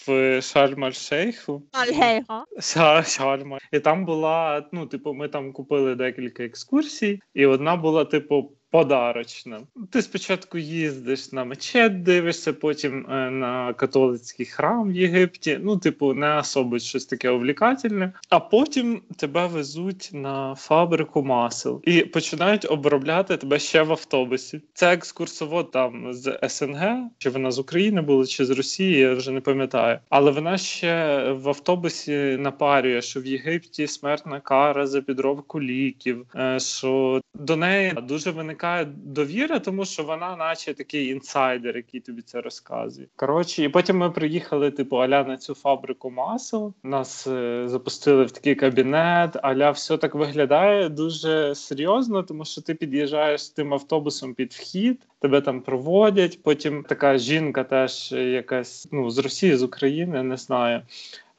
в 0.07 0.11
Шарм-Аль-Шейху. 0.41 1.61
Альгейго. 1.71 2.45
Ша- 2.57 3.03
Шарма. 3.03 3.57
І 3.71 3.80
там 3.80 4.05
була, 4.05 4.65
ну, 4.71 4.86
типу, 4.86 5.13
ми 5.13 5.28
там 5.28 5.51
купили 5.51 5.95
декілька 5.95 6.43
екскурсій, 6.43 7.19
і 7.34 7.45
одна 7.45 7.76
була, 7.76 8.05
типу, 8.05 8.51
подарочна. 8.76 9.59
Ти 9.91 10.01
спочатку 10.01 10.57
їздиш 10.57 11.32
на 11.32 11.45
мечет, 11.45 12.03
дивишся, 12.03 12.53
потім 12.53 13.05
е, 13.09 13.30
на 13.30 13.73
католицький 13.73 14.45
храм 14.45 14.89
в 14.89 14.95
Єгипті. 14.95 15.59
Ну, 15.63 15.78
типу, 15.78 16.13
не 16.13 16.38
особо 16.38 16.80
щось 16.80 17.05
таке 17.05 17.30
увлікательне. 17.30 18.13
А 18.30 18.39
потім 18.39 19.01
тебе 19.17 19.47
везуть 19.47 20.09
на 20.13 20.55
фабрику 20.55 21.23
масел 21.23 21.82
і 21.84 22.01
починають 22.01 22.71
обробляти 22.71 23.38
тебе 23.38 23.59
ще 23.59 23.84
в 23.84 23.91
автобусі. 23.91 24.61
Це 24.73 24.93
екскурсовод 24.93 25.71
там 25.71 26.13
з 26.13 26.39
СНГ, 26.49 26.97
чи 27.17 27.30
вона 27.30 27.51
з 27.51 27.59
України 27.59 28.01
була, 28.01 28.26
чи 28.26 28.45
з 28.45 28.49
Росії, 28.49 28.99
я 28.99 29.13
вже 29.13 29.32
не 29.32 29.41
пам'ятаю. 29.41 29.99
Але 30.09 30.32
вона 30.32 30.57
ще 30.57 31.23
в 31.32 31.49
автобусі 31.49 32.38
напарює, 32.39 33.01
що 33.01 33.21
в 33.21 33.26
Єгипті 33.26 33.88
смертна 33.88 34.39
кара 34.39 34.88
за 34.88 35.01
підробку 35.01 35.61
ліків, 35.61 36.26
е, 36.36 36.59
що 36.59 37.21
до 37.34 37.55
неї 37.55 37.93
дуже 38.07 38.32
виникає 38.32 38.64
довіра, 38.95 39.59
тому 39.59 39.86
що 39.86 40.03
вона, 40.03 40.36
наче 40.36 40.74
такий 40.74 41.07
інсайдер, 41.07 41.76
який 41.76 41.99
тобі 41.99 42.22
це 42.22 42.41
розказує. 42.41 43.07
Коротше, 43.16 43.63
і 43.63 43.70
потім 43.70 43.97
ми 43.97 44.09
приїхали, 44.11 44.72
типу, 44.72 44.95
аля 44.95 45.24
на 45.24 45.38
цю 45.38 45.53
фабрику 45.53 46.11
масел. 46.11 46.74
Нас 46.84 47.28
е, 47.28 47.63
запустили 47.68 48.24
в 48.24 48.32
такий 48.32 48.55
кабінет, 48.55 49.38
аля 49.41 49.72
все 49.72 49.97
так 49.97 50.16
виглядає 50.16 50.89
дуже 50.89 51.55
серйозно, 51.55 52.24
тому 52.24 52.45
що 52.45 52.61
ти 52.61 52.74
під'їжджаєш 52.74 53.45
з 53.45 53.49
тим 53.49 53.74
автобусом 53.74 54.34
під 54.34 54.53
вхід, 54.53 55.01
тебе 55.20 55.41
там 55.41 55.61
проводять. 55.61 56.43
Потім 56.43 56.84
така 56.84 57.18
жінка, 57.18 57.63
теж 57.63 58.11
якась 58.11 58.88
ну 58.91 59.09
з 59.09 59.18
Росії, 59.18 59.55
з 59.55 59.63
України, 59.63 60.24
не 60.24 60.38
знаю. 60.38 60.82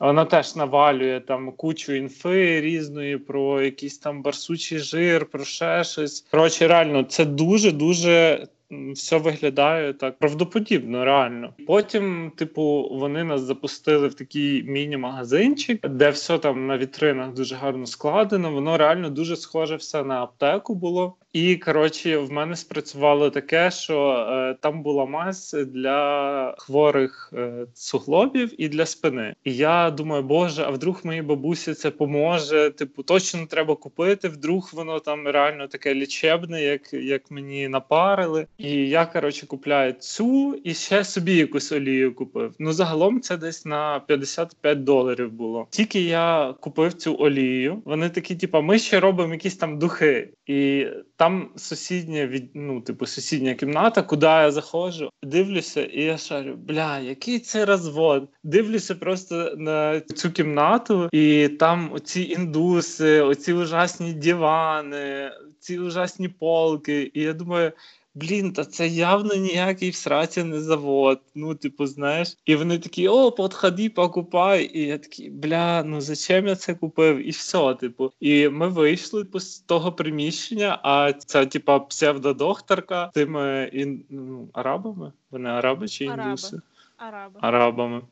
Вона 0.01 0.24
теж 0.24 0.57
навалює 0.57 1.20
там 1.20 1.53
кучу 1.53 1.92
інфи 1.92 2.61
різної 2.61 3.18
про 3.18 3.62
якийсь 3.62 3.99
там 3.99 4.22
барсучий 4.22 4.78
жир, 4.78 5.26
про 5.26 5.44
ще 5.44 5.84
щось. 5.84 6.26
Коротше, 6.30 6.68
реально, 6.68 7.03
це 7.03 7.24
дуже 7.24 7.72
дуже. 7.72 8.47
Все 8.94 9.18
виглядає 9.18 9.92
так 9.92 10.18
правдоподібно, 10.18 11.05
реально. 11.05 11.55
Потім, 11.66 12.32
типу, 12.36 12.88
вони 12.92 13.24
нас 13.24 13.40
запустили 13.40 14.09
в 14.09 14.14
такий 14.14 14.62
міні-магазинчик, 14.62 15.88
де 15.88 16.11
все 16.11 16.38
там 16.38 16.66
на 16.66 16.78
вітринах 16.78 17.32
дуже 17.32 17.55
гарно 17.55 17.86
складено. 17.86 18.53
Воно 18.53 18.76
реально 18.76 19.11
дуже 19.11 19.36
схоже 19.36 19.76
все 19.76 20.05
на 20.05 20.22
аптеку 20.22 20.74
було. 20.74 21.14
І 21.37 21.57
коротше, 21.57 22.18
в 22.18 22.32
мене 22.32 22.57
спрацювало 22.57 23.30
таке, 23.30 23.70
що 23.70 24.26
е, 24.30 24.57
там 24.61 24.82
була 24.82 25.07
мазь 25.07 25.57
для 25.66 26.55
хворих 26.59 27.32
е, 27.37 27.66
суглобів 27.74 28.62
і 28.62 28.68
для 28.68 28.87
спини. 28.87 29.34
І 29.45 29.57
я 29.57 29.91
думаю, 29.91 30.22
боже, 30.22 30.62
а 30.62 30.70
вдруг 30.70 31.01
моїй 31.05 31.22
бабусі 31.22 31.74
це 31.74 31.91
поможе? 31.91 32.70
Типу, 32.70 33.03
точно 33.03 33.47
треба 33.47 33.76
купити. 33.76 34.28
Вдруг 34.28 34.70
воно 34.72 35.01
там 35.01 35.28
реально 35.28 35.68
таке 35.68 35.95
лічебне, 35.95 36.62
як, 36.62 36.93
як 36.93 37.30
мені 37.30 37.68
напарили. 37.68 38.47
І 38.59 38.70
я 38.70 39.07
коротше 39.07 39.47
купляю 39.47 39.93
цю 39.93 40.61
і 40.64 40.74
ще 40.74 41.05
собі 41.05 41.34
якусь 41.34 41.72
олію 41.72 42.14
купив. 42.14 42.55
Ну 42.59 42.72
загалом 42.72 43.20
це 43.20 43.37
десь 43.37 43.66
на 43.66 44.01
55 44.01 44.84
доларів 44.84 45.32
було. 45.32 45.66
Тільки 45.70 46.01
я 46.01 46.55
купив 46.61 46.93
цю 46.93 47.16
олію. 47.18 47.82
Вони 47.84 48.11
такі, 48.11 48.37
типу, 48.37 48.62
ми 48.62 48.78
ще 48.78 49.01
робимо 49.01 49.32
якісь 49.32 49.57
там 49.57 49.78
духи. 49.78 50.28
І 50.47 50.86
там 51.16 51.51
сусідня 51.57 52.26
від 52.26 52.51
ну, 52.55 52.80
типу, 52.80 53.07
сусідня 53.07 53.55
кімната, 53.55 54.03
куди 54.03 54.26
я 54.26 54.51
заходжу, 54.51 55.11
дивлюся, 55.22 55.84
і 55.84 56.03
я 56.03 56.18
шарю, 56.18 56.57
бля, 56.57 56.99
який 56.99 57.38
це 57.38 57.64
розвод. 57.64 58.28
Дивлюся 58.44 58.94
просто 58.94 59.55
на 59.57 60.01
цю 60.01 60.30
кімнату, 60.30 61.09
і 61.12 61.49
там 61.49 61.92
оці 61.92 62.22
індуси, 62.22 63.20
оці 63.20 63.53
ужасні 63.53 64.12
дивани, 64.12 65.30
ці 65.61 65.78
ужасні 65.78 66.28
полки. 66.28 67.11
І 67.14 67.22
я 67.22 67.32
думаю. 67.32 67.72
Блін, 68.17 68.53
та 68.53 68.64
це 68.64 68.89
явно 68.89 69.35
ніякий 69.35 69.91
в 69.91 69.95
сраці 69.95 70.45
не 70.45 70.61
завод. 70.61 71.21
Ну, 71.35 71.55
типу, 71.55 71.87
знаєш, 71.87 72.37
і 72.45 72.57
вони 72.57 72.79
такі: 72.79 73.09
о, 73.09 73.33
подходи, 73.33 73.91
покупай. 73.91 74.71
І 74.75 74.87
я 74.87 74.99
такий, 74.99 75.31
бля, 75.31 75.83
ну 75.83 76.01
зачем 76.01 76.47
я 76.47 76.57
це 76.57 76.75
купив? 76.75 77.29
І 77.29 77.31
все, 77.31 77.75
типу. 77.75 78.12
І 78.21 78.49
ми 78.49 78.69
вийшли 78.69 79.25
типу, 79.25 79.41
з 79.41 79.59
того 79.59 79.93
приміщення, 79.93 80.79
а 80.83 81.12
ця, 81.12 81.47
типа, 81.47 81.79
псевдодокторка 81.79 83.11
тими 83.14 83.71
ін... 83.73 84.05
ну, 84.11 84.49
арабами? 84.53 85.12
Вони 85.31 85.49
араби 85.49 85.89
чи 85.89 86.05
індуси? 86.05 86.61
Араби. 86.97 87.39
Арабами. 87.43 88.03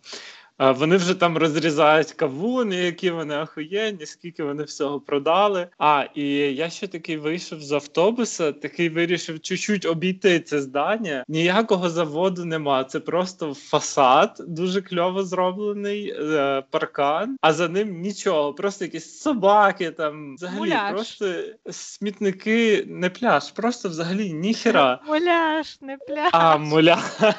А 0.56 0.72
Вони 0.72 0.96
вже 0.96 1.14
там 1.14 1.38
розрізають 1.38 2.12
кавуни, 2.12 2.76
які 2.76 3.10
вони 3.10 3.36
охуєнні, 3.38 4.06
скільки 4.06 4.44
вони 4.44 4.62
всього 4.62 5.00
продали. 5.00 5.68
А 5.78 6.04
і 6.14 6.22
я 6.54 6.70
ще 6.70 6.86
такий 6.86 7.16
вийшов 7.16 7.60
з 7.60 7.72
автобуса, 7.72 8.52
такий 8.52 8.88
вирішив 8.88 9.40
чуть-чуть 9.40 9.86
обійти 9.86 10.40
це 10.40 10.60
здання. 10.60 11.24
Ніякого 11.28 11.90
заводу 11.90 12.44
нема. 12.44 12.84
Це 12.84 13.00
просто 13.00 13.54
фасад, 13.54 14.36
дуже 14.48 14.82
кльово 14.82 15.24
зроблений 15.24 16.14
е, 16.18 16.62
паркан, 16.70 17.36
а 17.40 17.52
за 17.52 17.68
ним 17.68 18.00
нічого. 18.00 18.54
Просто 18.54 18.84
якісь 18.84 19.18
собаки 19.18 19.90
там 19.90 20.34
взагалі 20.34 20.58
Муляж. 20.58 20.92
просто 20.92 21.34
смітники, 21.70 22.84
не 22.88 23.10
пляж, 23.10 23.50
просто 23.50 23.88
взагалі 23.88 24.32
ніхера. 24.32 25.00
Муляж, 25.08 25.78
не 25.80 25.96
пляж. 25.96 26.30
А, 26.32 26.56
муляж. 26.56 27.00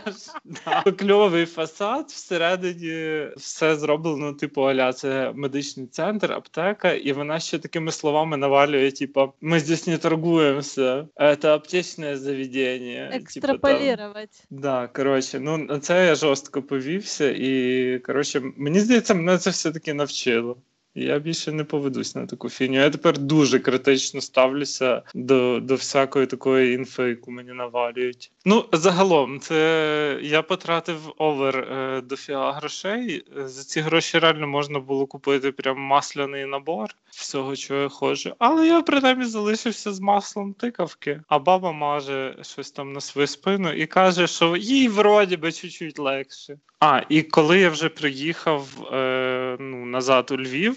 Да. 0.66 0.91
Кльовий 0.91 1.45
фасад 1.45 2.05
всередині 2.07 3.04
все 3.37 3.75
зроблено, 3.75 4.33
типу, 4.33 4.61
аля, 4.61 4.93
це 4.93 5.31
медичний 5.35 5.87
центр, 5.87 6.31
аптека, 6.31 6.91
і 6.91 7.11
вона 7.11 7.39
ще 7.39 7.59
такими 7.59 7.91
словами 7.91 8.37
навалює: 8.37 8.91
типу, 8.91 9.33
ми 9.41 9.59
здесь 9.59 9.87
не 9.87 9.97
торгуємося, 9.97 11.07
це 11.41 11.53
аптечне 11.53 12.17
заведення. 12.17 13.09
Типу. 13.09 13.23
Екстраполірувати. 13.23 14.37
Да, 14.49 14.87
коротше, 14.87 15.39
ну 15.39 15.57
на 15.57 15.79
це 15.79 16.05
я 16.05 16.15
жорстко 16.15 16.61
повівся, 16.61 17.31
і 17.31 17.99
коротше, 17.99 18.41
мені 18.57 18.79
здається, 18.79 19.13
мене 19.13 19.37
це 19.37 19.49
все-таки 19.49 19.93
навчило. 19.93 20.57
Я 20.95 21.19
більше 21.19 21.51
не 21.51 21.63
поведусь 21.63 22.15
на 22.15 22.25
таку 22.25 22.49
фіню. 22.49 22.79
Я 22.79 22.89
тепер 22.89 23.17
дуже 23.17 23.59
критично 23.59 24.21
ставлюся 24.21 25.01
до 25.13 25.59
до 25.59 25.75
всякої 25.75 26.25
такої 26.25 26.73
інфи, 26.73 27.03
яку 27.03 27.31
мені 27.31 27.53
навалюють. 27.53 28.31
Ну, 28.45 28.65
загалом, 28.71 29.39
це 29.39 30.19
я 30.21 30.41
потратив 30.41 31.13
овер 31.17 31.57
е, 31.57 32.01
дофіга 32.01 32.51
грошей. 32.51 33.25
За 33.45 33.63
ці 33.63 33.79
гроші 33.79 34.19
реально 34.19 34.47
можна 34.47 34.79
було 34.79 35.05
купити 35.05 35.51
прям 35.51 35.79
масляний 35.79 36.45
набор 36.45 36.89
всього, 37.09 37.55
чого 37.55 37.81
я 37.81 37.89
хочу. 37.89 38.33
Але 38.39 38.67
я 38.67 38.81
принаймні 38.81 39.25
залишився 39.25 39.93
з 39.93 39.99
маслом 39.99 40.53
тикавки, 40.53 41.21
а 41.27 41.39
баба 41.39 41.71
маже 41.71 42.35
щось 42.41 42.71
там 42.71 42.93
на 42.93 43.01
свою 43.01 43.27
спину 43.27 43.73
і 43.73 43.85
каже, 43.85 44.27
що 44.27 44.55
їй 44.55 44.87
вроді 44.87 45.37
би 45.37 45.51
чуть-чуть 45.51 45.99
легше. 45.99 46.57
А, 46.79 47.01
і 47.09 47.21
коли 47.21 47.59
я 47.59 47.69
вже 47.69 47.89
приїхав 47.89 48.67
е, 48.93 49.44
ну, 49.59 49.85
назад 49.85 50.31
у 50.31 50.37
Львів, 50.37 50.75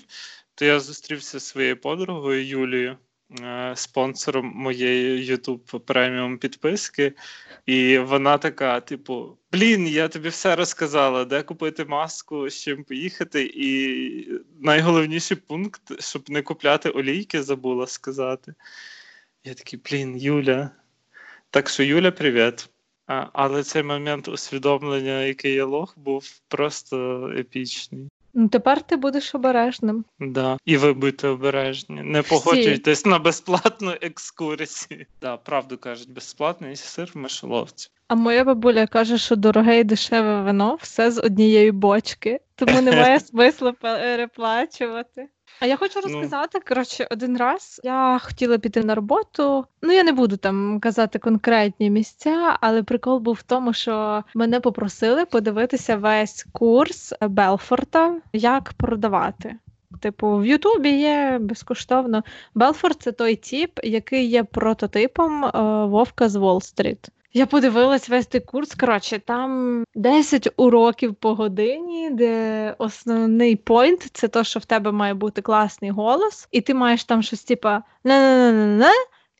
то 0.54 0.64
я 0.64 0.80
зустрівся 0.80 1.38
зі 1.38 1.46
своєю 1.46 1.80
подругою 1.80 2.46
Юлією, 2.46 2.96
е, 3.40 3.72
спонсором 3.76 4.52
моєї 4.54 5.30
YouTube 5.32 5.78
преміум 5.78 6.38
підписки. 6.38 7.12
І 7.66 7.98
вона 7.98 8.38
така: 8.38 8.80
типу: 8.80 9.38
Блін, 9.52 9.88
я 9.88 10.08
тобі 10.08 10.28
все 10.28 10.56
розказала, 10.56 11.24
де 11.24 11.42
купити 11.42 11.84
маску, 11.84 12.50
з 12.50 12.62
чим 12.62 12.84
поїхати. 12.84 13.52
І 13.54 14.40
найголовніший 14.60 15.36
пункт, 15.36 16.02
щоб 16.02 16.30
не 16.30 16.42
купляти 16.42 16.90
олійки, 16.90 17.42
забула 17.42 17.86
сказати. 17.86 18.54
Я 19.44 19.54
такий, 19.54 19.80
блін, 19.90 20.16
Юля. 20.16 20.70
Так 21.50 21.68
що, 21.68 21.82
Юля, 21.82 22.10
привіт. 22.10 22.68
Але 23.32 23.62
цей 23.62 23.82
момент 23.82 24.28
усвідомлення, 24.28 25.22
який 25.22 25.54
я 25.54 25.64
лох, 25.64 25.98
був 25.98 26.40
просто 26.48 27.28
епічний. 27.38 28.08
Ну 28.34 28.48
тепер 28.48 28.82
ти 28.82 28.96
будеш 28.96 29.34
обережним. 29.34 30.04
Да. 30.20 30.58
І 30.64 30.76
ви 30.76 30.92
будьте 30.92 31.28
обережні. 31.28 32.02
Не 32.02 32.22
погоджуйтесь 32.22 33.06
на 33.06 33.18
безплатну 33.18 33.94
екскурсію. 34.00 35.06
Да, 35.20 35.36
правду 35.36 35.78
кажуть, 35.78 36.12
безплатний 36.12 36.76
сир 36.76 37.10
в 37.14 37.18
мишоловці. 37.18 37.90
А 38.08 38.14
моя 38.14 38.44
бабуля 38.44 38.86
каже, 38.86 39.18
що 39.18 39.36
дороге 39.36 39.80
і 39.80 39.84
дешеве 39.84 40.42
вино 40.42 40.78
все 40.80 41.10
з 41.10 41.18
однієї 41.18 41.72
бочки, 41.72 42.40
тому 42.54 42.80
немає 42.80 43.20
смислу 43.30 43.72
переплачувати. 43.72 45.28
А 45.60 45.66
я 45.66 45.76
хочу 45.76 46.00
Ну. 46.04 46.08
розказати, 46.08 46.60
коротше, 46.68 47.06
один 47.10 47.36
раз 47.36 47.80
я 47.84 48.18
хотіла 48.22 48.58
піти 48.58 48.82
на 48.84 48.94
роботу. 48.94 49.64
Ну, 49.82 49.92
я 49.92 50.04
не 50.04 50.12
буду 50.12 50.36
там 50.36 50.80
казати 50.80 51.18
конкретні 51.18 51.90
місця, 51.90 52.58
але 52.60 52.82
прикол 52.82 53.18
був 53.18 53.34
в 53.34 53.42
тому, 53.42 53.72
що 53.72 54.24
мене 54.34 54.60
попросили 54.60 55.24
подивитися 55.24 55.96
весь 55.96 56.46
курс 56.52 57.14
Белфорта, 57.20 58.20
як 58.32 58.72
продавати. 58.72 59.56
Типу, 60.00 60.36
в 60.36 60.46
Ютубі 60.46 60.90
є 60.90 61.38
безкоштовно. 61.40 62.22
Белфорд 62.54 62.96
це 63.02 63.12
той 63.12 63.36
тіп, 63.36 63.80
який 63.84 64.26
є 64.26 64.44
прототипом 64.44 65.44
е, 65.44 65.50
Вовка 65.86 66.28
з 66.28 66.36
Уолл-стріт. 66.36 67.08
Я 67.32 67.46
подивилась 67.46 68.08
весь 68.08 68.26
той 68.26 68.40
курс. 68.40 68.74
Коротше, 68.74 69.18
там 69.18 69.84
10 69.94 70.48
уроків 70.56 71.14
по 71.14 71.34
годині, 71.34 72.10
де 72.10 72.74
основний 72.78 73.56
пойнт 73.56 74.10
це 74.12 74.28
то, 74.28 74.44
що 74.44 74.60
в 74.60 74.64
тебе 74.64 74.92
має 74.92 75.14
бути 75.14 75.42
класний 75.42 75.90
голос, 75.90 76.48
і 76.50 76.60
ти 76.60 76.74
маєш 76.74 77.04
там 77.04 77.22
щось 77.22 77.44
типа 77.44 77.82
не-не-не-не-не, 78.04 78.92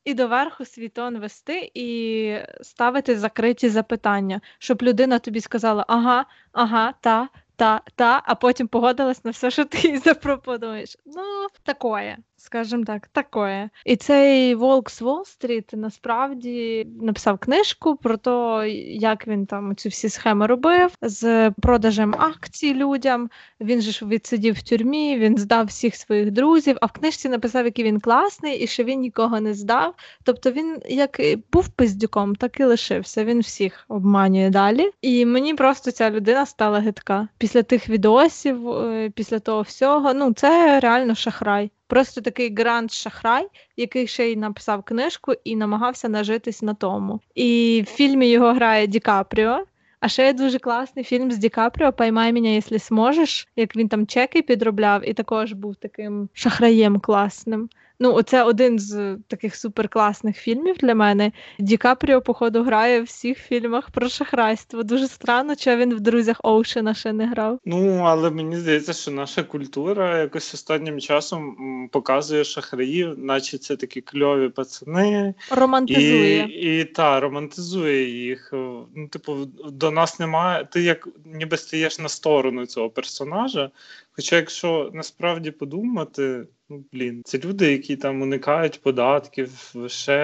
і 0.05 0.15
доверху 0.15 0.65
свій 0.65 0.89
тон 0.89 1.19
вести 1.19 1.71
і 1.75 2.37
ставити 2.63 3.19
закриті 3.19 3.69
запитання, 3.69 4.41
щоб 4.59 4.83
людина 4.83 5.19
тобі 5.19 5.41
сказала 5.41 5.85
ага, 5.89 6.27
ага, 6.53 6.95
та, 7.01 7.29
та, 7.57 7.81
та, 7.95 8.23
а 8.25 8.35
потім 8.35 8.69
погодилась 8.69 9.25
на 9.25 9.31
все, 9.31 9.51
що 9.51 9.65
ти 9.65 9.89
їй 9.89 9.99
запропонуєш. 9.99 10.97
Ну, 11.07 11.23
такое, 11.63 12.17
скажімо 12.39 12.85
так, 12.85 13.09
такое. 13.09 13.71
І 13.85 13.97
цей 13.97 14.55
Волк 14.55 14.91
з 14.91 15.03
Уолл-стріт 15.03 15.77
насправді 15.77 16.87
написав 17.01 17.39
книжку 17.39 17.97
про 17.97 18.17
те, 18.17 18.71
як 18.91 19.27
він 19.27 19.47
там 19.47 19.77
ці 19.77 19.89
всі 19.89 20.09
схеми 20.09 20.47
робив 20.47 20.91
з 21.03 21.51
продажем 21.51 22.15
акцій 22.19 22.75
людям. 22.75 23.31
Він 23.61 23.81
же 23.81 23.93
ж 23.93 24.07
відсидів 24.07 24.55
в 24.55 24.63
тюрмі, 24.63 25.19
він 25.19 25.39
здав 25.39 25.67
всіх 25.67 25.97
своїх 25.97 26.31
друзів, 26.31 26.77
а 26.81 26.87
в 26.87 26.93
книжці 26.93 27.29
написав, 27.29 27.65
який 27.65 27.85
він 27.85 28.01
класний 28.01 28.59
і 28.59 28.67
що 28.67 28.85
він 28.85 29.01
нікого 29.01 29.41
не 29.41 29.55
здав. 29.55 29.95
Тобто 30.25 30.51
він 30.51 30.79
як 30.89 31.21
був 31.53 31.69
пиздюком, 31.69 32.35
так 32.37 32.61
і 32.61 32.65
лишився. 32.65 33.25
Він 33.25 33.41
всіх 33.41 33.85
обманює 33.89 34.51
далі. 34.51 34.91
І 35.03 35.27
мені 35.27 35.55
просто 35.55 35.91
ця 35.91 36.11
людина 36.11 36.47
стала 36.47 36.79
гидка. 36.79 37.29
Після 37.39 37.63
тих 37.63 37.89
відосів, 37.89 38.69
е, 38.71 39.11
після 39.11 39.39
того 39.39 39.63
всього, 39.63 40.15
ну 40.15 40.33
це 40.33 40.81
реально 40.81 41.15
шахрай. 41.15 41.71
Просто 41.89 42.21
такий 42.21 42.55
гранд 42.55 42.93
шахрай, 42.93 43.49
який 43.77 44.07
ще 44.07 44.33
й 44.33 44.37
написав 44.37 44.83
книжку 44.83 45.33
і 45.45 45.57
намагався 45.57 46.09
нажитись 46.09 46.63
на 46.63 46.75
тому. 46.75 47.21
І 47.35 47.83
в 47.87 47.91
фільмі 47.91 48.29
його 48.29 48.53
грає 48.53 48.87
Ді 48.87 49.01
Капріо. 49.01 49.65
А 50.01 50.09
ще 50.09 50.27
є 50.27 50.33
дуже 50.33 50.59
класний 50.59 51.05
фільм 51.05 51.31
з 51.31 51.39
Ді 51.39 51.49
Капріо 51.49 51.93
«Поймай 51.93 52.33
мене, 52.33 52.55
якщо 52.55 52.79
зможеш, 52.79 53.49
як 53.57 53.77
він 53.77 53.89
там 53.89 54.07
чеки 54.07 54.43
підробляв, 54.43 55.09
і 55.09 55.15
також 55.15 55.53
був 55.53 55.77
таким 55.77 56.29
шахраєм 56.33 57.01
класним. 57.01 57.69
Ну, 58.01 58.15
оце 58.15 58.43
один 58.43 58.79
з 58.79 59.17
таких 59.29 59.57
суперкласних 59.57 60.37
фільмів 60.37 60.77
для 60.77 60.95
мене. 60.95 61.33
Ді 61.59 61.77
Капріо, 61.77 62.23
походу, 62.23 62.63
грає 62.63 63.01
в 63.01 63.05
всіх 63.05 63.39
фільмах 63.39 63.91
про 63.91 64.09
шахрайство. 64.09 64.83
Дуже 64.83 65.09
странно, 65.09 65.55
що 65.55 65.77
він 65.77 65.95
в 65.95 66.01
друзях 66.01 66.41
Оушена 66.43 66.95
ще 66.95 67.13
не 67.13 67.27
грав. 67.27 67.59
Ну, 67.65 68.03
але 68.05 68.31
мені 68.31 68.57
здається, 68.57 68.93
що 68.93 69.11
наша 69.11 69.43
культура 69.43 70.19
якось 70.19 70.55
останнім 70.55 71.01
часом 71.01 71.57
показує 71.93 72.45
шахраїв, 72.45 73.19
наче 73.19 73.59
це 73.59 73.77
такі 73.77 74.01
кльові 74.01 74.49
пацани. 74.49 75.35
Романтизує. 75.51 76.45
І, 76.45 76.81
і 76.81 76.85
та, 76.85 77.21
романтизує 77.21 78.11
їх. 78.11 78.49
Ну, 78.53 79.09
типу, 79.11 79.37
до 79.65 79.91
нас 79.91 80.21
немає. 80.21 80.69
Ти 80.73 80.83
як 80.83 81.09
ніби 81.25 81.57
стаєш 81.57 81.99
на 81.99 82.09
сторону 82.09 82.67
цього 82.67 82.91
персонажа. 82.91 83.71
Хоча, 84.19 84.37
якщо 84.37 84.91
насправді 84.95 85.51
подумати, 85.51 86.47
ну 86.69 86.85
блін, 86.93 87.23
це 87.25 87.39
люди, 87.39 87.73
які 87.73 87.97
там 87.97 88.23
уникають 88.23 88.83
податків, 88.83 89.75
ще 89.87 90.15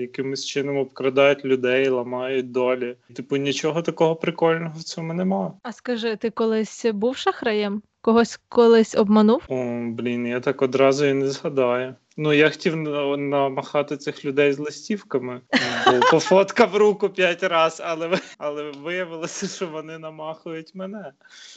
якимось 0.00 0.44
чином 0.46 0.76
обкрадають 0.76 1.44
людей, 1.44 1.88
ламають 1.88 2.50
долі. 2.50 2.96
Типу, 3.14 3.36
нічого 3.36 3.82
такого 3.82 4.16
прикольного 4.16 4.78
в 4.78 4.82
цьому 4.82 5.14
немає. 5.14 5.52
А 5.62 5.72
скажи, 5.72 6.16
ти 6.16 6.30
колись 6.30 6.86
був 6.92 7.16
шахраєм? 7.16 7.82
Когось 8.04 8.40
колись 8.48 8.94
обманув? 8.94 9.42
О, 9.48 9.54
блін, 9.86 10.26
я 10.26 10.40
так 10.40 10.62
одразу 10.62 11.04
і 11.04 11.14
не 11.14 11.28
згадаю. 11.28 11.94
Ну, 12.16 12.32
я 12.32 12.50
хотів 12.50 12.76
намахати 13.18 13.96
цих 13.96 14.24
людей 14.24 14.52
з 14.52 14.58
листівками, 14.58 15.40
бо 15.86 16.00
пофоткав 16.10 16.76
руку 16.76 17.08
п'ять 17.08 17.42
разів, 17.42 17.84
але, 17.88 18.18
але 18.38 18.70
виявилося, 18.70 19.46
що 19.46 19.66
вони 19.66 19.98
намахують 19.98 20.74
мене. 20.74 21.12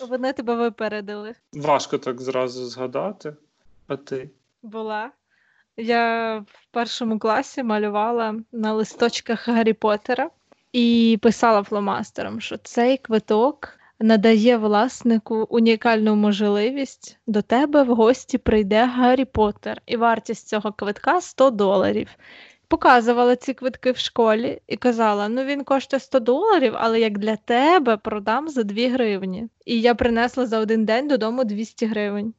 Вони 0.10 0.34
тебе 0.34 0.56
випередили. 0.56 1.36
Важко 1.54 1.98
так 1.98 2.22
зразу 2.22 2.66
згадати. 2.66 3.36
А 3.88 3.96
ти? 3.96 4.30
Була. 4.64 5.12
Я 5.78 6.38
в 6.38 6.68
першому 6.72 7.20
класі 7.20 7.64
малювала 7.64 8.36
на 8.52 8.74
листочках 8.74 9.48
Гаррі 9.48 9.74
Поттера 9.74 10.30
і 10.74 11.20
писала 11.22 11.64
фломастером, 11.64 12.42
що 12.42 12.58
цей 12.58 12.98
квиток 12.98 13.80
надає 14.00 14.58
власнику 14.58 15.48
унікальну 15.50 16.16
можливість 16.16 17.18
до 17.28 17.42
тебе 17.42 17.84
в 17.84 17.96
гості 17.96 18.38
прийде 18.38 18.86
Гаррі 18.86 19.26
Поттер, 19.26 19.82
і 19.86 19.98
вартість 19.98 20.48
цього 20.48 20.72
квитка 20.72 21.22
100 21.22 21.50
доларів. 21.50 22.10
Показувала 22.68 23.36
ці 23.36 23.54
квитки 23.54 23.92
в 23.92 23.98
школі 23.98 24.62
і 24.68 24.78
казала: 24.78 25.30
ну 25.30 25.44
він 25.44 25.64
коштує 25.64 26.00
100 26.00 26.20
доларів, 26.20 26.74
але 26.78 27.00
як 27.00 27.18
для 27.18 27.36
тебе 27.36 27.98
продам 27.98 28.50
за 28.50 28.64
2 28.64 28.90
гривні. 28.90 29.48
І 29.66 29.82
я 29.82 29.96
принесла 29.96 30.46
за 30.46 30.60
один 30.60 30.86
день 30.86 31.08
додому 31.08 31.44
200 31.44 31.86
гривень 31.86 32.34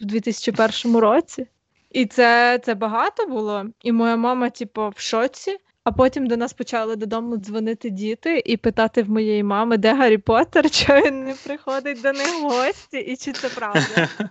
в 0.00 0.04
2001 0.04 0.96
році. 0.96 1.46
І 1.90 2.06
це, 2.06 2.58
це 2.64 2.74
багато 2.74 3.26
було. 3.26 3.64
І 3.82 3.92
моя 3.92 4.16
мама, 4.16 4.50
типу, 4.50 4.88
в 4.88 5.00
шоці. 5.00 5.58
А 5.84 5.92
потім 5.92 6.26
до 6.26 6.36
нас 6.36 6.52
почали 6.52 6.96
додому 6.96 7.36
дзвонити 7.36 7.90
діти 7.90 8.42
і 8.46 8.56
питати 8.56 9.02
в 9.02 9.10
моєї 9.10 9.42
мами, 9.42 9.76
де 9.76 9.94
Гаррі 9.94 10.18
Поттер, 10.18 10.70
чого 10.70 11.00
він 11.00 11.24
не 11.24 11.34
приходить 11.34 12.02
до 12.02 12.12
них 12.12 12.42
в 12.42 12.42
гості, 12.42 12.98
і 12.98 13.16
чи 13.16 13.32
це 13.32 13.48
правда. 13.48 14.08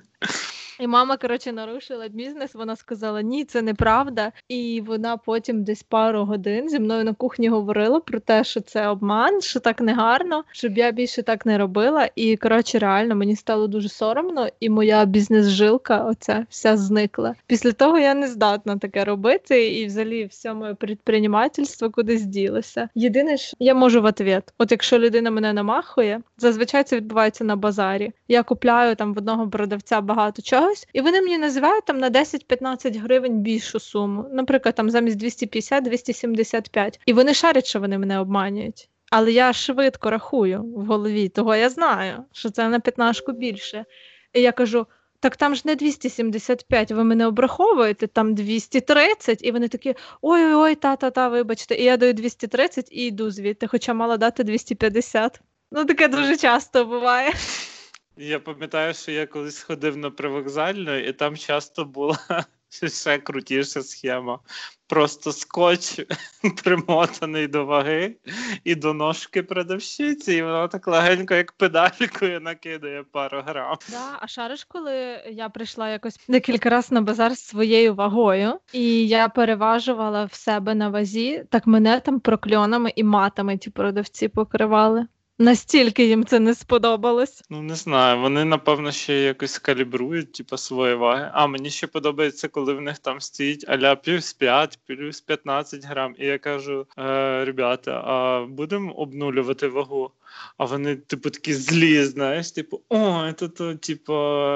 І 0.81 0.87
мама, 0.87 1.17
коротше, 1.17 1.51
нарушила 1.51 2.07
бізнес. 2.07 2.55
Вона 2.55 2.75
сказала: 2.75 3.21
ні, 3.21 3.45
це 3.45 3.61
неправда. 3.61 4.31
І 4.47 4.83
вона 4.87 5.17
потім 5.17 5.63
десь 5.63 5.83
пару 5.83 6.25
годин 6.25 6.69
зі 6.69 6.79
мною 6.79 7.03
на 7.03 7.13
кухні 7.13 7.49
говорила 7.49 7.99
про 7.99 8.19
те, 8.19 8.43
що 8.43 8.61
це 8.61 8.87
обман, 8.87 9.41
що 9.41 9.59
так 9.59 9.81
негарно, 9.81 10.43
щоб 10.51 10.77
я 10.77 10.91
більше 10.91 11.23
так 11.23 11.45
не 11.45 11.57
робила. 11.57 12.09
І 12.15 12.37
коротше, 12.37 12.79
реально 12.79 13.15
мені 13.15 13.35
стало 13.35 13.67
дуже 13.67 13.89
соромно, 13.89 14.47
і 14.59 14.69
моя 14.69 15.05
бізнес-жилка, 15.05 16.03
оця 16.03 16.45
вся 16.49 16.77
зникла. 16.77 17.35
Після 17.47 17.71
того 17.71 17.99
я 17.99 18.13
не 18.13 18.27
здатна 18.27 18.77
таке 18.77 19.05
робити, 19.05 19.67
і 19.67 19.85
взагалі 19.85 20.25
все 20.25 20.53
моє 20.53 20.73
предпринимательство 20.73 21.89
кудись 21.89 22.23
ділося. 22.23 22.89
Єдине, 22.95 23.37
що 23.37 23.57
я 23.59 23.73
можу 23.73 24.01
в 24.01 24.05
ответ. 24.05 24.53
От 24.57 24.71
якщо 24.71 24.99
людина 24.99 25.31
мене 25.31 25.53
намахує, 25.53 26.21
зазвичай 26.37 26.83
це 26.83 26.95
відбувається 26.95 27.43
на 27.43 27.55
базарі. 27.55 28.11
Я 28.27 28.43
купляю 28.43 28.95
там 28.95 29.13
в 29.13 29.17
одного 29.17 29.49
продавця 29.49 30.01
багато 30.01 30.41
чогось, 30.71 30.87
і 30.93 31.01
вони 31.01 31.21
мені 31.21 31.37
називають 31.37 31.85
там 31.85 31.97
на 31.97 32.09
10-15 32.09 33.01
гривень 33.01 33.39
більшу 33.39 33.79
суму. 33.79 34.25
Наприклад, 34.31 34.75
там 34.75 34.89
замість 34.89 35.23
250-275. 35.23 36.99
І 37.05 37.13
вони 37.13 37.33
шарять, 37.33 37.65
що 37.65 37.79
вони 37.79 37.97
мене 37.97 38.19
обманюють. 38.19 38.89
Але 39.11 39.31
я 39.31 39.53
швидко 39.53 40.09
рахую 40.09 40.63
в 40.63 40.85
голові, 40.85 41.29
того 41.29 41.55
я 41.55 41.69
знаю, 41.69 42.23
що 42.31 42.49
це 42.49 42.69
на 42.69 42.79
п'ятнашку 42.79 43.31
більше. 43.31 43.85
І 44.33 44.41
я 44.41 44.51
кажу: 44.51 44.87
так 45.19 45.37
там 45.37 45.55
ж 45.55 45.61
не 45.65 45.75
275, 45.75 46.91
ви 46.91 47.03
мене 47.03 47.27
обраховуєте, 47.27 48.07
там 48.07 48.35
230, 48.35 49.43
і 49.43 49.51
вони 49.51 49.67
такі: 49.67 49.95
ой-ой-ой, 50.21 50.75
та-та-та, 50.75 51.27
вибачте. 51.27 51.75
І 51.75 51.83
я 51.83 51.97
даю 51.97 52.13
230 52.13 52.87
і 52.91 53.05
йду 53.05 53.31
звідти, 53.31 53.67
хоча 53.67 53.93
мала 53.93 54.17
дати 54.17 54.43
250. 54.43 55.41
Ну, 55.71 55.85
таке 55.85 56.07
дуже 56.07 56.37
часто 56.37 56.85
буває. 56.85 57.33
Я 58.17 58.39
пам'ятаю, 58.39 58.93
що 58.93 59.11
я 59.11 59.25
колись 59.25 59.61
ходив 59.63 59.97
на 59.97 60.11
привокзальну, 60.11 60.97
і 60.97 61.13
там 61.13 61.37
часто 61.37 61.85
була 61.85 62.17
ще 62.87 63.17
крутіша 63.17 63.81
схема. 63.83 64.39
Просто 64.87 65.31
скотч 65.31 65.99
примотаний 66.63 67.47
до 67.47 67.65
ваги 67.65 68.15
і 68.63 68.75
до 68.75 68.93
ножки 68.93 69.43
продавщиці, 69.43 70.33
і 70.33 70.41
вона 70.41 70.67
так 70.67 70.87
легенько, 70.87 71.33
як 71.33 71.51
педалькою, 71.51 72.41
накидає 72.41 73.03
пару 73.03 73.41
грам. 73.41 73.77
Да, 73.89 74.17
а 74.19 74.27
шариш, 74.27 74.63
коли 74.63 74.93
я 75.31 75.49
прийшла 75.49 75.89
якось 75.89 76.19
декілька 76.27 76.69
разів 76.69 76.93
на 76.93 77.01
базар 77.01 77.35
з 77.35 77.45
своєю 77.45 77.95
вагою, 77.95 78.59
і 78.73 79.07
я 79.07 79.29
переважувала 79.29 80.25
в 80.25 80.33
себе 80.33 80.75
на 80.75 80.89
вазі, 80.89 81.45
так 81.49 81.67
мене 81.67 81.99
там 81.99 82.19
прокльонами 82.19 82.93
і 82.95 83.03
матами 83.03 83.57
ті 83.57 83.69
продавці 83.69 84.27
покривали. 84.27 85.07
Настільки 85.41 86.05
їм 86.05 86.25
це 86.25 86.39
не 86.39 86.55
сподобалось. 86.55 87.43
Ну, 87.49 87.61
не 87.61 87.75
знаю, 87.75 88.21
вони, 88.21 88.45
напевно, 88.45 88.91
ще 88.91 89.13
якось 89.13 89.59
калібрують, 89.59 90.33
типу, 90.33 90.57
свої 90.57 90.95
ваги. 90.95 91.31
А 91.33 91.47
мені 91.47 91.69
ще 91.69 91.87
подобається, 91.87 92.47
коли 92.47 92.73
в 92.73 92.81
них 92.81 92.97
там 92.99 93.21
стоїть 93.21 93.69
аля 93.69 93.95
плюс 93.95 94.33
5, 94.33 94.79
плюс 94.87 95.21
15 95.21 95.85
грам. 95.85 96.15
І 96.17 96.25
я 96.25 96.37
кажу: 96.37 96.85
е, 96.97 97.45
ребята, 97.45 97.91
а 97.91 98.45
будемо 98.45 98.93
обнулювати 98.93 99.67
вагу? 99.67 100.11
А 100.57 100.65
вони, 100.65 100.95
типу, 100.95 101.29
такі 101.29 101.53
злі, 101.53 102.03
знаєш, 102.03 102.51
типу, 102.51 102.81
о, 102.89 103.31
це 103.31 103.47
то, 103.47 103.75
типу, 103.75 104.13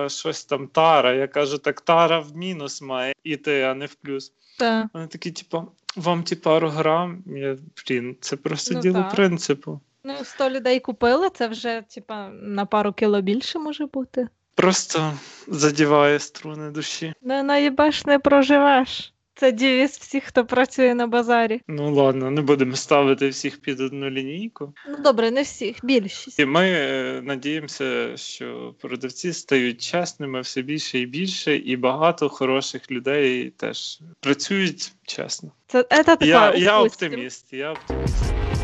щось 0.07 0.45
там 0.45 0.67
тара. 0.67 1.13
Я 1.13 1.27
кажу, 1.27 1.57
так 1.57 1.81
тара 1.81 2.19
в 2.19 2.35
мінус 2.35 2.81
має 2.81 3.13
іти, 3.23 3.61
а 3.61 3.73
не 3.73 3.85
в 3.85 3.95
плюс. 3.95 4.33
Та. 4.59 4.89
Вони 4.93 5.07
такі, 5.07 5.31
типу, 5.31 5.63
вам 5.95 6.23
ті 6.23 6.35
пару 6.35 6.69
грам. 6.69 7.23
Я, 7.25 7.57
блін, 7.89 8.15
це 8.21 8.35
просто 8.35 8.73
Ну, 8.73 8.81
діло 8.81 8.99
так. 8.99 9.15
принципу. 9.15 9.81
Ну, 10.07 10.13
100 10.23 10.49
людей 10.49 10.79
купили, 10.79 11.29
це 11.29 11.47
вже, 11.47 11.83
типа, 11.95 12.29
на 12.29 12.65
пару 12.65 12.93
кіло 12.93 13.21
більше 13.21 13.59
може 13.59 13.85
бути. 13.85 14.27
Просто 14.55 15.13
задіває 15.47 16.19
струни 16.19 16.71
душі. 16.71 17.13
Не 17.21 17.43
наїбеш, 17.43 18.05
не 18.05 18.19
проживеш. 18.19 19.11
Це 19.37 19.51
дівіз 19.51 19.91
всіх, 19.91 20.23
хто 20.23 20.45
працює 20.45 20.95
на 20.95 21.07
базарі. 21.07 21.61
Ну 21.67 21.93
ладно, 21.93 22.31
не 22.31 22.41
будемо 22.41 22.75
ставити 22.75 23.29
всіх 23.29 23.61
під 23.61 23.79
одну 23.79 24.09
лінійку. 24.09 24.73
Ну 24.89 24.97
добре, 25.03 25.31
не 25.31 25.41
всіх, 25.41 25.77
більшість. 25.83 26.39
І 26.39 26.45
ми 26.45 26.65
е, 26.65 27.21
надіємося, 27.23 28.17
що 28.17 28.75
продавці 28.81 29.33
стають 29.33 29.81
чесними 29.81 30.41
все 30.41 30.61
більше 30.61 30.99
і 30.99 31.05
більше, 31.05 31.55
і 31.55 31.77
багато 31.77 32.29
хороших 32.29 32.91
людей 32.91 33.49
теж 33.49 33.99
працюють 34.19 34.93
чесно. 35.03 35.51
Це, 35.67 35.83
це 35.83 36.03
така, 36.03 36.25
Я, 36.25 36.53
я 36.53 36.79
оптиміст. 36.79 37.53
Я 37.53 37.71
оптиміст. 37.71 38.54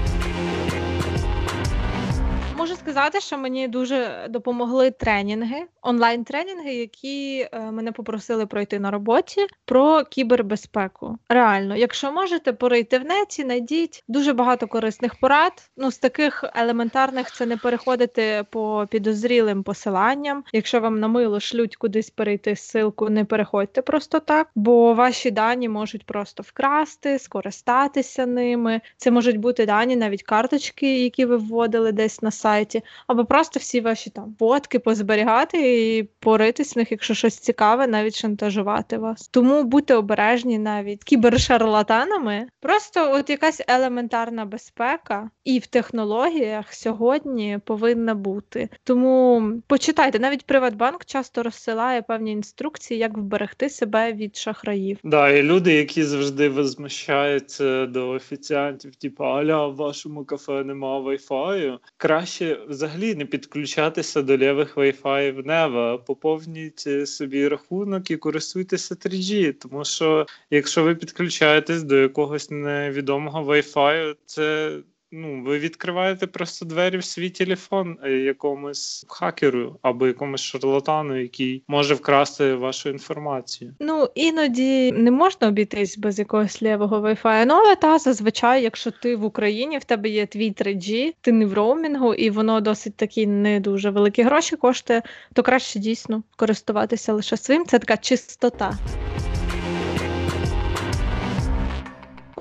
Можу 2.72 2.82
сказати, 2.82 3.20
що 3.20 3.38
мені 3.38 3.68
дуже 3.68 4.28
допомогли 4.30 4.92
тренінги, 4.92 5.64
онлайн-тренінги, 5.82 6.74
які 6.74 7.48
е, 7.52 7.72
мене 7.72 7.92
попросили 7.92 8.46
пройти 8.46 8.80
на 8.80 8.92
роботі 8.92 9.48
про 9.66 10.04
кібербезпеку. 10.04 11.18
Реально, 11.30 11.76
якщо 11.76 12.12
можете, 12.12 12.54
порийте 12.54 13.00
в 13.00 13.06
неті, 13.06 13.44
знайдіть 13.44 14.04
дуже 14.08 14.34
багато 14.34 14.68
корисних 14.68 15.20
порад. 15.20 15.52
Ну, 15.78 15.92
з 15.92 15.98
таких 15.98 16.44
елементарних 16.56 17.32
це 17.32 17.46
не 17.46 17.58
переходити 17.58 18.44
по 18.50 18.88
підозрілим 18.92 19.64
посиланням. 19.64 20.44
Якщо 20.54 20.80
вам 20.80 21.00
на 21.00 21.08
мило 21.08 21.40
шлють 21.40 21.76
кудись 21.76 22.10
перейти 22.10 22.52
ссылку, 22.52 23.10
не 23.10 23.26
переходьте 23.26 23.82
просто 23.82 24.20
так, 24.20 24.48
бо 24.56 24.94
ваші 24.94 25.32
дані 25.32 25.70
можуть 25.70 26.06
просто 26.06 26.44
вкрасти, 26.44 27.20
скористатися 27.20 28.26
ними. 28.26 28.82
Це 28.98 29.12
можуть 29.12 29.38
бути 29.38 29.66
дані, 29.66 29.96
навіть 29.96 30.24
карточки, 30.24 31.04
які 31.04 31.26
ви 31.26 31.38
вводили 31.38 31.92
десь 31.92 32.22
на 32.22 32.32
сайті, 32.62 32.82
або 33.08 33.26
просто 33.26 33.60
всі 33.60 33.82
ваші 33.82 34.10
там 34.10 34.36
фотки 34.40 34.80
позберігати 34.80 35.58
і 35.98 36.04
поритись 36.04 36.76
в 36.76 36.80
них, 36.80 36.92
якщо 36.92 37.14
щось 37.14 37.38
цікаве, 37.38 37.88
навіть 37.88 38.16
шантажувати 38.16 38.98
вас. 38.98 39.28
Тому 39.28 39.64
будьте 39.64 39.96
обережні 39.96 40.60
навіть 40.60 41.04
кібершарлатанами. 41.04 42.48
Просто 42.60 43.12
от 43.14 43.30
якась 43.30 43.62
елементарна 43.68 44.46
безпека 44.46 45.30
і 45.44 45.60
в 45.60 45.68
технологіях 45.68 46.74
сьогодні 46.74 47.60
повинна 47.66 48.16
бути. 48.16 48.70
Тому 48.84 49.44
почитайте, 49.68 50.20
навіть 50.20 50.46
Приватбанк 50.46 51.06
часто 51.06 51.44
розсилає 51.44 52.02
певні 52.02 52.32
інструкції, 52.32 53.00
як 53.00 53.18
вберегти 53.18 53.70
себе 53.70 54.14
від 54.14 54.36
шахраїв. 54.36 54.98
Да, 55.04 55.30
і 55.30 55.44
люди, 55.44 55.74
які 55.74 56.04
завжди 56.04 56.50
возмущаються 56.50 57.86
до 57.86 58.10
офіціантів, 58.10 58.96
типу, 58.96 59.24
аля, 59.24 59.68
в 59.68 59.76
вашому 59.76 60.26
кафе 60.26 60.64
нема 60.64 61.00
вайфаю. 61.00 61.80
Краще 61.98 62.41
взагалі 62.68 63.16
не 63.16 63.26
підключатися 63.26 64.22
до 64.22 64.38
лівих 64.38 64.78
вайфаїв 64.78 65.46
нева. 65.46 65.98
Поповніть 65.98 67.10
собі 67.10 67.48
рахунок 67.48 68.12
і 68.12 68.18
користуйтеся 68.18 68.96
3G, 68.96 69.54
тому 69.54 69.86
що 69.86 70.26
якщо 70.50 70.84
ви 70.84 70.96
підключаєтесь 70.96 71.84
до 71.84 71.98
якогось 71.98 72.52
невідомого 72.52 73.44
вайфаю, 73.44 74.16
це 74.26 74.78
ну, 75.12 75.44
ви 75.44 75.60
відкриваєте 75.60 76.28
просто 76.28 76.66
двері 76.66 76.98
в 76.98 77.04
свій 77.04 77.30
телефон 77.30 77.98
е, 78.04 78.12
якомусь 78.12 79.06
хакеру 79.08 79.80
або 79.82 80.08
якомусь 80.08 80.42
шарлатану, 80.42 81.22
який 81.22 81.64
може 81.68 81.94
вкрасти 81.94 82.54
вашу 82.54 82.90
інформацію. 82.90 83.74
Ну, 83.80 84.10
іноді 84.16 84.92
не 84.92 85.12
можна 85.12 85.48
обійтись 85.48 85.98
без 85.98 86.20
якогось 86.20 86.62
лівого 86.62 87.02
Wi-Fi, 87.02 87.46
ну 87.46 87.54
але 87.54 87.76
та 87.76 88.00
зазвичай, 88.00 88.64
якщо 88.64 88.92
ти 88.92 89.16
в 89.16 89.26
Україні, 89.26 89.78
в 89.78 89.84
тебе 89.84 90.10
є 90.10 90.26
твій 90.26 90.52
3G, 90.52 91.14
ти 91.22 91.32
не 91.32 91.46
в 91.46 91.54
роумінгу, 91.54 92.14
і 92.14 92.30
воно 92.30 92.62
досить 92.62 92.96
такі 92.96 93.28
не 93.28 93.60
дуже 93.60 93.90
великі 93.90 94.24
гроші 94.24 94.56
коштує, 94.56 95.02
то 95.34 95.44
краще 95.44 95.80
дійсно 95.80 96.24
користуватися 96.36 97.14
лише 97.14 97.38
своїм. 97.38 97.66
Це 97.66 97.80
така 97.80 97.98
чистота. 97.98 98.78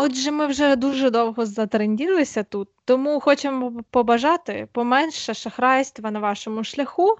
Отже, 0.02 0.30
ми 0.30 0.46
вже 0.46 0.76
дуже 0.76 1.10
довго 1.10 1.46
затренділися 1.46 2.42
тут, 2.42 2.68
тому 2.84 3.20
хочемо 3.20 3.72
побажати 3.90 4.68
поменше 4.72 5.34
шахрайства 5.34 6.10
на 6.10 6.20
вашому 6.20 6.64
шляху 6.64 7.16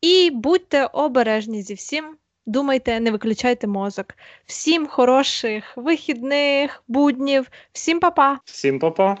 і 0.00 0.30
будьте 0.30 0.86
обережні 0.86 1.62
зі 1.62 1.74
всім. 1.74 2.16
Думайте, 2.46 3.00
не 3.00 3.10
виключайте 3.10 3.66
мозок. 3.66 4.06
Всім 4.46 4.86
хороших 4.86 5.76
вихідних, 5.76 6.82
буднів, 6.88 7.50
всім 7.72 8.00
па-па! 8.00 8.38
Всім 8.44 8.78
па-па! 8.78 9.16